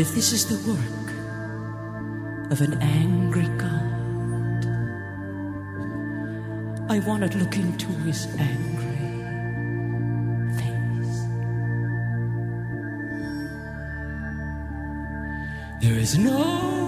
And 0.00 0.08
if 0.08 0.14
this 0.14 0.32
is 0.32 0.46
the 0.46 0.56
work 0.72 1.08
of 2.50 2.62
an 2.62 2.80
angry 2.80 3.48
God, 3.58 4.64
I 6.90 7.00
want 7.00 7.30
to 7.30 7.36
look 7.36 7.58
into 7.58 7.88
his 8.08 8.26
angry 8.38 8.96
face. 10.56 11.16
There 15.82 15.98
is 15.98 16.16
no 16.16 16.79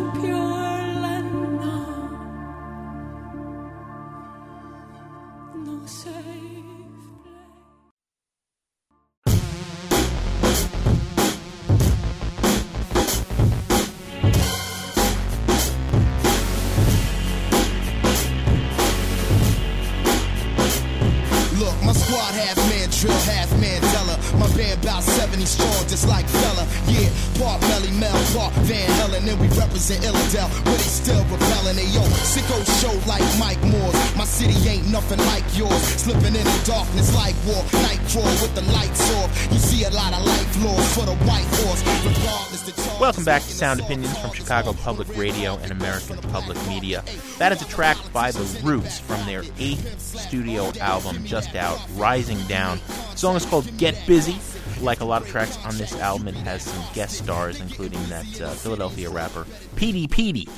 Sound 43.63 43.79
Opinions 43.79 44.19
from 44.19 44.33
Chicago 44.33 44.73
Public 44.73 45.17
Radio 45.17 45.57
and 45.59 45.71
American 45.71 46.17
Public 46.33 46.59
Media. 46.67 47.05
That 47.39 47.53
is 47.53 47.63
a 47.63 47.65
track 47.67 47.97
by 48.13 48.33
The 48.33 48.61
Roots 48.65 48.99
from 48.99 49.25
their 49.25 49.45
eighth 49.57 50.01
studio 50.01 50.73
album 50.81 51.25
just 51.25 51.55
out, 51.55 51.79
Rising 51.95 52.45
Down. 52.49 52.81
The 53.13 53.17
song 53.19 53.37
is 53.37 53.47
called 53.47 53.79
Get 53.79 53.97
Busy. 54.05 54.37
Like 54.81 55.01
a 55.01 55.05
lot 55.05 55.23
of 55.23 55.29
tracks 55.29 55.57
on 55.65 55.77
this 55.77 55.97
album, 56.01 56.27
it 56.27 56.35
has 56.35 56.63
some 56.63 56.85
guest 56.93 57.19
stars, 57.19 57.61
including 57.61 58.05
that 58.07 58.41
uh, 58.41 58.51
Philadelphia 58.51 59.09
rapper, 59.11 59.47
Petey 59.77 60.09
Petey. 60.09 60.49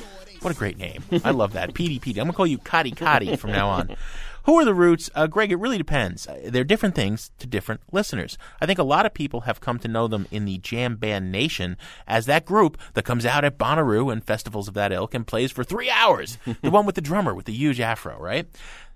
What 0.41 0.55
a 0.55 0.57
great 0.57 0.79
name. 0.79 1.03
I 1.23 1.29
love 1.29 1.53
that. 1.53 1.75
Petey 1.75 1.99
Petey. 1.99 2.19
I'm 2.19 2.25
going 2.25 2.33
to 2.33 2.37
call 2.37 2.47
you 2.47 2.57
Cotty 2.57 2.95
Cotty 2.95 3.37
from 3.37 3.51
now 3.51 3.69
on. 3.69 3.95
Who 4.45 4.59
are 4.59 4.65
the 4.65 4.75
Roots? 4.75 5.09
Uh, 5.15 5.25
Greg, 5.25 5.51
it 5.51 5.57
really 5.57 5.79
depends. 5.79 6.27
Uh, 6.27 6.39
They're 6.45 6.63
different 6.63 6.93
things 6.93 7.31
to 7.39 7.47
different 7.47 7.81
listeners. 7.91 8.37
I 8.61 8.67
think 8.67 8.77
a 8.77 8.83
lot 8.83 9.07
of 9.07 9.13
people 9.13 9.41
have 9.41 9.59
come 9.59 9.79
to 9.79 9.87
know 9.87 10.07
them 10.07 10.27
in 10.29 10.45
the 10.45 10.59
jam 10.59 10.97
band 10.97 11.31
nation 11.31 11.77
as 12.07 12.27
that 12.27 12.45
group 12.45 12.77
that 12.93 13.05
comes 13.05 13.25
out 13.25 13.43
at 13.43 13.57
Bonnaroo 13.57 14.11
and 14.11 14.23
festivals 14.23 14.67
of 14.67 14.75
that 14.75 14.91
ilk 14.91 15.15
and 15.15 15.25
plays 15.25 15.51
for 15.51 15.63
three 15.63 15.89
hours. 15.89 16.37
the 16.61 16.69
one 16.69 16.85
with 16.85 16.93
the 16.95 17.01
drummer 17.01 17.33
with 17.33 17.45
the 17.45 17.53
huge 17.53 17.79
afro, 17.79 18.19
right? 18.19 18.47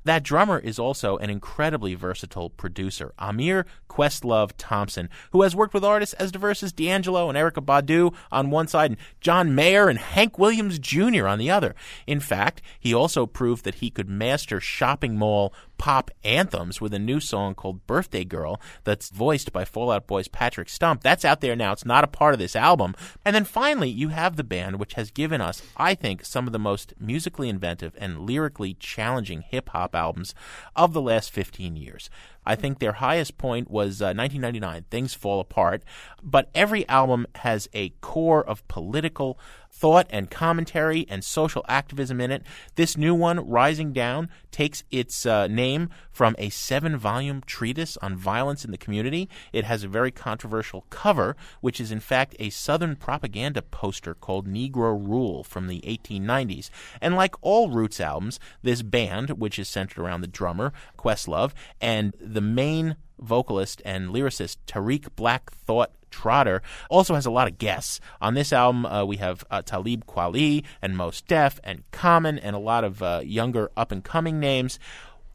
That 0.05 0.23
drummer 0.23 0.59
is 0.59 0.79
also 0.79 1.17
an 1.17 1.29
incredibly 1.29 1.93
versatile 1.93 2.49
producer, 2.49 3.13
Amir 3.19 3.65
Questlove 3.89 4.51
Thompson, 4.57 5.09
who 5.31 5.41
has 5.41 5.55
worked 5.55 5.73
with 5.73 5.83
artists 5.83 6.13
as 6.15 6.31
diverse 6.31 6.63
as 6.63 6.71
D'Angelo 6.71 7.29
and 7.29 7.37
Erykah 7.37 7.65
Badu 7.65 8.13
on 8.31 8.49
one 8.49 8.67
side, 8.67 8.91
and 8.91 8.99
John 9.19 9.53
Mayer 9.53 9.89
and 9.89 9.99
Hank 9.99 10.39
Williams 10.39 10.79
Jr. 10.79 11.27
on 11.27 11.37
the 11.37 11.51
other. 11.51 11.75
In 12.07 12.19
fact, 12.19 12.61
he 12.79 12.93
also 12.93 13.25
proved 13.25 13.65
that 13.65 13.75
he 13.75 13.89
could 13.89 14.09
master 14.09 14.59
shopping 14.59 15.17
mall 15.17 15.53
pop 15.79 16.11
anthems 16.23 16.79
with 16.79 16.93
a 16.93 16.99
new 16.99 17.19
song 17.19 17.55
called 17.55 17.87
Birthday 17.87 18.23
Girl 18.23 18.61
that's 18.83 19.09
voiced 19.09 19.51
by 19.51 19.65
Fall 19.65 19.89
Out 19.89 20.05
Boy's 20.05 20.27
Patrick 20.27 20.69
Stump. 20.69 21.01
That's 21.01 21.25
out 21.25 21.41
there 21.41 21.55
now. 21.55 21.71
It's 21.71 21.85
not 21.85 22.03
a 22.03 22.07
part 22.07 22.33
of 22.33 22.39
this 22.39 22.55
album. 22.55 22.93
And 23.25 23.35
then 23.35 23.45
finally, 23.45 23.89
you 23.89 24.09
have 24.09 24.35
the 24.35 24.43
band 24.43 24.77
which 24.77 24.93
has 24.93 25.09
given 25.09 25.41
us, 25.41 25.63
I 25.77 25.95
think, 25.95 26.23
some 26.23 26.45
of 26.45 26.53
the 26.53 26.59
most 26.59 26.93
musically 26.99 27.49
inventive 27.49 27.95
and 27.97 28.27
lyrically 28.27 28.75
challenging 28.75 29.41
hip 29.41 29.69
hop 29.69 29.95
albums 29.95 30.35
of 30.75 30.93
the 30.93 31.01
last 31.01 31.31
15 31.31 31.75
years. 31.75 32.09
I 32.45 32.55
think 32.55 32.79
their 32.79 32.93
highest 32.93 33.37
point 33.37 33.69
was 33.69 34.01
uh, 34.01 34.11
1999, 34.15 34.85
Things 34.89 35.13
Fall 35.13 35.39
Apart. 35.39 35.83
But 36.21 36.49
every 36.55 36.87
album 36.89 37.27
has 37.35 37.69
a 37.73 37.89
core 38.01 38.43
of 38.43 38.67
political 38.67 39.39
thought 39.79 40.07
and 40.09 40.29
commentary 40.29 41.05
and 41.09 41.23
social 41.23 41.63
activism 41.69 42.19
in 42.19 42.31
it. 42.31 42.43
This 42.75 42.97
new 42.97 43.15
one, 43.15 43.47
Rising 43.47 43.93
Down, 43.93 44.29
takes 44.51 44.83
its 44.91 45.25
uh, 45.25 45.47
name 45.47 45.89
from 46.11 46.35
a 46.37 46.49
seven 46.49 46.97
volume 46.97 47.41
treatise 47.45 47.95
on 48.01 48.17
violence 48.17 48.65
in 48.65 48.71
the 48.71 48.77
community. 48.77 49.29
It 49.53 49.63
has 49.63 49.83
a 49.83 49.87
very 49.87 50.11
controversial 50.11 50.85
cover, 50.89 51.37
which 51.61 51.79
is 51.79 51.91
in 51.91 52.01
fact 52.01 52.35
a 52.39 52.49
Southern 52.49 52.97
propaganda 52.97 53.61
poster 53.61 54.13
called 54.13 54.47
Negro 54.47 54.91
Rule 54.99 55.45
from 55.45 55.67
the 55.67 55.79
1890s. 55.81 56.69
And 57.01 57.15
like 57.15 57.35
all 57.41 57.69
Roots 57.69 58.01
albums, 58.01 58.39
this 58.61 58.81
band, 58.81 59.31
which 59.31 59.57
is 59.57 59.69
centered 59.69 60.01
around 60.01 60.21
the 60.21 60.27
drummer, 60.27 60.73
Questlove, 60.97 61.53
and 61.79 62.13
the 62.19 62.41
main 62.41 62.97
vocalist 63.17 63.81
and 63.85 64.09
lyricist 64.09 64.57
Tariq 64.67 65.07
Black 65.15 65.51
Thought 65.51 65.91
Trotter 66.09 66.61
also 66.89 67.15
has 67.15 67.25
a 67.25 67.31
lot 67.31 67.47
of 67.47 67.57
guests. 67.57 67.99
On 68.21 68.33
this 68.33 68.51
album, 68.53 68.85
uh, 68.85 69.05
we 69.05 69.17
have 69.17 69.43
uh, 69.49 69.61
Talib 69.61 70.05
Kweli 70.05 70.63
and 70.81 70.97
Mos 70.97 71.21
Def 71.21 71.59
and 71.63 71.83
Common 71.91 72.39
and 72.39 72.55
a 72.55 72.59
lot 72.59 72.83
of 72.83 73.01
uh, 73.01 73.21
younger 73.23 73.71
up 73.77 73.91
and 73.91 74.03
coming 74.03 74.39
names. 74.39 74.79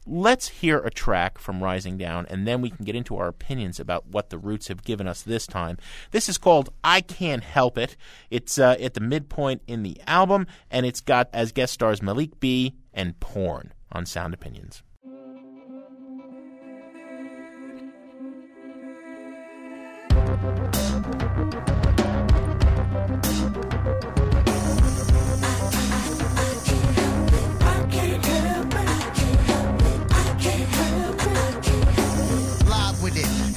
Let's 0.07 0.49
hear 0.49 0.77
a 0.77 0.91
track 0.91 1.39
from 1.39 1.63
Rising 1.63 1.97
Down, 1.97 2.27
and 2.29 2.47
then 2.47 2.61
we 2.61 2.69
can 2.69 2.85
get 2.85 2.95
into 2.95 3.17
our 3.17 3.27
opinions 3.27 3.79
about 3.79 4.05
what 4.05 4.29
the 4.29 4.37
Roots 4.37 4.67
have 4.67 4.83
given 4.83 5.07
us 5.07 5.23
this 5.23 5.47
time. 5.47 5.79
This 6.11 6.29
is 6.29 6.37
called 6.37 6.69
I 6.83 7.01
Can't 7.01 7.43
Help 7.43 7.75
It. 7.75 7.97
It's 8.29 8.59
uh, 8.59 8.75
at 8.79 8.93
the 8.93 8.99
midpoint 8.99 9.63
in 9.65 9.81
the 9.81 9.99
album, 10.05 10.45
and 10.69 10.85
it's 10.85 11.01
got 11.01 11.29
as 11.33 11.51
guest 11.51 11.73
stars 11.73 12.03
Malik 12.03 12.39
B 12.39 12.75
and 12.93 13.19
Porn 13.19 13.73
on 13.91 14.05
Sound 14.05 14.35
Opinions. 14.35 14.83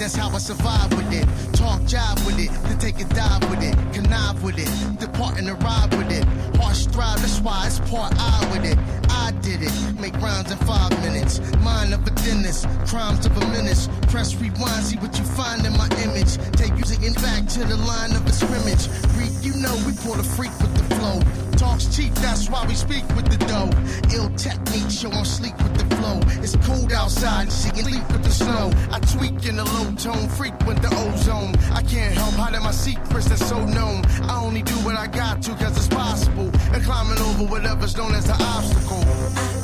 That's 0.09 0.17
how 0.17 0.35
I 0.35 0.39
survive 0.39 0.91
with 0.97 1.13
it. 1.13 1.27
Talk 1.55 1.81
jive 1.83 2.25
with 2.25 2.39
it, 2.39 2.49
to 2.69 2.79
take 2.79 2.99
a 2.99 3.05
dive 3.13 3.45
with 3.51 3.63
it. 3.63 3.77
Connive 3.93 4.43
with 4.43 4.59
it, 4.59 4.71
depart 4.99 5.39
and 5.39 5.51
arrive 5.51 5.93
with 5.93 6.11
it. 6.11 6.25
Harsh 6.57 6.89
strive, 6.89 7.21
that's 7.21 7.41
why 7.41 7.67
it's 7.67 7.79
part 7.91 8.15
I 8.17 8.49
with 8.51 8.65
it. 8.65 8.79
I 9.11 9.33
did 9.43 9.61
it, 9.63 10.01
make 10.01 10.15
rounds 10.15 10.51
in 10.51 10.57
five 10.59 10.91
minutes. 11.03 11.41
Mind 11.59 11.93
of 11.93 12.07
a 12.07 12.11
dentist, 12.25 12.67
crimes 12.87 13.27
of 13.27 13.37
a 13.37 13.47
menace. 13.49 13.89
Press 14.09 14.35
rewind, 14.37 14.85
see 14.85 14.97
what 14.97 15.19
you 15.19 15.25
find 15.25 15.67
in 15.67 15.77
my 15.77 15.89
image. 16.05 16.39
Take 16.57 16.73
music 16.73 17.03
in 17.03 17.13
back 17.15 17.47
to 17.59 17.65
the 17.65 17.77
line 17.77 18.13
of 18.13 18.25
a 18.25 18.33
scrimmage. 18.33 18.89
Freak, 19.13 19.33
you 19.43 19.61
know 19.61 19.75
we 19.85 19.93
pull 19.93 20.15
the 20.15 20.25
freak 20.25 20.57
with 20.61 20.73
the 20.73 20.95
flow. 20.97 21.48
Talks 21.59 21.97
cheap, 21.97 22.15
that's 22.15 22.49
why 22.49 22.65
we 22.67 22.75
speak 22.75 23.05
with 23.17 23.27
the 23.27 23.37
dough. 23.47 23.71
Ill 24.15 24.31
technique, 24.37 24.91
show 24.91 25.11
I'm 25.11 25.25
sleek 25.25 25.57
with 25.59 25.77
the 25.77 25.97
flow. 25.97 26.21
It's 26.41 26.55
cold 26.65 26.93
outside, 26.93 27.49
and 27.49 27.53
she 27.53 27.71
can 27.71 27.91
leap 27.91 28.07
with 28.13 28.23
the 28.23 28.31
snow. 28.31 28.71
I 28.93 29.01
tweak 29.01 29.45
in 29.45 29.57
the 29.57 29.65
low 29.65 29.91
tone, 29.97 30.29
frequent 30.29 30.81
the 30.83 30.89
ozone. 30.89 31.57
I 31.73 31.83
can't 31.83 32.15
help 32.15 32.35
hiding 32.35 32.63
my 32.63 32.71
secrets 32.71 33.29
that's 33.29 33.45
so 33.45 33.59
known. 33.65 34.05
I 34.31 34.41
only 34.41 34.63
do 34.63 34.75
what 34.87 34.97
I 34.97 35.09
got 35.09 35.43
to, 35.43 35.55
cause 35.57 35.77
it's 35.77 35.89
possible. 35.89 36.49
And 36.73 36.81
climbing 36.85 37.19
over 37.19 37.45
whatever's 37.51 37.97
known 37.97 38.15
as 38.15 38.27
the 38.27 38.35
obstacle. 38.35 39.58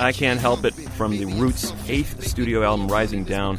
I 0.00 0.12
Can't 0.12 0.40
Help 0.40 0.64
It 0.64 0.72
from 0.74 1.16
the 1.16 1.26
Roots' 1.26 1.72
eighth 1.86 2.26
studio 2.26 2.62
album, 2.62 2.88
Rising 2.88 3.24
Down. 3.24 3.58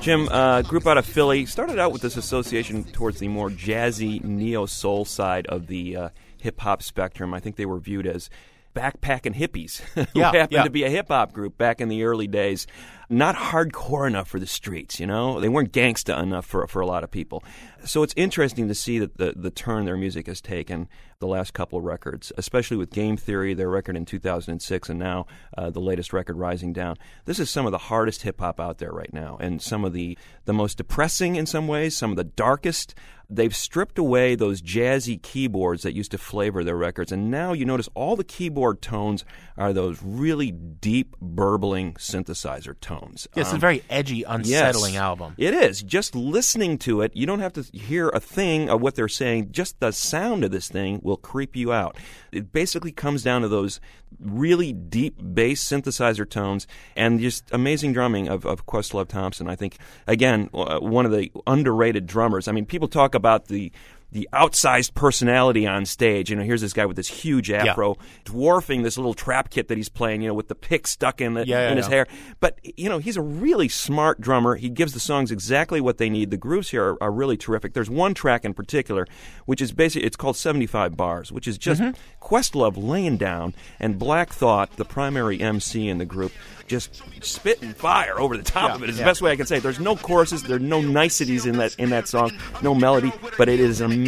Jim, 0.00 0.28
uh, 0.30 0.62
group 0.62 0.86
out 0.86 0.96
of 0.96 1.04
Philly, 1.04 1.44
started 1.46 1.78
out 1.78 1.92
with 1.92 2.02
this 2.02 2.16
association 2.16 2.84
towards 2.84 3.18
the 3.18 3.28
more 3.28 3.50
jazzy 3.50 4.22
neo 4.22 4.66
soul 4.66 5.04
side 5.04 5.46
of 5.48 5.66
the 5.66 5.96
uh, 5.96 6.08
hip 6.40 6.60
hop 6.60 6.82
spectrum. 6.82 7.34
I 7.34 7.40
think 7.40 7.56
they 7.56 7.66
were 7.66 7.78
viewed 7.78 8.06
as 8.06 8.30
backpacking 8.76 9.34
hippies 9.34 9.80
who 9.94 10.06
Yeah, 10.14 10.26
happened 10.32 10.52
yeah. 10.52 10.62
to 10.64 10.70
be 10.70 10.84
a 10.84 10.90
hip 10.90 11.08
hop 11.08 11.32
group 11.32 11.58
back 11.58 11.80
in 11.80 11.88
the 11.88 12.04
early 12.04 12.26
days. 12.28 12.66
Not 13.12 13.36
hardcore 13.36 14.06
enough 14.06 14.26
for 14.26 14.38
the 14.38 14.46
streets, 14.46 14.98
you 14.98 15.06
know? 15.06 15.38
They 15.38 15.50
weren't 15.50 15.70
gangsta 15.70 16.18
enough 16.18 16.46
for, 16.46 16.66
for 16.66 16.80
a 16.80 16.86
lot 16.86 17.04
of 17.04 17.10
people. 17.10 17.44
So 17.84 18.02
it's 18.02 18.14
interesting 18.16 18.68
to 18.68 18.74
see 18.74 18.98
that 19.00 19.18
the, 19.18 19.34
the 19.36 19.50
turn 19.50 19.84
their 19.84 19.98
music 19.98 20.28
has 20.28 20.40
taken 20.40 20.88
the 21.18 21.26
last 21.26 21.52
couple 21.52 21.78
of 21.78 21.84
records, 21.84 22.32
especially 22.36 22.76
with 22.76 22.90
Game 22.90 23.16
Theory, 23.16 23.54
their 23.54 23.68
record 23.68 23.96
in 23.96 24.04
2006, 24.04 24.88
and 24.88 24.98
now 24.98 25.26
uh, 25.56 25.70
the 25.70 25.80
latest 25.80 26.12
record, 26.12 26.36
Rising 26.36 26.72
Down. 26.72 26.96
This 27.26 27.38
is 27.38 27.50
some 27.50 27.66
of 27.66 27.72
the 27.72 27.78
hardest 27.78 28.22
hip 28.22 28.40
hop 28.40 28.58
out 28.58 28.78
there 28.78 28.92
right 28.92 29.12
now, 29.12 29.36
and 29.40 29.60
some 29.60 29.84
of 29.84 29.92
the, 29.92 30.18
the 30.44 30.52
most 30.52 30.78
depressing 30.78 31.36
in 31.36 31.46
some 31.46 31.68
ways, 31.68 31.96
some 31.96 32.10
of 32.10 32.16
the 32.16 32.24
darkest. 32.24 32.94
They've 33.30 33.54
stripped 33.54 33.98
away 33.98 34.34
those 34.34 34.60
jazzy 34.60 35.22
keyboards 35.22 35.84
that 35.84 35.94
used 35.94 36.10
to 36.10 36.18
flavor 36.18 36.64
their 36.64 36.76
records, 36.76 37.12
and 37.12 37.30
now 37.30 37.52
you 37.52 37.64
notice 37.64 37.88
all 37.94 38.16
the 38.16 38.24
keyboard 38.24 38.82
tones 38.82 39.24
are 39.56 39.72
those 39.72 40.02
really 40.02 40.50
deep, 40.50 41.16
burbling 41.20 41.94
synthesizer 41.94 42.78
tones. 42.80 43.01
Yes, 43.12 43.28
it's 43.36 43.50
Um, 43.50 43.56
a 43.56 43.58
very 43.58 43.82
edgy, 43.90 44.22
unsettling 44.22 44.96
album. 44.96 45.34
it 45.36 45.54
is. 45.54 45.82
Just 45.82 46.14
listening 46.14 46.78
to 46.78 47.00
it, 47.02 47.12
you 47.14 47.26
don't 47.26 47.40
have 47.40 47.52
to 47.54 47.62
hear 47.76 48.08
a 48.10 48.20
thing 48.20 48.70
of 48.70 48.80
what 48.80 48.94
they're 48.94 49.08
saying. 49.08 49.48
Just 49.52 49.80
the 49.80 49.92
sound 49.92 50.44
of 50.44 50.50
this 50.50 50.68
thing 50.68 51.00
will 51.02 51.16
creep 51.16 51.56
you 51.56 51.72
out. 51.72 51.96
It 52.30 52.52
basically 52.52 52.92
comes 52.92 53.22
down 53.22 53.42
to 53.42 53.48
those 53.48 53.80
really 54.20 54.72
deep 54.72 55.16
bass 55.34 55.62
synthesizer 55.64 56.28
tones 56.28 56.66
and 56.96 57.18
just 57.20 57.44
amazing 57.52 57.92
drumming 57.92 58.28
of, 58.28 58.44
of 58.46 58.66
Questlove 58.66 59.08
Thompson. 59.08 59.48
I 59.48 59.56
think, 59.56 59.78
again, 60.06 60.48
uh, 60.54 60.78
one 60.80 61.06
of 61.06 61.12
the 61.12 61.30
underrated 61.46 62.06
drummers. 62.06 62.46
I 62.48 62.52
mean, 62.52 62.66
people 62.66 62.88
talk 62.88 63.14
about 63.14 63.46
the 63.48 63.72
the 64.12 64.28
outsized 64.32 64.94
personality 64.94 65.66
on 65.66 65.86
stage. 65.86 66.30
You 66.30 66.36
know, 66.36 66.42
here's 66.42 66.60
this 66.60 66.72
guy 66.72 66.86
with 66.86 66.96
this 66.96 67.08
huge 67.08 67.50
afro, 67.50 67.96
dwarfing 68.24 68.82
this 68.82 68.96
little 68.96 69.14
trap 69.14 69.50
kit 69.50 69.68
that 69.68 69.76
he's 69.76 69.88
playing. 69.88 70.22
You 70.22 70.28
know, 70.28 70.34
with 70.34 70.48
the 70.48 70.54
pick 70.54 70.86
stuck 70.86 71.20
in 71.20 71.34
the, 71.34 71.46
Yeah, 71.46 71.60
yeah, 71.60 71.70
in 71.70 71.76
his 71.78 71.86
yeah. 71.86 71.94
hair. 71.94 72.06
But 72.38 72.58
you 72.78 72.88
know, 72.88 72.98
he's 72.98 73.16
a 73.16 73.22
really 73.22 73.68
smart 73.68 74.20
drummer. 74.20 74.54
He 74.56 74.68
gives 74.68 74.92
the 74.92 75.00
songs 75.00 75.30
exactly 75.30 75.80
what 75.80 75.98
they 75.98 76.10
need. 76.10 76.30
The 76.30 76.36
grooves 76.36 76.70
here 76.70 76.84
are, 76.90 77.02
are 77.04 77.10
really 77.10 77.36
terrific. 77.36 77.72
There's 77.72 77.90
one 77.90 78.14
track 78.14 78.44
in 78.44 78.54
particular, 78.54 79.06
which 79.46 79.60
is 79.60 79.72
basically 79.72 80.06
it's 80.06 80.16
called 80.16 80.36
75 80.36 80.96
bars, 80.96 81.32
which 81.32 81.48
is 81.48 81.58
just 81.58 81.72
Mm-hmm. 81.82 81.92
Questlove 82.22 82.74
laying 82.76 83.16
down 83.16 83.54
and 83.80 83.98
Black 83.98 84.32
Thought, 84.32 84.76
the 84.76 84.84
primary 84.84 85.40
MC 85.40 85.88
in 85.88 85.98
the 85.98 86.04
group, 86.04 86.30
just 86.68 87.02
spitting 87.24 87.72
fire 87.72 88.20
over 88.20 88.36
the 88.36 88.42
top 88.42 88.68
Yeah, 88.70 88.74
of 88.76 88.82
it. 88.84 88.90
Is 88.90 88.96
yeah. 88.98 89.04
the 89.04 89.10
best 89.10 89.22
way 89.22 89.32
I 89.32 89.36
can 89.36 89.46
say. 89.46 89.56
it. 89.56 89.62
There's 89.62 89.80
no 89.80 89.96
choruses, 89.96 90.42
there's 90.42 90.60
no 90.62 90.80
niceties 90.80 91.46
in 91.46 91.56
that 91.58 91.74
in 91.78 91.90
that 91.90 92.08
song, 92.08 92.30
no 92.62 92.74
melody, 92.74 93.10
but 93.38 93.48
it 93.48 93.58
is 93.58 93.80
amazing. 93.80 94.01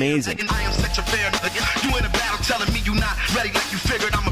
I 4.14 4.23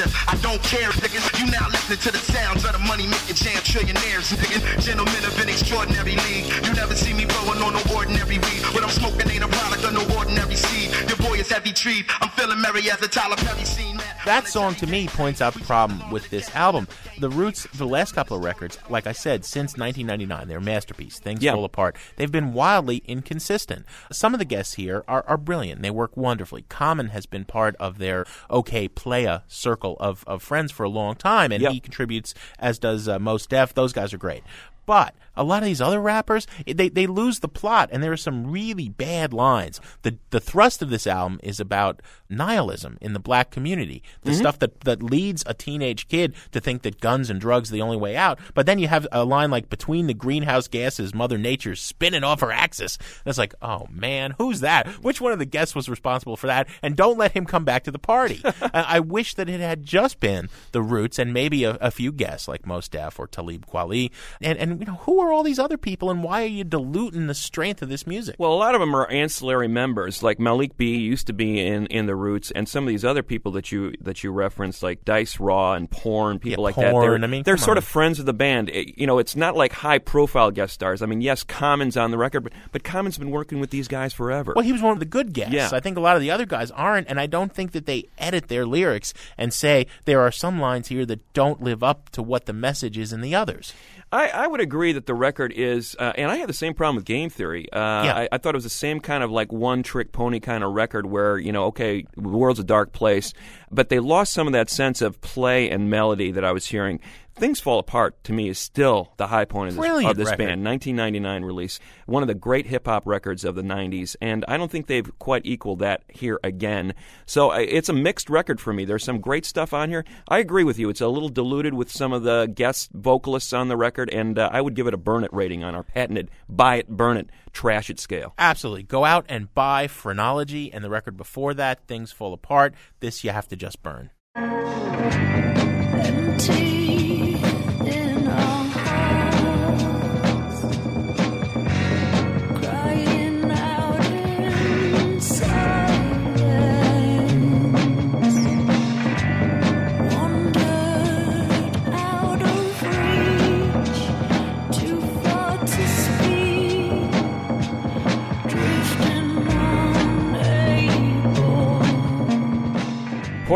am 0.00 0.08
such 0.08 0.36
a 0.36 0.58
fair 0.68 0.90
nigga. 0.90 1.32
You 1.36 1.46
in 1.46 1.46
a 1.46 1.46
battle 1.46 1.46
telling 1.46 1.46
me 1.46 1.46
you 1.46 1.50
not 1.50 1.56
ready 1.56 1.56
like 1.56 1.56
you 1.56 1.56
figured 1.56 1.56
I'm 1.56 1.56
a 1.56 1.56
bear 1.56 1.56
with 1.56 1.56
you. 1.56 1.56
I 1.56 1.56
don't 1.56 1.56
care, 1.56 1.56
niggas. 1.56 1.56
You 1.56 1.56
now 1.56 1.68
listening 1.68 1.98
to 1.98 2.10
the 2.12 2.18
sounds 2.18 2.64
of 2.64 2.72
the 2.72 2.78
money 2.78 3.06
making 3.06 3.36
jam 3.36 3.60
trillionaires, 3.62 4.28
nigga. 4.36 4.82
Gentlemen 4.82 5.24
of 5.24 5.40
an 5.40 5.48
extraordinary 5.48 6.16
league. 6.16 6.46
You 6.64 6.72
never 6.74 6.94
see 6.94 7.12
me 7.14 7.24
blowing 7.24 7.62
on 7.62 7.72
no 7.74 7.82
ordinary 7.94 8.38
weed. 8.38 8.62
What 8.74 8.82
I'm 8.82 8.90
smoking 8.90 9.30
ain't 9.30 9.44
a 9.44 9.48
product 9.48 9.84
of 9.84 9.92
no 9.94 10.04
ordinary 10.16 10.56
seed. 10.56 10.90
Your 11.08 11.16
boy 11.28 11.38
is 11.38 11.50
heavy 11.50 11.72
treat. 11.72 12.04
I'm 12.20 12.30
feeling 12.30 12.60
merry 12.60 12.90
as 12.90 13.00
a 13.02 13.08
Tyler 13.08 13.36
Perry 13.36 13.64
scene. 13.64 14.00
That 14.24 14.48
song 14.48 14.74
to 14.76 14.86
me 14.88 15.06
points 15.06 15.40
out 15.40 15.54
the 15.54 15.60
problem 15.60 16.10
with 16.10 16.28
this 16.30 16.54
album. 16.56 16.88
The 17.20 17.30
Roots, 17.30 17.66
the 17.74 17.86
last 17.86 18.12
couple 18.12 18.36
of 18.36 18.42
records, 18.42 18.76
like 18.90 19.06
I 19.06 19.12
said, 19.12 19.44
since 19.44 19.76
1999, 19.78 20.48
they're 20.48 20.58
a 20.58 20.60
masterpiece. 20.60 21.18
Things 21.20 21.42
Yeah. 21.42 21.52
fall 21.52 21.64
apart. 21.64 21.96
They've 22.16 22.30
been 22.30 22.52
wildly 22.52 23.02
inconsistent. 23.06 23.86
Some 24.10 24.34
of 24.34 24.38
the 24.40 24.44
guests 24.44 24.74
here 24.74 25.04
are, 25.06 25.24
are 25.28 25.36
brilliant. 25.38 25.80
They 25.80 25.90
work 25.90 26.16
wonderfully. 26.16 26.64
Common 26.68 27.08
has 27.10 27.24
been 27.26 27.44
part 27.44 27.76
of 27.76 27.98
their 27.98 28.26
Okayplayer 28.50 29.42
circle 29.46 29.85
of, 29.94 30.24
of 30.26 30.42
friends 30.42 30.72
for 30.72 30.82
a 30.84 30.88
long 30.88 31.14
time, 31.14 31.52
and 31.52 31.62
Yep. 31.62 31.72
he 31.72 31.80
contributes, 31.80 32.34
as 32.58 32.78
does 32.78 33.06
uh, 33.08 33.18
Mos 33.18 33.46
Def. 33.46 33.72
Those 33.74 33.92
guys 33.92 34.12
are 34.12 34.18
great. 34.18 34.42
But 34.86 35.14
a 35.36 35.44
lot 35.44 35.62
of 35.62 35.66
these 35.66 35.80
other 35.80 36.00
rappers, 36.00 36.46
they, 36.66 36.88
they 36.88 37.06
lose 37.06 37.40
the 37.40 37.48
plot, 37.48 37.88
and 37.92 38.02
there 38.02 38.12
are 38.12 38.16
some 38.16 38.50
really 38.50 38.88
bad 38.88 39.32
lines. 39.32 39.80
The 40.02 40.18
the 40.30 40.40
thrust 40.40 40.82
of 40.82 40.90
this 40.90 41.06
album 41.06 41.40
is 41.42 41.60
about 41.60 42.00
nihilism 42.28 42.98
in 43.00 43.12
the 43.12 43.18
black 43.20 43.50
community, 43.50 44.02
the 44.22 44.30
Mm-hmm. 44.32 44.40
stuff 44.40 44.58
that, 44.58 44.80
that 44.80 45.02
leads 45.02 45.42
a 45.46 45.54
teenage 45.54 46.08
kid 46.08 46.34
to 46.52 46.60
think 46.60 46.82
that 46.82 47.00
guns 47.00 47.30
and 47.30 47.40
drugs 47.40 47.70
are 47.70 47.74
the 47.74 47.80
only 47.82 47.96
way 47.96 48.16
out. 48.16 48.38
But 48.54 48.66
then 48.66 48.78
you 48.78 48.88
have 48.88 49.06
a 49.12 49.24
line 49.24 49.50
like, 49.50 49.70
between 49.70 50.06
the 50.08 50.14
greenhouse 50.14 50.68
gases, 50.68 51.14
Mother 51.14 51.38
Nature's 51.38 51.80
spinning 51.80 52.24
off 52.24 52.40
her 52.40 52.50
axis. 52.52 52.96
And 53.24 53.30
it's 53.30 53.38
like, 53.38 53.54
oh 53.62 53.86
man, 53.90 54.34
who's 54.38 54.60
that? 54.60 54.88
Which 55.02 55.20
one 55.20 55.32
of 55.32 55.38
the 55.38 55.44
guests 55.46 55.74
was 55.74 55.88
responsible 55.88 56.36
for 56.36 56.48
that? 56.48 56.68
And 56.82 56.96
don't 56.96 57.16
let 57.18 57.32
him 57.32 57.46
come 57.46 57.64
back 57.64 57.84
to 57.84 57.90
the 57.90 57.98
party. 57.98 58.42
I, 58.60 58.96
I 58.96 59.00
wish 59.00 59.34
that 59.34 59.48
it 59.48 59.60
had 59.60 59.84
just 59.84 60.20
been 60.20 60.48
the 60.72 60.82
Roots 60.82 61.18
and 61.18 61.32
maybe 61.32 61.64
a, 61.64 61.78
a 61.80 61.90
few 61.90 62.12
guests 62.12 62.48
like 62.48 62.66
Mos 62.66 62.88
Def 62.88 63.18
or 63.18 63.26
Talib 63.26 63.66
Kweli. 63.66 64.10
And, 64.42 64.58
and 64.58 64.80
you 64.80 64.86
know, 64.86 64.94
who 65.02 65.20
are 65.20 65.25
all 65.32 65.42
these 65.42 65.58
other 65.58 65.76
people 65.76 66.10
and 66.10 66.22
why 66.22 66.42
are 66.42 66.46
you 66.46 66.64
diluting 66.64 67.26
the 67.26 67.34
strength 67.34 67.82
of 67.82 67.88
this 67.88 68.06
music? 68.06 68.36
Well, 68.38 68.52
a 68.52 68.54
lot 68.54 68.74
of 68.74 68.80
them 68.80 68.94
are 68.94 69.08
ancillary 69.10 69.68
members. 69.68 70.22
Like 70.22 70.38
Malik 70.38 70.76
B 70.76 70.96
used 70.96 71.26
to 71.28 71.32
be 71.32 71.60
in, 71.66 71.86
in 71.86 72.06
the 72.06 72.16
Roots, 72.16 72.50
and 72.50 72.68
some 72.68 72.84
of 72.84 72.88
these 72.88 73.04
other 73.04 73.22
people 73.22 73.52
that 73.52 73.70
you 73.70 73.94
that 74.00 74.24
you 74.24 74.30
referenced, 74.32 74.82
like 74.82 75.04
Dice 75.04 75.38
Raw 75.38 75.74
and 75.74 75.90
Porn, 75.90 76.38
people 76.38 76.64
like 76.64 76.74
that. 76.76 76.92
They're, 76.92 77.14
I 77.14 77.26
mean, 77.26 77.42
they're 77.42 77.56
sort 77.56 77.76
on. 77.76 77.78
of 77.78 77.84
friends 77.84 78.18
of 78.18 78.26
the 78.26 78.32
band. 78.32 78.70
It- 78.70 78.96
you 78.98 79.06
know, 79.06 79.18
it's 79.18 79.36
not 79.36 79.56
like 79.56 79.72
high 79.72 79.98
profile 79.98 80.50
guest 80.50 80.72
stars. 80.74 81.02
I 81.02 81.06
mean, 81.06 81.20
yes, 81.20 81.42
Common's 81.42 81.96
on 81.96 82.10
the 82.10 82.18
record, 82.18 82.44
but, 82.44 82.52
but 82.72 82.82
Common's 82.84 83.18
been 83.18 83.30
working 83.30 83.60
with 83.60 83.70
these 83.70 83.88
guys 83.88 84.12
forever. 84.14 84.52
Well, 84.56 84.64
he 84.64 84.72
was 84.72 84.80
one 84.80 84.92
of 84.92 85.00
the 85.00 85.04
good 85.04 85.32
guests. 85.32 85.52
Yeah. 85.54 85.68
I 85.72 85.80
think 85.80 85.96
a 85.96 86.00
lot 86.00 86.16
of 86.16 86.22
the 86.22 86.30
other 86.30 86.46
guys 86.46 86.70
aren't, 86.70 87.08
and 87.08 87.20
I 87.20 87.26
don't 87.26 87.52
think 87.52 87.72
that 87.72 87.84
they 87.86 88.04
edit 88.16 88.48
their 88.48 88.64
lyrics 88.64 89.12
and 89.36 89.52
say 89.52 89.86
there 90.06 90.20
are 90.20 90.30
some 90.32 90.60
lines 90.60 90.88
here 90.88 91.04
that 91.06 91.32
don't 91.34 91.62
live 91.62 91.82
up 91.82 92.08
to 92.10 92.22
what 92.22 92.46
the 92.46 92.52
message 92.52 92.96
is 92.96 93.12
in 93.12 93.20
the 93.20 93.34
others. 93.34 93.74
I, 94.12 94.28
I 94.28 94.46
would 94.46 94.60
agree 94.60 94.92
that 94.92 95.06
the 95.06 95.14
record 95.14 95.52
is, 95.52 95.96
uh, 95.98 96.12
and 96.16 96.30
I 96.30 96.36
had 96.36 96.48
the 96.48 96.54
same 96.54 96.74
problem 96.74 96.94
with 96.96 97.04
Game 97.04 97.28
Theory. 97.28 97.66
Uh, 97.72 97.78
I, 97.78 98.28
I 98.30 98.38
thought 98.38 98.54
it 98.54 98.56
was 98.56 98.64
the 98.64 98.70
same 98.70 99.00
kind 99.00 99.24
of 99.24 99.32
like 99.32 99.52
one 99.52 99.82
trick 99.82 100.12
pony 100.12 100.38
kind 100.38 100.62
of 100.62 100.72
record 100.72 101.06
where, 101.06 101.38
you 101.38 101.50
know, 101.50 101.64
okay, 101.66 102.06
the 102.16 102.28
world's 102.28 102.60
a 102.60 102.64
dark 102.64 102.92
place, 102.92 103.32
but 103.70 103.88
they 103.88 103.98
lost 103.98 104.32
some 104.32 104.46
of 104.46 104.52
that 104.52 104.70
sense 104.70 105.02
of 105.02 105.20
play 105.20 105.68
and 105.70 105.90
melody 105.90 106.30
that 106.30 106.44
I 106.44 106.52
was 106.52 106.66
hearing. 106.66 107.00
Things 107.38 107.60
Fall 107.60 107.78
Apart 107.78 108.24
to 108.24 108.32
me 108.32 108.48
is 108.48 108.58
still 108.58 109.12
the 109.18 109.26
high 109.26 109.44
point 109.44 109.68
of 109.68 109.74
this, 109.76 109.84
of 110.06 110.16
this 110.16 110.28
band. 110.38 110.64
1999 110.64 111.44
release, 111.44 111.78
one 112.06 112.22
of 112.22 112.28
the 112.28 112.34
great 112.34 112.64
hip 112.64 112.86
hop 112.86 113.06
records 113.06 113.44
of 113.44 113.54
the 113.54 113.62
90s, 113.62 114.16
and 114.22 114.42
I 114.48 114.56
don't 114.56 114.70
think 114.70 114.86
they've 114.86 115.06
quite 115.18 115.42
equaled 115.44 115.80
that 115.80 116.02
here 116.08 116.40
again. 116.42 116.94
So 117.26 117.50
I- 117.50 117.60
it's 117.60 117.90
a 117.90 117.92
mixed 117.92 118.30
record 118.30 118.58
for 118.58 118.72
me. 118.72 118.86
There's 118.86 119.04
some 119.04 119.20
great 119.20 119.44
stuff 119.44 119.74
on 119.74 119.90
here. 119.90 120.02
I 120.28 120.38
agree 120.38 120.64
with 120.64 120.78
you. 120.78 120.88
It's 120.88 121.02
a 121.02 121.08
little 121.08 121.28
diluted 121.28 121.74
with 121.74 121.90
some 121.90 122.14
of 122.14 122.22
the 122.22 122.46
guest 122.54 122.88
vocalists 122.94 123.52
on 123.52 123.68
the 123.68 123.76
record, 123.76 124.08
and 124.08 124.38
uh, 124.38 124.48
I 124.50 124.62
would 124.62 124.74
give 124.74 124.86
it 124.86 124.94
a 124.94 124.98
burn 124.98 125.22
it 125.22 125.32
rating 125.32 125.62
on 125.62 125.74
our 125.74 125.82
patented 125.82 126.30
buy 126.48 126.76
it, 126.76 126.88
burn 126.88 127.18
it, 127.18 127.28
trash 127.52 127.90
it 127.90 128.00
scale. 128.00 128.32
Absolutely. 128.38 128.84
Go 128.84 129.04
out 129.04 129.26
and 129.28 129.52
buy 129.52 129.88
Phrenology 129.88 130.72
and 130.72 130.82
the 130.82 130.88
record 130.88 131.18
before 131.18 131.52
that, 131.52 131.86
Things 131.86 132.12
Fall 132.12 132.32
Apart. 132.32 132.72
This 133.00 133.24
you 133.24 133.30
have 133.30 133.48
to 133.48 133.56
just 133.56 133.82
burn. 133.82 134.08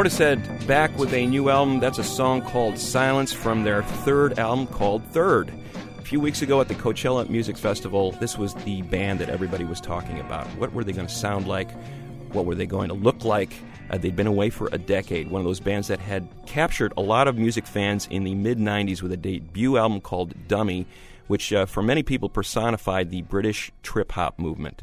Portishead 0.00 0.66
back 0.66 0.96
with 0.96 1.12
a 1.12 1.26
new 1.26 1.50
album. 1.50 1.78
That's 1.78 1.98
a 1.98 2.04
song 2.04 2.40
called 2.40 2.78
Silence 2.78 3.34
from 3.34 3.64
their 3.64 3.82
third 3.82 4.38
album 4.38 4.66
called 4.66 5.04
Third. 5.12 5.52
A 5.98 6.00
few 6.00 6.18
weeks 6.18 6.40
ago 6.40 6.58
at 6.58 6.68
the 6.68 6.74
Coachella 6.74 7.28
Music 7.28 7.58
Festival, 7.58 8.12
this 8.12 8.38
was 8.38 8.54
the 8.54 8.80
band 8.80 9.18
that 9.18 9.28
everybody 9.28 9.64
was 9.64 9.78
talking 9.78 10.18
about. 10.18 10.46
What 10.56 10.72
were 10.72 10.84
they 10.84 10.92
going 10.92 11.06
to 11.06 11.12
sound 11.12 11.46
like? 11.46 11.70
What 12.32 12.46
were 12.46 12.54
they 12.54 12.64
going 12.64 12.88
to 12.88 12.94
look 12.94 13.26
like? 13.26 13.52
Uh, 13.90 13.98
they'd 13.98 14.16
been 14.16 14.26
away 14.26 14.48
for 14.48 14.70
a 14.72 14.78
decade. 14.78 15.30
One 15.30 15.42
of 15.42 15.44
those 15.44 15.60
bands 15.60 15.88
that 15.88 16.00
had 16.00 16.26
captured 16.46 16.94
a 16.96 17.02
lot 17.02 17.28
of 17.28 17.36
music 17.36 17.66
fans 17.66 18.08
in 18.10 18.24
the 18.24 18.34
mid 18.34 18.56
90s 18.56 19.02
with 19.02 19.12
a 19.12 19.18
debut 19.18 19.76
album 19.76 20.00
called 20.00 20.32
Dummy, 20.48 20.86
which 21.26 21.52
uh, 21.52 21.66
for 21.66 21.82
many 21.82 22.02
people 22.02 22.30
personified 22.30 23.10
the 23.10 23.20
British 23.20 23.70
trip 23.82 24.12
hop 24.12 24.38
movement. 24.38 24.82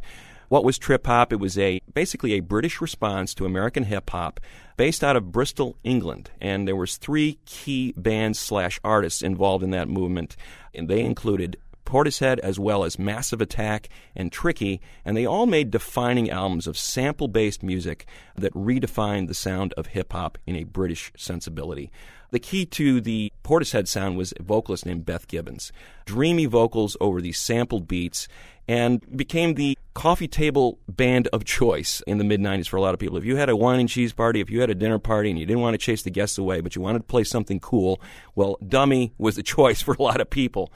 What 0.50 0.64
was 0.64 0.78
trip 0.78 1.06
hop? 1.08 1.34
It 1.34 1.42
was 1.42 1.58
a 1.58 1.82
basically 1.94 2.34
a 2.34 2.40
British 2.40 2.80
response 2.80 3.34
to 3.34 3.46
American 3.46 3.84
hip 3.84 4.10
hop, 4.10 4.40
based 4.78 5.04
out 5.04 5.18
of 5.18 5.32
Bristol, 5.32 5.78
England. 5.84 6.32
And 6.40 6.68
there 6.68 6.76
was 6.76 6.98
three 6.98 7.40
key 7.46 7.94
bands 7.98 8.40
slash 8.40 8.80
artists 8.84 9.22
involved 9.22 9.64
in 9.64 9.72
that 9.72 9.90
movement, 9.90 10.38
and 10.74 10.88
they 10.88 11.02
included 11.02 11.58
Portishead 11.88 12.40
as 12.40 12.60
well 12.60 12.84
as 12.84 13.00
Massive 13.00 13.40
Attack 13.40 13.88
and 14.14 14.32
Tricky, 14.32 14.82
and 15.06 15.16
they 15.16 15.26
all 15.26 15.46
made 15.46 15.72
defining 15.72 16.30
albums 16.30 16.68
of 16.68 16.78
sample 16.78 17.30
based 17.30 17.64
music 17.64 18.06
that 18.36 18.54
redefined 18.54 19.28
the 19.28 19.34
sound 19.34 19.74
of 19.74 19.88
hip 19.88 20.12
hop 20.12 20.38
in 20.46 20.56
a 20.56 20.66
British 20.66 21.14
sensibility. 21.18 21.90
The 22.32 22.40
key 22.40 22.66
to 22.66 23.00
the 23.00 23.32
Portishead 23.42 23.88
sound 23.88 24.18
was 24.18 24.34
a 24.38 24.44
vocalist 24.44 24.86
named 24.86 25.06
Beth 25.06 25.30
Gibbons. 25.30 25.72
Dreamy 26.06 26.46
vocals 26.46 26.98
over 27.00 27.22
these 27.22 27.40
sampled 27.40 27.88
beats 27.88 28.28
and 28.68 29.02
became 29.16 29.54
the 29.54 29.78
coffee 29.94 30.28
table 30.28 30.78
band 30.88 31.28
of 31.30 31.44
choice 31.46 32.02
in 32.06 32.18
the 32.18 32.24
mid 32.24 32.40
90s 32.40 32.68
for 32.68 32.78
a 32.78 32.82
lot 32.82 32.94
of 32.94 33.00
people. 33.00 33.18
If 33.18 33.26
you 33.26 33.38
had 33.38 33.50
a 33.50 33.56
wine 33.56 33.80
and 33.80 33.90
cheese 33.90 34.14
party, 34.14 34.42
if 34.42 34.50
you 34.50 34.62
had 34.62 34.70
a 34.70 34.76
dinner 34.76 35.00
party 35.00 35.30
and 35.30 35.40
you 35.40 35.46
didn't 35.46 35.62
want 35.62 35.74
to 35.74 35.78
chase 35.78 36.04
the 36.04 36.12
guests 36.12 36.38
away, 36.38 36.62
but 36.62 36.76
you 36.76 36.82
wanted 36.82 37.00
to 37.00 37.06
play 37.06 37.24
something 37.24 37.60
cool, 37.60 38.02
well, 38.36 38.58
Dummy 38.68 39.14
was 39.18 39.36
the 39.36 39.44
choice 39.58 39.82
for 39.82 39.96
a 39.98 40.02
lot 40.02 40.22
of 40.22 40.30
people. 40.30 40.72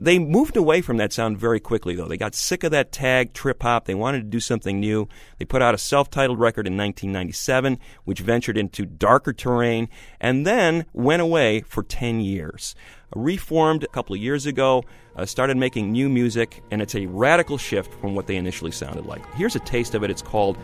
They 0.00 0.18
moved 0.18 0.56
away 0.56 0.80
from 0.80 0.96
that 0.96 1.12
sound 1.12 1.38
very 1.38 1.60
quickly, 1.60 1.94
though. 1.94 2.08
They 2.08 2.16
got 2.16 2.34
sick 2.34 2.64
of 2.64 2.72
that 2.72 2.90
tag, 2.90 3.32
trip 3.32 3.62
hop. 3.62 3.84
They 3.84 3.94
wanted 3.94 4.18
to 4.18 4.24
do 4.24 4.40
something 4.40 4.80
new. 4.80 5.08
They 5.38 5.44
put 5.44 5.62
out 5.62 5.74
a 5.74 5.78
self 5.78 6.10
titled 6.10 6.40
record 6.40 6.66
in 6.66 6.76
1997, 6.76 7.78
which 8.04 8.20
ventured 8.20 8.58
into 8.58 8.86
darker 8.86 9.32
terrain, 9.32 9.88
and 10.20 10.44
then 10.44 10.86
went 10.92 11.22
away 11.22 11.60
for 11.60 11.84
10 11.84 12.20
years. 12.20 12.74
Reformed 13.14 13.84
a 13.84 13.88
couple 13.88 14.14
of 14.14 14.20
years 14.20 14.46
ago, 14.46 14.84
uh, 15.16 15.24
started 15.24 15.56
making 15.56 15.92
new 15.92 16.08
music, 16.08 16.62
and 16.70 16.82
it's 16.82 16.94
a 16.94 17.06
radical 17.06 17.58
shift 17.58 17.92
from 18.00 18.14
what 18.14 18.26
they 18.26 18.36
initially 18.36 18.70
sounded 18.72 19.06
like. 19.06 19.24
Here's 19.34 19.56
a 19.56 19.60
taste 19.60 19.94
of 19.94 20.02
it. 20.02 20.10
It's 20.10 20.22
called 20.22 20.58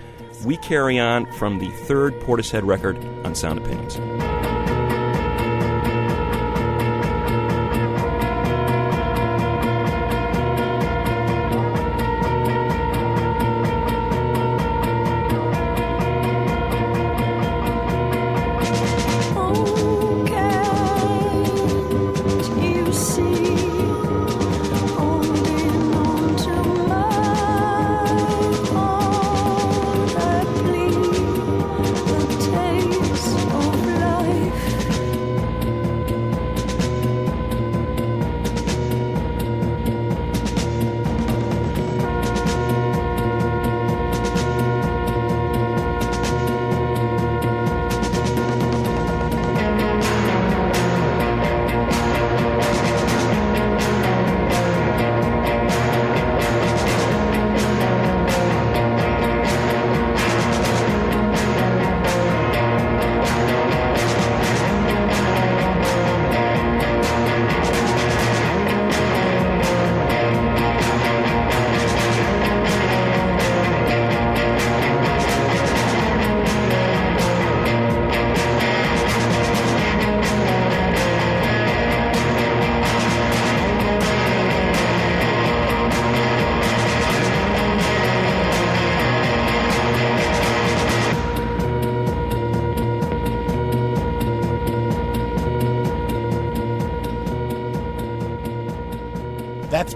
We 0.45 0.57
Carry 0.57 0.99
On 0.99 1.31
from 1.33 1.59
the 1.59 1.71
third 1.87 2.15
Portishead 2.21 2.67
record 2.67 2.97
on 3.25 3.35
Sound 3.35 3.59
Opinions. 3.59 4.50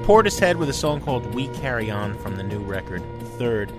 Portishead 0.04 0.56
with 0.56 0.68
a 0.68 0.74
song 0.74 1.00
called 1.00 1.34
We 1.34 1.48
Carry 1.48 1.90
On 1.90 2.18
from 2.18 2.36
the 2.36 2.42
new 2.42 2.58
record, 2.58 3.02
Third. 3.38 3.72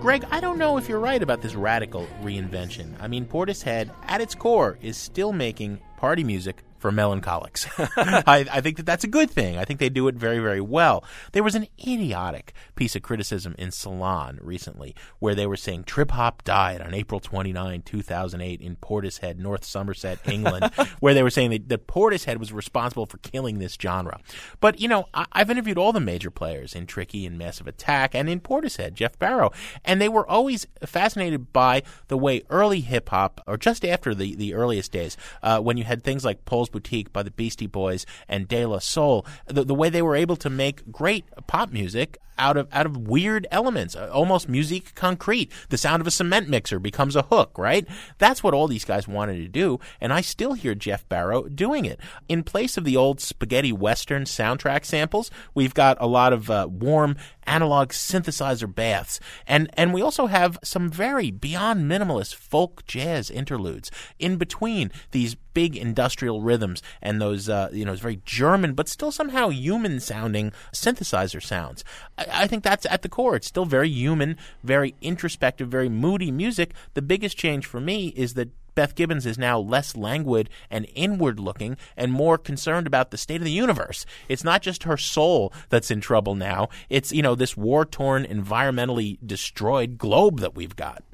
Greg, 0.00 0.24
I 0.30 0.38
don't 0.38 0.56
know 0.56 0.76
if 0.76 0.88
you're 0.88 1.00
right 1.00 1.20
about 1.20 1.42
this 1.42 1.56
radical 1.56 2.06
reinvention. 2.22 2.94
I 3.00 3.08
mean, 3.08 3.26
Portishead, 3.26 3.90
at 4.04 4.20
its 4.20 4.36
core, 4.36 4.78
is 4.80 4.96
still 4.96 5.32
making 5.32 5.80
party 5.96 6.22
music 6.22 6.53
for 6.84 6.92
melancholics. 6.92 7.66
I, 7.96 8.44
I, 8.52 8.60
think 8.60 8.76
that 8.76 8.84
that's 8.84 9.04
a 9.04 9.08
good 9.08 9.30
thing. 9.30 9.56
I 9.56 9.64
think 9.64 9.80
they 9.80 9.88
do 9.88 10.06
it 10.06 10.16
very, 10.16 10.38
very 10.38 10.60
well. 10.60 11.02
There 11.32 11.42
was 11.42 11.54
an 11.54 11.66
idiotic 11.80 12.52
piece 12.74 12.94
of 12.94 13.00
criticism 13.00 13.54
in 13.56 13.70
Salon 13.70 14.38
recently 14.42 14.94
where 15.18 15.34
they 15.34 15.46
were 15.46 15.56
saying 15.56 15.84
trip 15.84 16.10
hop 16.10 16.44
died 16.44 16.82
on 16.82 16.92
April 16.92 17.20
29, 17.20 17.80
2008 17.80 18.60
in 18.60 18.76
Portishead, 18.76 19.38
North 19.38 19.64
Somerset, 19.64 20.18
England, 20.26 20.70
where 21.00 21.14
they 21.14 21.22
were 21.22 21.30
saying 21.30 21.52
that, 21.52 21.70
that 21.70 21.86
Portishead 21.86 22.36
was 22.36 22.52
responsible 22.52 23.06
for 23.06 23.16
killing 23.16 23.60
this 23.60 23.78
genre. 23.80 24.20
But, 24.60 24.78
you 24.78 24.86
know, 24.86 25.06
I, 25.14 25.24
I've 25.32 25.50
interviewed 25.50 25.78
all 25.78 25.94
the 25.94 26.00
major 26.00 26.30
players 26.30 26.74
in 26.74 26.84
Tricky 26.84 27.24
and 27.24 27.38
Massive 27.38 27.66
Attack 27.66 28.14
and 28.14 28.28
in 28.28 28.40
Portishead, 28.40 28.92
Geoff 28.92 29.18
Barrow, 29.18 29.52
and 29.86 30.02
they 30.02 30.10
were 30.10 30.28
always 30.28 30.66
fascinated 30.84 31.50
by 31.50 31.82
the 32.08 32.18
way 32.18 32.42
early 32.50 32.80
hip 32.80 33.08
hop, 33.08 33.40
or 33.46 33.56
just 33.56 33.86
after 33.86 34.14
the, 34.14 34.34
the 34.34 34.52
earliest 34.52 34.92
days, 34.92 35.16
uh, 35.42 35.60
when 35.60 35.78
you 35.78 35.84
had 35.84 36.04
things 36.04 36.26
like 36.26 36.44
Paul's 36.44 36.73
Boutique 36.74 37.12
by 37.12 37.22
the 37.22 37.30
Beastie 37.30 37.68
Boys 37.68 38.04
and 38.28 38.48
De 38.48 38.66
La 38.66 38.80
Soul, 38.80 39.24
the, 39.46 39.64
the 39.64 39.74
way 39.74 39.88
they 39.88 40.02
were 40.02 40.16
able 40.16 40.34
to 40.34 40.50
make 40.50 40.90
great 40.90 41.24
pop 41.46 41.72
music 41.72 42.18
out 42.38 42.56
of 42.56 42.68
out 42.72 42.86
of 42.86 42.96
weird 42.96 43.46
elements, 43.50 43.96
uh, 43.96 44.10
almost 44.12 44.48
musique 44.48 44.94
concrete. 44.94 45.50
The 45.68 45.78
sound 45.78 46.00
of 46.00 46.06
a 46.06 46.10
cement 46.10 46.48
mixer 46.48 46.78
becomes 46.78 47.16
a 47.16 47.22
hook, 47.22 47.56
right? 47.58 47.86
That's 48.18 48.42
what 48.42 48.54
all 48.54 48.68
these 48.68 48.84
guys 48.84 49.08
wanted 49.08 49.38
to 49.38 49.48
do, 49.48 49.80
and 50.00 50.12
I 50.12 50.20
still 50.20 50.54
hear 50.54 50.74
Geoff 50.74 51.08
Barrow 51.08 51.44
doing 51.44 51.84
it. 51.84 52.00
In 52.28 52.42
place 52.42 52.76
of 52.76 52.84
the 52.84 52.96
old 52.96 53.20
spaghetti 53.20 53.72
western 53.72 54.24
soundtrack 54.24 54.84
samples, 54.84 55.30
we've 55.54 55.74
got 55.74 55.96
a 56.00 56.06
lot 56.06 56.32
of 56.32 56.50
uh, 56.50 56.68
warm 56.70 57.16
analog 57.46 57.90
synthesizer 57.90 58.72
baths, 58.72 59.20
and 59.46 59.70
and 59.74 59.92
we 59.92 60.02
also 60.02 60.26
have 60.26 60.58
some 60.62 60.90
very 60.90 61.30
beyond 61.30 61.90
minimalist 61.90 62.34
folk 62.34 62.84
jazz 62.86 63.30
interludes 63.30 63.90
in 64.18 64.36
between 64.36 64.90
these 65.10 65.36
big 65.54 65.76
industrial 65.76 66.42
rhythms 66.42 66.82
and 67.00 67.20
those 67.20 67.48
uh, 67.48 67.68
you 67.72 67.84
know 67.84 67.94
very 67.94 68.20
German 68.24 68.74
but 68.74 68.88
still 68.88 69.12
somehow 69.12 69.48
human 69.48 70.00
sounding 70.00 70.52
synthesizer 70.72 71.42
sounds. 71.42 71.84
I, 72.30 72.46
think 72.46 72.62
that's 72.64 72.86
at 72.86 73.02
the 73.02 73.08
core. 73.08 73.36
It's 73.36 73.46
still 73.46 73.64
very 73.64 73.88
human, 73.88 74.36
very 74.62 74.94
introspective, 75.00 75.68
very 75.68 75.88
moody 75.88 76.30
music. 76.30 76.72
The 76.94 77.02
biggest 77.02 77.36
change 77.36 77.66
for 77.66 77.80
me 77.80 78.08
is 78.08 78.34
that 78.34 78.50
Beth 78.74 78.94
Gibbons 78.94 79.26
is 79.26 79.38
now 79.38 79.58
less 79.58 79.96
languid 79.96 80.50
and 80.70 80.86
inward 80.94 81.38
looking 81.38 81.76
and 81.96 82.12
more 82.12 82.38
concerned 82.38 82.86
about 82.86 83.10
the 83.10 83.16
state 83.16 83.36
of 83.36 83.44
the 83.44 83.50
universe. 83.50 84.04
It's 84.28 84.44
not 84.44 84.62
just 84.62 84.82
her 84.84 84.96
soul 84.96 85.52
that's 85.68 85.90
in 85.90 86.00
trouble 86.00 86.34
now. 86.34 86.68
It's, 86.88 87.12
you 87.12 87.22
know, 87.22 87.34
this 87.34 87.56
war 87.56 87.84
torn, 87.84 88.24
environmentally 88.24 89.18
destroyed 89.24 89.98
globe 89.98 90.40
that 90.40 90.54
we've 90.54 90.76
got. 90.76 91.04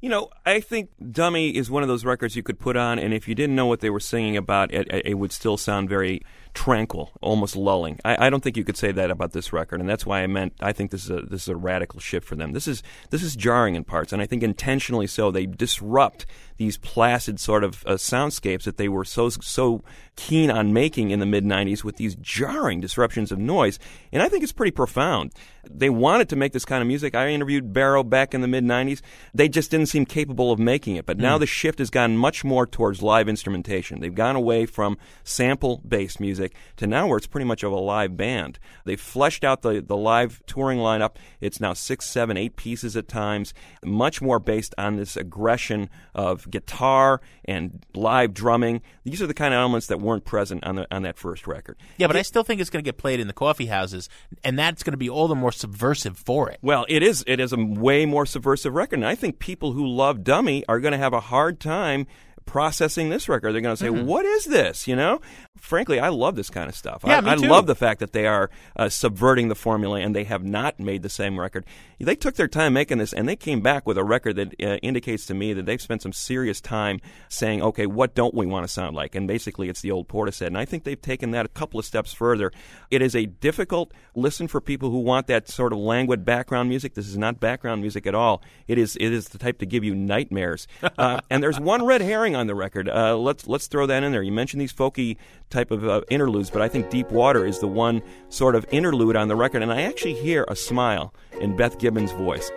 You 0.00 0.08
know, 0.08 0.30
I 0.44 0.60
think 0.60 0.90
Dummy 1.12 1.56
is 1.56 1.70
one 1.70 1.82
of 1.82 1.88
those 1.88 2.04
records 2.04 2.34
you 2.34 2.42
could 2.42 2.58
put 2.58 2.76
on, 2.76 2.98
and 2.98 3.14
if 3.14 3.28
you 3.28 3.36
didn't 3.36 3.54
know 3.54 3.66
what 3.66 3.80
they 3.80 3.90
were 3.90 4.00
singing 4.00 4.36
about, 4.36 4.72
it, 4.74 4.88
it 4.90 5.14
would 5.14 5.30
still 5.30 5.56
sound 5.56 5.88
very 5.88 6.22
tranquil, 6.54 7.10
almost 7.20 7.56
lulling. 7.56 7.98
I, 8.04 8.26
I, 8.26 8.30
don't 8.30 8.42
think 8.42 8.56
you 8.56 8.64
could 8.64 8.76
say 8.76 8.92
that 8.92 9.10
about 9.10 9.32
this 9.32 9.52
record, 9.52 9.80
and 9.80 9.88
that's 9.88 10.04
why 10.04 10.22
I 10.22 10.26
meant 10.26 10.54
I 10.60 10.72
think 10.72 10.90
this 10.90 11.04
is 11.04 11.10
a 11.10 11.22
this 11.22 11.42
is 11.42 11.48
a 11.48 11.56
radical 11.56 11.98
shift 11.98 12.26
for 12.26 12.36
them. 12.36 12.52
This 12.52 12.68
is 12.68 12.82
this 13.10 13.22
is 13.22 13.34
jarring 13.36 13.74
in 13.74 13.84
parts, 13.84 14.12
and 14.12 14.20
I 14.20 14.26
think 14.26 14.42
intentionally 14.42 15.06
so. 15.06 15.30
They 15.30 15.46
disrupt 15.46 16.26
these 16.58 16.76
placid 16.76 17.40
sort 17.40 17.64
of 17.64 17.84
uh, 17.86 17.92
soundscapes 17.92 18.64
that 18.64 18.76
they 18.76 18.88
were 18.88 19.04
so 19.04 19.30
so 19.30 19.82
keen 20.16 20.50
on 20.50 20.72
making 20.72 21.10
in 21.10 21.20
the 21.20 21.26
mid 21.26 21.44
'90s 21.44 21.84
with 21.84 21.96
these 21.96 22.16
jarring 22.16 22.80
disruptions 22.80 23.32
of 23.32 23.38
noise, 23.38 23.78
and 24.12 24.22
I 24.22 24.28
think 24.28 24.42
it's 24.42 24.52
pretty 24.52 24.72
profound. 24.72 25.32
They 25.70 25.90
wanted 25.90 26.28
to 26.30 26.36
make 26.36 26.52
this 26.52 26.64
kind 26.64 26.82
of 26.82 26.88
music. 26.88 27.14
I 27.14 27.28
interviewed 27.28 27.72
Barrow 27.72 28.02
back 28.02 28.34
in 28.34 28.42
the 28.42 28.48
mid 28.48 28.64
'90s. 28.64 29.00
They 29.32 29.48
just 29.48 29.70
didn't 29.70 29.86
seem 29.86 30.04
capable 30.04 30.52
of 30.52 30.58
making 30.58 30.96
it, 30.96 31.06
but 31.06 31.18
now 31.18 31.36
mm. 31.36 31.40
the 31.40 31.46
shift 31.46 31.78
has 31.78 31.88
gone 31.88 32.16
much 32.16 32.44
more 32.44 32.66
towards 32.66 33.00
live 33.00 33.28
instrumentation. 33.28 34.00
They've 34.00 34.14
gone 34.14 34.36
away 34.36 34.66
from 34.66 34.98
sample 35.24 35.80
based 35.86 36.20
music 36.20 36.41
music 36.42 36.56
to 36.76 36.86
now 36.86 37.06
where 37.06 37.16
it's 37.16 37.26
pretty 37.26 37.44
much 37.44 37.62
of 37.62 37.72
a 37.72 37.76
live 37.76 38.16
band. 38.16 38.58
They've 38.84 39.00
fleshed 39.00 39.44
out 39.44 39.62
the, 39.62 39.80
the 39.80 39.96
live 39.96 40.42
touring 40.46 40.78
lineup. 40.78 41.16
It's 41.40 41.60
now 41.60 41.72
six, 41.72 42.06
seven, 42.06 42.36
eight 42.36 42.56
pieces 42.56 42.96
at 42.96 43.08
times, 43.08 43.54
much 43.84 44.20
more 44.20 44.38
based 44.38 44.74
on 44.78 44.96
this 44.96 45.16
aggression 45.16 45.90
of 46.14 46.50
guitar 46.50 47.20
and 47.44 47.84
live 47.94 48.34
drumming. 48.34 48.82
These 49.04 49.22
are 49.22 49.26
the 49.26 49.34
kind 49.34 49.54
of 49.54 49.58
elements 49.58 49.86
that 49.88 50.00
weren't 50.00 50.24
present 50.24 50.64
on 50.64 50.76
the 50.76 50.94
on 50.94 51.02
that 51.02 51.18
first 51.18 51.46
record. 51.46 51.76
Yeah, 51.96 52.06
but 52.06 52.16
it, 52.16 52.20
I 52.20 52.22
still 52.22 52.44
think 52.44 52.60
it's 52.60 52.70
going 52.70 52.84
to 52.84 52.88
get 52.88 52.98
played 52.98 53.20
in 53.20 53.26
the 53.26 53.32
coffee 53.32 53.66
houses, 53.66 54.08
and 54.44 54.58
that's 54.58 54.82
going 54.82 54.92
to 54.92 54.98
be 54.98 55.10
all 55.10 55.28
the 55.28 55.34
more 55.34 55.52
subversive 55.52 56.16
for 56.16 56.50
it. 56.50 56.58
Well, 56.62 56.86
it 56.88 57.02
is. 57.02 57.24
It 57.26 57.40
is 57.40 57.52
a 57.52 57.56
way 57.56 58.06
more 58.06 58.26
subversive 58.26 58.74
record, 58.74 58.98
and 58.98 59.06
I 59.06 59.14
think 59.14 59.38
people 59.38 59.72
who 59.72 59.86
love 59.86 60.24
Dummy 60.24 60.64
are 60.68 60.80
going 60.80 60.92
to 60.92 60.98
have 60.98 61.12
a 61.12 61.20
hard 61.20 61.60
time 61.60 62.06
processing 62.44 63.08
this 63.08 63.28
record. 63.28 63.52
They're 63.52 63.60
going 63.60 63.76
to 63.76 63.82
say, 63.82 63.88
mm-hmm. 63.88 64.06
"What 64.06 64.24
is 64.24 64.46
this?" 64.46 64.88
You 64.88 64.96
know. 64.96 65.20
Frankly, 65.58 66.00
I 66.00 66.08
love 66.08 66.34
this 66.34 66.48
kind 66.48 66.68
of 66.68 66.74
stuff. 66.74 67.02
Yeah, 67.06 67.18
I, 67.18 67.20
me 67.20 67.30
I 67.30 67.34
love 67.34 67.66
the 67.66 67.74
fact 67.74 68.00
that 68.00 68.12
they 68.12 68.26
are 68.26 68.48
uh, 68.74 68.88
subverting 68.88 69.48
the 69.48 69.54
formula 69.54 70.00
and 70.00 70.16
they 70.16 70.24
have 70.24 70.42
not 70.42 70.80
made 70.80 71.02
the 71.02 71.10
same 71.10 71.38
record. 71.38 71.66
They 72.00 72.16
took 72.16 72.34
their 72.34 72.48
time 72.48 72.72
making 72.72 72.98
this, 72.98 73.12
and 73.12 73.28
they 73.28 73.36
came 73.36 73.60
back 73.60 73.86
with 73.86 73.96
a 73.96 74.02
record 74.02 74.36
that 74.36 74.54
uh, 74.60 74.76
indicates 74.82 75.24
to 75.26 75.34
me 75.34 75.52
that 75.52 75.66
they've 75.66 75.80
spent 75.80 76.02
some 76.02 76.12
serious 76.12 76.60
time 76.60 77.00
saying, 77.28 77.62
"Okay, 77.62 77.86
what 77.86 78.14
don't 78.14 78.34
we 78.34 78.44
want 78.44 78.64
to 78.64 78.68
sound 78.68 78.96
like?" 78.96 79.14
And 79.14 79.28
basically, 79.28 79.68
it's 79.68 79.82
the 79.82 79.92
old 79.92 80.08
Portishead. 80.08 80.48
And 80.48 80.58
I 80.58 80.64
think 80.64 80.84
they've 80.84 81.00
taken 81.00 81.30
that 81.30 81.46
a 81.46 81.50
couple 81.50 81.78
of 81.78 81.86
steps 81.86 82.12
further. 82.12 82.50
It 82.90 83.02
is 83.02 83.14
a 83.14 83.26
difficult 83.26 83.92
listen 84.16 84.48
for 84.48 84.60
people 84.60 84.90
who 84.90 84.98
want 84.98 85.26
that 85.28 85.48
sort 85.48 85.72
of 85.72 85.78
languid 85.78 86.24
background 86.24 86.70
music. 86.70 86.94
This 86.94 87.06
is 87.06 87.18
not 87.18 87.38
background 87.38 87.82
music 87.82 88.06
at 88.06 88.14
all. 88.14 88.42
It 88.66 88.78
is. 88.78 88.96
It 88.96 89.12
is 89.12 89.28
the 89.28 89.38
type 89.38 89.58
to 89.58 89.66
give 89.66 89.84
you 89.84 89.94
nightmares. 89.94 90.66
Uh, 90.98 91.20
and 91.30 91.42
there's 91.42 91.58
one 91.58 91.84
red 91.84 92.00
herring 92.00 92.36
on 92.36 92.46
the 92.46 92.54
record. 92.54 92.88
Uh, 92.88 93.16
let's 93.16 93.48
let's 93.48 93.66
throw 93.66 93.86
that 93.86 94.02
in 94.02 94.12
there. 94.12 94.22
You 94.22 94.30
mentioned 94.30 94.60
these 94.60 94.72
folky 94.72 95.16
type 95.52 95.70
of 95.70 95.86
uh, 95.86 96.00
interludes, 96.10 96.50
but 96.50 96.62
I 96.62 96.68
think 96.68 96.90
Deep 96.90 97.10
Water 97.10 97.46
is 97.46 97.60
the 97.60 97.68
one 97.68 98.02
sort 98.28 98.56
of 98.56 98.66
interlude 98.72 99.14
on 99.14 99.28
the 99.28 99.36
record, 99.36 99.62
and 99.62 99.72
I 99.72 99.82
actually 99.82 100.14
hear 100.14 100.44
a 100.48 100.56
smile 100.56 101.14
in 101.40 101.56
Beth 101.56 101.78
Gibbons' 101.78 102.12
voice. 102.12 102.50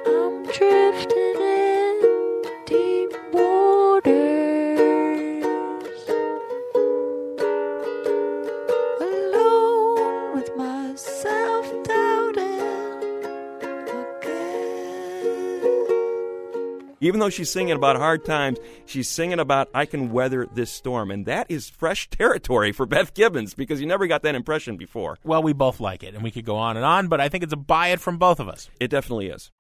Even 17.06 17.20
though 17.20 17.30
she's 17.30 17.52
singing 17.52 17.76
about 17.76 17.98
hard 17.98 18.26
times, 18.26 18.58
she's 18.88 19.08
singing 19.08 19.40
about 19.40 19.70
I 19.76 19.86
can 19.86 20.12
weather 20.12 20.48
this 20.52 20.72
storm. 20.72 21.12
And 21.12 21.28
that 21.28 21.46
is 21.52 21.70
fresh 21.70 22.10
territory 22.10 22.72
for 22.72 22.88
Beth 22.88 23.14
Gibbons 23.14 23.54
because 23.54 23.80
you 23.80 23.86
never 23.86 24.08
got 24.08 24.24
that 24.24 24.34
impression 24.34 24.76
before. 24.76 25.20
Well, 25.24 25.44
we 25.44 25.54
both 25.54 25.80
like 25.80 26.02
it, 26.02 26.16
and 26.16 26.24
we 26.24 26.32
could 26.32 26.46
go 26.46 26.56
on 26.56 26.78
and 26.78 26.86
on, 26.86 27.08
but 27.08 27.22
I 27.22 27.30
think 27.30 27.44
it's 27.44 27.54
a 27.54 27.58
buy 27.58 27.90
it 27.90 28.00
from 28.00 28.18
both 28.18 28.40
of 28.40 28.50
us. 28.50 28.72
It 28.80 28.88
definitely 28.88 29.28
is. 29.28 29.52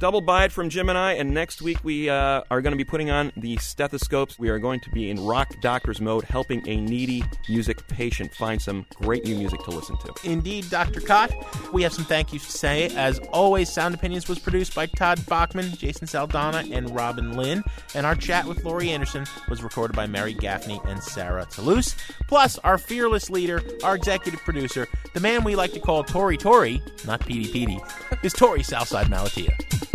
Double 0.00 0.22
it 0.28 0.52
from 0.52 0.68
Jim 0.68 0.88
and 0.88 0.96
I, 0.96 1.14
and 1.14 1.34
next 1.34 1.60
week 1.60 1.78
we 1.82 2.08
uh, 2.08 2.42
are 2.52 2.62
going 2.62 2.70
to 2.70 2.76
be 2.76 2.84
putting 2.84 3.10
on 3.10 3.32
the 3.36 3.56
stethoscopes. 3.56 4.38
We 4.38 4.48
are 4.48 4.60
going 4.60 4.78
to 4.80 4.90
be 4.90 5.10
in 5.10 5.24
rock 5.24 5.60
doctor's 5.60 6.00
mode, 6.00 6.22
helping 6.22 6.66
a 6.68 6.80
needy 6.80 7.24
music 7.48 7.84
patient 7.88 8.32
find 8.32 8.62
some 8.62 8.86
great 8.94 9.24
new 9.24 9.34
music 9.34 9.60
to 9.64 9.70
listen 9.70 9.96
to. 9.98 10.14
Indeed, 10.22 10.70
Dr. 10.70 11.00
Kot. 11.00 11.32
We 11.72 11.82
have 11.82 11.92
some 11.92 12.04
thank 12.04 12.32
yous 12.32 12.46
to 12.46 12.52
say. 12.52 12.94
As 12.94 13.18
always, 13.32 13.72
Sound 13.72 13.92
Opinions 13.92 14.28
was 14.28 14.38
produced 14.38 14.72
by 14.72 14.86
Todd 14.86 15.24
Bachman, 15.26 15.74
Jason 15.76 16.06
Saldanha, 16.06 16.72
and 16.72 16.94
Robin 16.94 17.36
Linn, 17.36 17.64
and 17.96 18.06
our 18.06 18.14
chat 18.14 18.46
with 18.46 18.64
Laurie 18.64 18.90
Anderson 18.90 19.26
was 19.48 19.64
recorded 19.64 19.96
by 19.96 20.06
Mary 20.06 20.32
Gaffney 20.32 20.80
and 20.84 21.02
Sarah 21.02 21.46
Toulouse. 21.50 21.96
Plus, 22.28 22.56
our 22.58 22.78
fearless 22.78 23.30
leader, 23.30 23.62
our 23.82 23.96
executive 23.96 24.40
producer, 24.40 24.86
the 25.14 25.20
man 25.20 25.42
we 25.42 25.56
like 25.56 25.72
to 25.72 25.80
call 25.80 26.04
Torey 26.04 26.38
Torey, 26.38 26.80
not 27.04 27.26
Petey 27.26 27.50
Petey, 27.50 27.80
is 28.22 28.32
Torey 28.32 28.64
Southside 28.64 29.08
Malatia. 29.08 29.87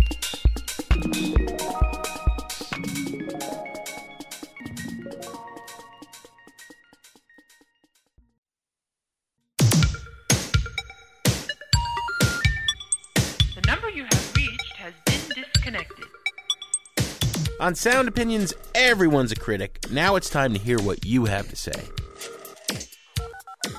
On 17.64 17.74
Sound 17.74 18.08
Opinions, 18.08 18.52
everyone's 18.74 19.32
a 19.32 19.36
critic. 19.36 19.78
Now 19.90 20.16
it's 20.16 20.28
time 20.28 20.52
to 20.52 20.58
hear 20.58 20.78
what 20.80 21.06
you 21.06 21.24
have 21.24 21.48
to 21.48 21.56
say. 21.56 21.72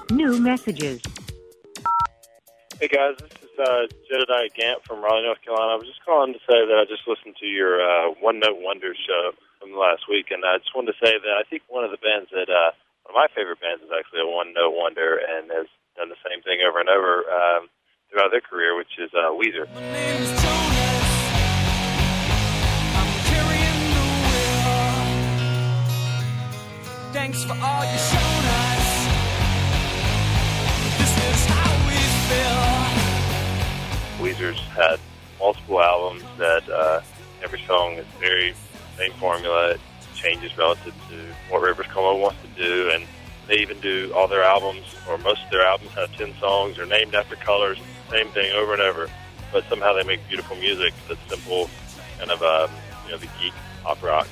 New 0.10 0.40
messages. 0.40 1.04
Hey 2.80 2.88
guys, 2.88 3.16
this 3.20 3.32
is 3.44 3.45
uh, 3.60 3.88
Jedediah 4.08 4.52
Gant 4.56 4.84
from 4.86 5.04
Raleigh, 5.04 5.24
North 5.24 5.42
Carolina. 5.42 5.74
I 5.74 5.82
was 5.82 5.88
just 5.88 6.04
calling 6.06 6.34
to 6.34 6.44
say 6.46 6.60
that 6.64 6.78
I 6.78 6.86
just 6.86 7.08
listened 7.08 7.36
to 7.40 7.48
your 7.48 7.82
uh, 7.82 8.12
One 8.20 8.40
Note 8.40 8.60
Wonder 8.60 8.94
show 8.96 9.32
from 9.60 9.74
last 9.74 10.08
week, 10.10 10.32
and 10.32 10.44
I 10.46 10.58
just 10.60 10.76
wanted 10.76 10.94
to 10.94 11.00
say 11.02 11.16
that 11.16 11.36
I 11.40 11.44
think 11.50 11.64
one 11.68 11.84
of 11.84 11.92
the 11.92 12.02
bands 12.02 12.30
that 12.32 12.52
uh, 12.52 12.72
one 13.08 13.16
of 13.16 13.18
my 13.18 13.30
favorite 13.34 13.62
bands 13.62 13.84
is 13.84 13.92
actually 13.94 14.22
a 14.22 14.30
one 14.30 14.54
note 14.54 14.74
wonder 14.74 15.18
and 15.18 15.52
has 15.52 15.68
done 15.96 16.10
the 16.10 16.20
same 16.26 16.42
thing 16.44 16.60
over 16.68 16.80
and 16.80 16.90
over 16.90 17.24
um, 17.30 17.70
throughout 18.10 18.32
their 18.32 18.42
career, 18.42 18.76
which 18.76 18.98
is 18.98 19.12
uh, 19.14 19.32
Weezer. 19.32 19.66
Thanks 27.14 27.44
for 27.44 27.54
all 27.54 27.84
you 27.84 27.98
shown 27.98 28.44
us. 28.46 28.88
This 31.00 31.14
is 31.16 31.46
how 31.48 31.72
we 31.88 31.96
feel. 32.30 32.75
Weezer's 34.26 34.60
had 34.60 35.00
multiple 35.40 35.80
albums 35.80 36.24
that 36.40 36.68
uh, 36.68 37.02
every 37.44 37.62
song 37.68 37.94
is 37.94 38.08
very 38.20 38.56
same 38.98 39.12
formula. 39.14 39.72
It 39.72 39.82
changes 40.16 40.58
relative 40.58 40.96
to 41.10 41.18
what 41.50 41.62
Rivers 41.62 41.86
Cuomo 41.86 42.20
wants 42.20 42.40
to 42.42 42.48
do, 42.60 42.90
and 42.90 43.06
they 43.48 43.58
even 43.58 43.80
do 43.82 44.12
all 44.16 44.28
their 44.28 44.42
albums, 44.42 44.96
or 45.08 45.20
most 45.20 45.44
of 45.44 45.52
their 45.52 45.64
albums 45.64 45.92
have 45.92 46.12
ten 46.18 46.34
songs, 46.40 46.80
are 46.80 46.88
named 46.88 47.14
after 47.14 47.36
colors, 47.36 47.78
same 48.10 48.30
thing 48.30 48.52
over 48.54 48.74
and 48.74 48.82
over. 48.82 49.08
But 49.54 49.64
somehow 49.70 49.94
they 49.94 50.02
make 50.02 50.28
beautiful 50.28 50.56
music 50.56 50.96
that's 51.08 51.22
simple, 51.30 51.70
kind 52.18 52.32
of 52.32 52.42
um, 52.42 52.72
you 53.06 53.12
know 53.12 53.18
the 53.20 53.30
geek 53.40 53.54
pop 53.84 54.02
rock. 54.02 54.28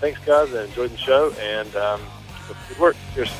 Thanks, 0.00 0.20
guys. 0.24 0.54
I 0.54 0.64
enjoyed 0.64 0.90
the 0.90 0.96
show, 0.96 1.34
and 1.38 1.76
um, 1.76 2.00
good 2.70 2.78
work. 2.78 2.96
Cheers. 3.12 3.30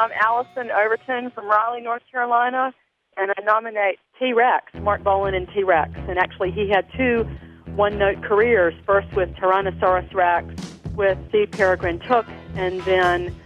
I'm 0.00 0.12
Allison 0.12 0.70
Overton 0.70 1.30
from 1.32 1.46
Raleigh, 1.46 1.82
North 1.82 2.00
Carolina, 2.10 2.72
and 3.18 3.30
I 3.36 3.42
nominate 3.42 3.98
T 4.18 4.32
Rex, 4.32 4.72
Marc 4.80 5.04
Bolan 5.04 5.34
and 5.34 5.46
T 5.52 5.62
Rex. 5.62 5.90
And 6.08 6.16
actually, 6.16 6.52
he 6.52 6.70
had 6.70 6.86
two 6.96 7.28
one 7.76 7.98
note 7.98 8.22
careers 8.22 8.72
first 8.86 9.12
with 9.14 9.28
Tyrannosaurus 9.34 10.14
Rex, 10.14 10.54
with 10.96 11.18
Steve 11.28 11.50
Peregrine 11.50 12.00
Took, 12.08 12.24
and 12.54 12.80
then 12.84 13.38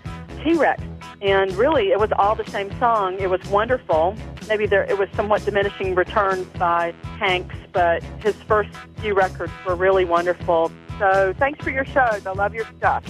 T 0.45 0.55
Rex. 0.55 0.81
And 1.21 1.53
really, 1.55 1.89
it 1.89 1.99
was 1.99 2.11
all 2.17 2.37
the 2.37 2.49
same 2.49 2.71
song. 2.79 3.19
It 3.19 3.31
was 3.31 3.43
wonderful. 3.49 4.15
Maybe 4.49 4.67
there, 4.67 4.85
it 4.85 4.97
was 4.97 5.09
somewhat 5.17 5.45
diminishing 5.45 5.97
returns 5.97 6.47
by 6.57 6.95
Hanks, 7.19 7.57
but 7.73 8.01
his 8.21 8.37
first 8.47 8.71
few 8.99 9.15
records 9.15 9.53
were 9.67 9.75
really 9.75 10.05
wonderful. 10.05 10.71
So 11.01 11.35
thanks 11.37 11.65
for 11.65 11.71
your 11.71 11.85
shows. 11.87 12.25
I 12.25 12.33
love 12.33 12.55
your 12.55 12.67
stuff. 12.79 13.03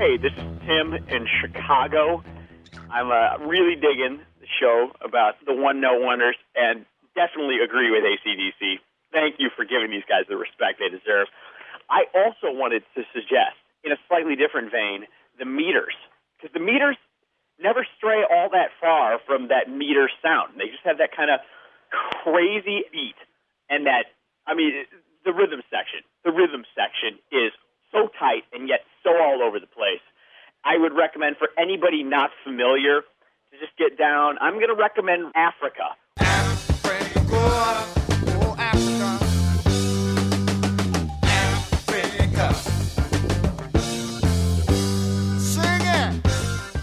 Hey, 0.00 0.16
this 0.16 0.32
is 0.32 0.48
Tim 0.64 0.96
in 0.96 1.28
Chicago. 1.44 2.24
I'm 2.88 3.12
uh, 3.12 3.36
really 3.44 3.76
digging 3.76 4.24
the 4.40 4.48
show 4.48 4.88
about 5.04 5.36
the 5.44 5.52
one 5.52 5.84
no 5.84 6.00
wonders 6.00 6.40
and 6.56 6.88
definitely 7.12 7.60
agree 7.60 7.92
with 7.92 8.00
ACDC. 8.08 8.80
Thank 9.12 9.36
you 9.36 9.50
for 9.52 9.68
giving 9.68 9.92
these 9.92 10.08
guys 10.08 10.24
the 10.24 10.40
respect 10.40 10.80
they 10.80 10.88
deserve. 10.88 11.28
I 11.92 12.08
also 12.16 12.48
wanted 12.48 12.80
to 12.96 13.04
suggest, 13.12 13.60
in 13.84 13.92
a 13.92 14.00
slightly 14.08 14.40
different 14.40 14.72
vein, 14.72 15.04
the 15.36 15.44
meters. 15.44 15.92
Because 16.40 16.56
the 16.56 16.64
meters 16.64 16.96
never 17.60 17.84
stray 18.00 18.24
all 18.24 18.48
that 18.56 18.72
far 18.80 19.20
from 19.28 19.52
that 19.52 19.68
meter 19.68 20.08
sound. 20.24 20.56
They 20.56 20.72
just 20.72 20.88
have 20.88 20.96
that 20.96 21.12
kind 21.12 21.28
of 21.28 21.44
crazy 22.24 22.88
beat 22.88 23.20
and 23.68 23.84
that, 23.84 24.16
I 24.48 24.56
mean, 24.56 24.88
the 25.28 25.36
rhythm 25.36 25.60
section. 25.68 26.08
The 26.24 26.32
rhythm 26.32 26.64
section 26.72 27.20
is 27.28 27.52
so 27.92 28.08
tight 28.16 28.48
and 28.56 28.64
yet 28.64 28.80
so 29.02 29.10
all 29.10 29.42
over 29.42 29.58
the 29.58 29.66
place. 29.66 30.00
I 30.64 30.76
would 30.76 30.92
recommend 30.92 31.36
for 31.38 31.48
anybody 31.58 32.02
not 32.02 32.30
familiar 32.44 33.00
to 33.00 33.58
just 33.58 33.76
get 33.78 33.98
down. 33.98 34.36
I'm 34.40 34.54
going 34.54 34.68
to 34.68 34.74
recommend 34.74 35.32
Africa. 35.34 35.96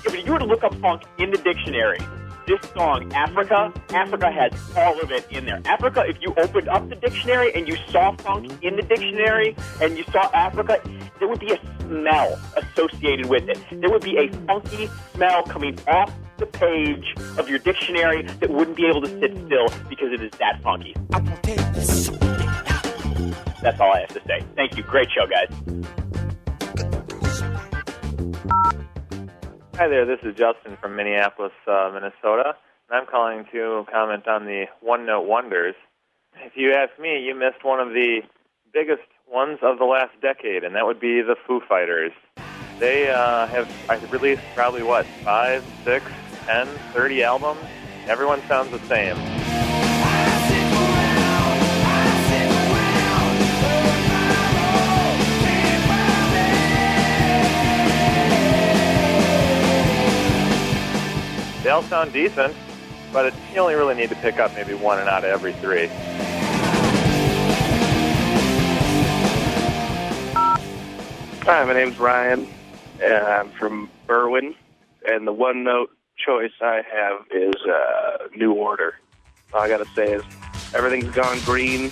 If 0.06 0.14
oh, 0.14 0.26
you 0.26 0.32
were 0.32 0.40
to 0.40 0.46
look 0.46 0.64
up 0.64 0.74
funk 0.76 1.04
in 1.20 1.32
the 1.32 1.38
dictionary, 1.38 2.00
this 2.48 2.62
song, 2.72 3.12
Africa, 3.14 3.74
Africa 3.90 4.32
has 4.32 4.52
all 4.76 5.00
of 5.02 5.12
it 5.12 5.30
in 5.30 5.46
there. 5.46 5.62
Africa, 5.66 6.06
if 6.08 6.18
you 6.22 6.34
opened 6.38 6.70
up 6.70 6.88
the 6.90 6.96
dictionary 6.96 7.54
and 7.54 7.68
you 7.68 7.76
saw 7.90 8.16
funk 8.16 8.52
in 8.64 8.78
the 8.78 8.82
dictionary 8.82 9.56
and 9.82 9.98
you 9.98 10.06
saw 10.06 10.32
Africa, 10.34 10.80
there 11.20 11.28
would 11.28 11.42
be 11.42 11.52
a 11.52 11.60
smell 11.82 12.40
associated 12.56 13.26
with 13.26 13.50
it. 13.50 13.60
There 13.70 13.90
would 13.90 14.02
be 14.02 14.18
a 14.18 14.32
funky 14.48 14.90
smell 15.14 15.44
coming 15.44 15.78
off 15.88 16.12
the 16.38 16.46
page 16.46 17.16
of 17.38 17.50
your 17.50 17.60
dictionary 17.60 18.22
that 18.24 18.50
wouldn't 18.50 18.78
be 18.78 18.88
able 18.88 19.02
to 19.02 19.20
sit 19.20 19.32
still 19.46 19.68
because 19.90 20.14
it 20.14 20.22
is 20.22 20.32
that 20.40 20.62
funky. 20.64 20.96
That's 23.62 23.80
all 23.82 23.92
I 23.92 24.02
have 24.02 24.14
to 24.14 24.22
say. 24.26 24.42
Thank 24.56 24.78
you. 24.78 24.84
Great 24.84 25.10
show, 25.12 25.28
guys. 25.28 25.50
Hi 29.78 29.88
there, 29.88 30.08
this 30.08 30.18
is 30.24 30.34
Justin 30.36 30.76
from 30.82 30.96
Minneapolis, 30.96 31.52
uh, 31.68 31.92
Minnesota, 31.94 32.56
and 32.90 33.00
I'm 33.00 33.06
calling 33.06 33.46
to 33.52 33.86
comment 33.94 34.28
on 34.28 34.46
the 34.46 34.66
one 34.82 35.06
note 35.06 35.28
wonders. 35.28 35.76
If 36.38 36.54
you 36.56 36.74
ask 36.74 37.00
me, 37.00 37.24
you 37.24 37.36
missed 37.36 37.64
one 37.64 37.80
of 37.80 37.90
the 37.90 38.22
biggest 38.74 39.04
ones 39.32 39.60
of 39.62 39.78
the 39.78 39.86
last 39.86 40.20
decade, 40.20 40.64
and 40.64 40.74
that 40.74 40.88
would 40.88 41.00
be 41.00 41.22
the 41.22 41.36
Foo 41.46 41.62
Fighters. 41.70 42.12
They 42.80 43.12
uh, 43.12 43.46
have 43.46 44.12
released 44.12 44.42
probably 44.56 44.82
what 44.82 45.06
five, 45.24 45.64
six, 45.84 46.04
ten, 46.48 46.66
thirty 46.92 47.22
albums. 47.22 47.62
Everyone 48.08 48.42
sounds 48.48 48.72
the 48.72 48.80
same. 48.88 49.16
They 61.68 61.72
all 61.72 61.84
sound 61.84 62.14
decent, 62.14 62.56
but 63.12 63.26
it, 63.26 63.34
you 63.54 63.60
only 63.60 63.76
really 63.76 63.94
need 63.94 64.08
to 64.08 64.16
pick 64.16 64.40
up 64.40 64.56
maybe 64.56 64.74
one 64.74 65.00
and 65.00 65.10
out 65.10 65.26
of 65.26 65.30
every 65.30 65.52
three. 65.52 65.88
Hi, 71.44 71.66
my 71.66 71.74
name's 71.74 72.00
Ryan, 72.00 72.48
and 73.04 73.18
I'm 73.18 73.50
from 73.50 73.90
Berwyn, 74.08 74.56
and 75.10 75.28
the 75.28 75.34
one 75.34 75.66
note 75.66 75.90
choice 76.16 76.54
I 76.62 76.84
have 76.90 77.26
is 77.32 77.56
uh, 77.66 78.30
New 78.34 78.54
Order. 78.54 78.96
All 79.54 79.60
I 79.60 79.68
gotta 79.68 79.88
say 79.94 80.14
is 80.14 80.24
everything's 80.74 81.14
gone 81.14 81.38
green. 81.42 81.92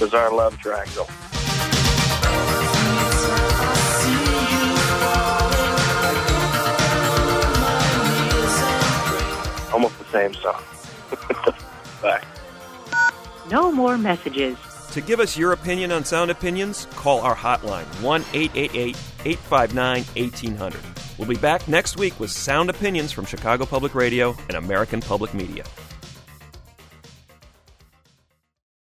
And 0.00 0.10
Bizarre 0.10 0.32
Love 0.32 0.58
Triangle. 0.58 1.06
Almost 9.72 9.98
the 9.98 10.04
same 10.10 10.34
song. 10.34 10.62
Bye. 12.02 12.22
No 13.50 13.70
more 13.72 13.98
messages. 13.98 14.56
To 14.92 15.00
give 15.00 15.20
us 15.20 15.36
your 15.36 15.52
opinion 15.52 15.92
on 15.92 16.04
Sound 16.04 16.30
Opinions, 16.30 16.86
call 16.96 17.20
our 17.20 17.36
hotline 17.36 17.86
1 18.02 18.24
888 18.32 18.96
859 19.24 20.04
1800. 20.16 20.80
We'll 21.18 21.28
be 21.28 21.36
back 21.36 21.68
next 21.68 21.96
week 21.96 22.18
with 22.18 22.30
Sound 22.30 22.70
Opinions 22.70 23.12
from 23.12 23.24
Chicago 23.24 23.66
Public 23.66 23.94
Radio 23.94 24.34
and 24.48 24.56
American 24.56 25.00
Public 25.00 25.34
Media. 25.34 25.64